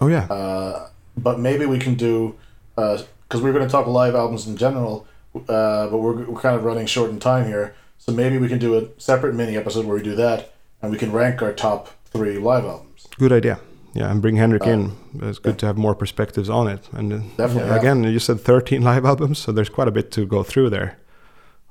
Oh 0.00 0.06
yeah, 0.08 0.24
Uh, 0.26 0.88
but 1.16 1.40
maybe 1.40 1.66
we 1.66 1.78
can 1.78 1.94
do 1.94 2.36
because 2.76 3.42
we're 3.42 3.52
going 3.52 3.66
to 3.66 3.70
talk 3.70 3.86
live 3.86 4.14
albums 4.14 4.46
in 4.46 4.56
general, 4.56 5.06
uh, 5.34 5.88
but 5.88 5.98
we're, 5.98 6.24
we're 6.26 6.40
kind 6.40 6.54
of 6.54 6.62
running 6.64 6.86
short 6.86 7.10
in 7.10 7.18
time 7.18 7.46
here. 7.46 7.74
So 7.98 8.12
maybe 8.12 8.38
we 8.38 8.48
can 8.48 8.58
do 8.60 8.78
a 8.78 8.88
separate 9.00 9.34
mini 9.34 9.56
episode 9.56 9.84
where 9.86 9.96
we 9.96 10.02
do 10.02 10.14
that, 10.14 10.52
and 10.80 10.92
we 10.92 10.98
can 10.98 11.10
rank 11.10 11.42
our 11.42 11.52
top 11.52 11.88
three 12.04 12.38
live 12.38 12.64
albums. 12.64 13.06
good 13.18 13.32
idea. 13.32 13.58
Yeah, 13.94 14.10
and 14.12 14.22
bring 14.22 14.36
Henrik 14.36 14.64
Uh, 14.66 14.70
in. 14.70 14.92
It's 15.22 15.40
good 15.40 15.58
to 15.58 15.66
have 15.66 15.76
more 15.76 15.94
perspectives 15.96 16.48
on 16.48 16.68
it. 16.68 16.88
And 16.92 17.12
uh, 17.12 17.16
Definitely, 17.36 17.62
yeah, 17.70 17.74
yeah. 17.74 17.80
again, 17.80 18.04
you 18.04 18.18
said 18.20 18.40
13 18.40 18.82
live 18.92 19.04
albums, 19.04 19.38
so 19.40 19.50
there's 19.50 19.70
quite 19.70 19.88
a 19.88 19.90
bit 19.90 20.12
to 20.12 20.26
go 20.26 20.42
through 20.44 20.70
there. 20.70 20.98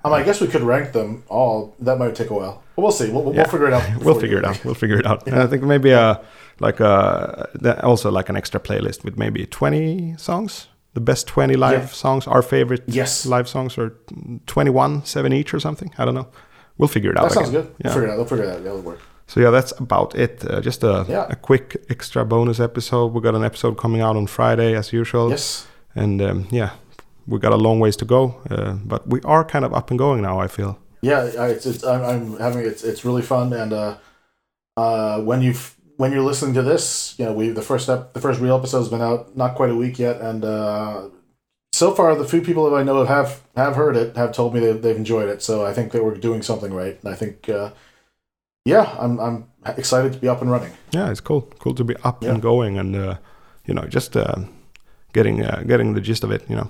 Mean, 0.03 0.13
I 0.13 0.23
guess 0.23 0.41
we 0.41 0.47
could 0.47 0.63
rank 0.63 0.91
them 0.91 1.23
all. 1.29 1.75
That 1.79 1.97
might 1.97 2.15
take 2.15 2.29
a 2.29 2.33
while, 2.33 2.63
but 2.77 2.83
we'll 2.83 2.91
see. 2.91 3.09
We'll, 3.11 3.23
we'll, 3.23 3.35
Yeah. 3.35 3.41
we'll 3.51 3.51
figure 3.51 3.67
it 3.67 3.73
out. 3.73 3.85
We'll 4.05 4.15
figure 4.15 4.37
it 4.39 4.45
out. 4.45 4.63
We'll 4.65 4.75
figure 4.75 4.99
it 4.99 5.05
out. 5.05 5.27
And 5.27 5.35
I 5.41 5.47
think 5.47 5.63
maybe 5.63 5.91
a 5.91 6.21
like 6.59 6.79
a 6.79 7.79
also 7.83 8.09
like 8.11 8.29
an 8.29 8.35
extra 8.37 8.59
playlist 8.59 9.03
with 9.03 9.17
maybe 9.17 9.45
20 9.45 10.15
songs, 10.17 10.67
the 10.93 11.01
best 11.01 11.27
20 11.27 11.55
live 11.55 11.79
Yeah. 11.81 11.85
songs, 11.87 12.27
our 12.27 12.41
favorite 12.41 12.83
Yes. 12.87 13.25
live 13.25 13.47
songs, 13.47 13.77
or 13.77 13.91
21, 14.45 15.03
seven 15.05 15.33
each 15.33 15.53
or 15.53 15.59
something. 15.59 15.91
I 15.97 16.05
don't 16.05 16.15
know. 16.15 16.27
We'll 16.77 16.87
figure 16.89 17.11
it 17.11 17.17
out. 17.17 17.23
That 17.29 17.33
sounds 17.33 17.49
again. 17.49 17.61
good. 17.63 17.71
Yeah. 17.79 17.83
We'll 17.85 17.93
figure 17.93 18.07
it 18.07 18.11
out. 18.11 18.17
We'll 18.17 18.25
figure 18.27 18.43
it 18.45 18.49
out. 18.55 18.63
That'll 18.63 18.81
work. 18.81 18.99
So 19.27 19.39
yeah, 19.41 19.51
that's 19.51 19.73
about 19.79 20.15
it. 20.15 20.43
Uh, 20.49 20.61
just 20.61 20.83
a, 20.83 21.05
Yeah. 21.09 21.25
a 21.29 21.35
quick 21.35 21.75
extra 21.89 22.23
bonus 22.25 22.59
episode. 22.59 23.13
We 23.13 23.21
got 23.21 23.35
an 23.35 23.43
episode 23.43 23.75
coming 23.77 24.01
out 24.01 24.15
on 24.15 24.27
Friday 24.27 24.75
as 24.75 24.93
usual. 24.93 25.29
Yes. 25.29 25.67
And 25.95 26.21
um, 26.21 26.47
yeah, 26.51 26.69
we 27.27 27.39
got 27.39 27.51
a 27.51 27.57
long 27.57 27.79
ways 27.81 27.95
to 27.97 28.05
go, 28.05 28.35
uh, 28.49 28.73
but 28.85 29.01
we 29.07 29.19
are 29.25 29.43
kind 29.43 29.65
of 29.65 29.73
up 29.73 29.89
and 29.91 29.99
going 29.99 30.21
now. 30.21 30.39
I 30.39 30.47
feel. 30.47 30.77
Yeah, 31.07 31.21
I, 31.43 31.47
it's, 31.55 31.65
it's 31.65 31.83
I'm, 31.83 32.03
I'm 32.11 32.23
having 32.39 32.65
it's 32.71 32.83
it's 32.83 33.03
really 33.07 33.21
fun 33.33 33.53
and 33.53 33.71
uh, 33.73 33.97
uh, 34.75 35.21
when 35.21 35.41
you 35.41 35.53
when 35.97 36.11
you're 36.11 36.21
listening 36.31 36.53
to 36.55 36.61
this, 36.61 37.15
you 37.17 37.25
know 37.25 37.33
we 37.33 37.49
the 37.49 37.61
first 37.61 37.83
step 37.85 38.13
the 38.13 38.21
first 38.21 38.39
real 38.39 38.55
episode 38.57 38.79
has 38.79 38.89
been 38.89 39.01
out 39.01 39.35
not 39.35 39.55
quite 39.55 39.71
a 39.71 39.75
week 39.75 39.97
yet, 39.99 40.21
and 40.21 40.43
uh, 40.45 41.09
so 41.73 41.93
far 41.95 42.15
the 42.15 42.25
few 42.33 42.41
people 42.41 42.69
that 42.69 42.75
I 42.75 42.83
know 42.83 43.05
have 43.05 43.41
have 43.55 43.75
heard 43.75 43.95
it 43.97 44.15
have 44.17 44.31
told 44.33 44.53
me 44.53 44.59
that 44.61 44.81
they've 44.83 44.95
enjoyed 45.05 45.29
it. 45.29 45.41
So 45.41 45.65
I 45.65 45.73
think 45.73 45.91
that 45.93 46.03
we're 46.03 46.15
doing 46.15 46.41
something 46.43 46.71
right, 46.73 46.99
and 47.03 47.13
I 47.13 47.15
think 47.15 47.49
uh, 47.49 47.71
yeah, 48.65 48.95
I'm 48.99 49.19
I'm 49.19 49.45
excited 49.77 50.13
to 50.13 50.19
be 50.19 50.27
up 50.27 50.41
and 50.41 50.51
running. 50.51 50.73
yeah, 50.91 51.09
it's 51.11 51.21
cool. 51.21 51.41
Cool 51.59 51.73
to 51.75 51.83
be 51.83 51.95
up 52.03 52.23
Yeah. 52.23 52.31
and 52.33 52.41
going, 52.41 52.77
and 52.77 52.95
uh, 52.95 53.15
you 53.65 53.73
know, 53.73 53.85
just 53.87 54.15
uh, 54.15 54.35
getting 55.13 55.41
uh, 55.43 55.63
getting 55.65 55.95
the 55.95 56.01
gist 56.01 56.23
of 56.23 56.31
it. 56.31 56.43
You 56.49 56.55
know, 56.57 56.69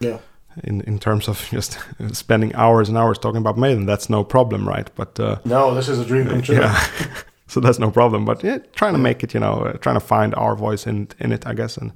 Yeah. 0.00 0.18
In 0.64 0.80
in 0.82 0.98
terms 0.98 1.28
of 1.28 1.48
just 1.54 1.78
spending 2.12 2.54
hours 2.54 2.88
and 2.88 2.98
hours 2.98 3.18
talking 3.18 3.40
about 3.40 3.56
Maiden, 3.58 3.86
that's 3.86 4.08
no 4.08 4.24
problem, 4.24 4.68
right? 4.68 4.90
But 4.94 5.18
uh, 5.20 5.36
No, 5.44 5.74
this 5.74 5.88
is 5.88 5.98
a 5.98 6.04
dream 6.04 6.26
come 6.28 6.42
true. 6.42 6.56
yeah, 6.60 6.74
so 7.46 7.60
that's 7.60 7.78
no 7.78 7.90
problem. 7.90 8.24
But 8.24 8.42
yeah, 8.44 8.58
trying 8.74 8.94
to 8.94 8.98
make 9.00 9.22
it, 9.24 9.34
you 9.34 9.40
know, 9.40 9.66
uh, 9.66 9.72
trying 9.78 9.96
to 10.00 10.06
find 10.06 10.34
our 10.34 10.56
voice 10.56 10.86
in 10.90 11.08
in 11.18 11.32
it, 11.32 11.46
I 11.46 11.54
guess, 11.54 11.76
and 11.78 11.92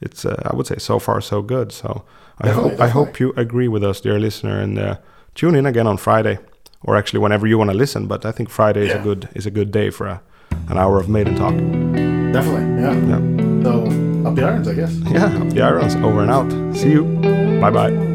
it's 0.00 0.24
uh, 0.24 0.50
I 0.52 0.56
would 0.56 0.66
say 0.66 0.78
so 0.78 0.98
far 0.98 1.20
so 1.20 1.42
good. 1.42 1.72
So 1.72 2.04
I 2.40 2.46
Definitely, 2.48 2.70
hope 2.76 2.80
I 2.80 2.88
hope 2.88 3.20
you 3.20 3.32
agree 3.36 3.68
with 3.68 3.84
us, 3.84 4.00
dear 4.00 4.18
listener, 4.20 4.60
and 4.62 4.78
uh, 4.78 4.94
tune 5.34 5.58
in 5.58 5.66
again 5.66 5.86
on 5.88 5.96
Friday, 5.98 6.38
or 6.82 6.96
actually 6.96 7.20
whenever 7.22 7.46
you 7.48 7.58
want 7.58 7.70
to 7.70 7.76
listen. 7.76 8.06
But 8.08 8.24
I 8.24 8.32
think 8.32 8.48
Friday 8.50 8.86
is 8.86 8.94
a 8.94 8.98
good 9.02 9.28
is 9.34 9.46
a 9.46 9.50
good 9.50 9.70
day 9.70 9.90
for 9.90 10.06
a, 10.06 10.20
an 10.70 10.78
hour 10.78 10.98
of 11.00 11.08
Maiden 11.08 11.34
talk. 11.34 11.54
Definitely. 12.32 12.82
Yeah. 12.82 12.94
Yeah, 13.08 13.62
So 13.64 13.84
up 14.28 14.34
the 14.34 14.42
irons, 14.44 14.68
I 14.68 14.74
guess. 14.74 14.92
yeah. 15.12 15.42
Up 15.42 15.48
the 15.54 15.62
irons, 15.62 15.94
over 15.96 16.20
and 16.22 16.30
out. 16.30 16.76
See 16.76 16.90
you. 16.92 17.37
Bye 17.60 17.70
bye. 17.70 18.07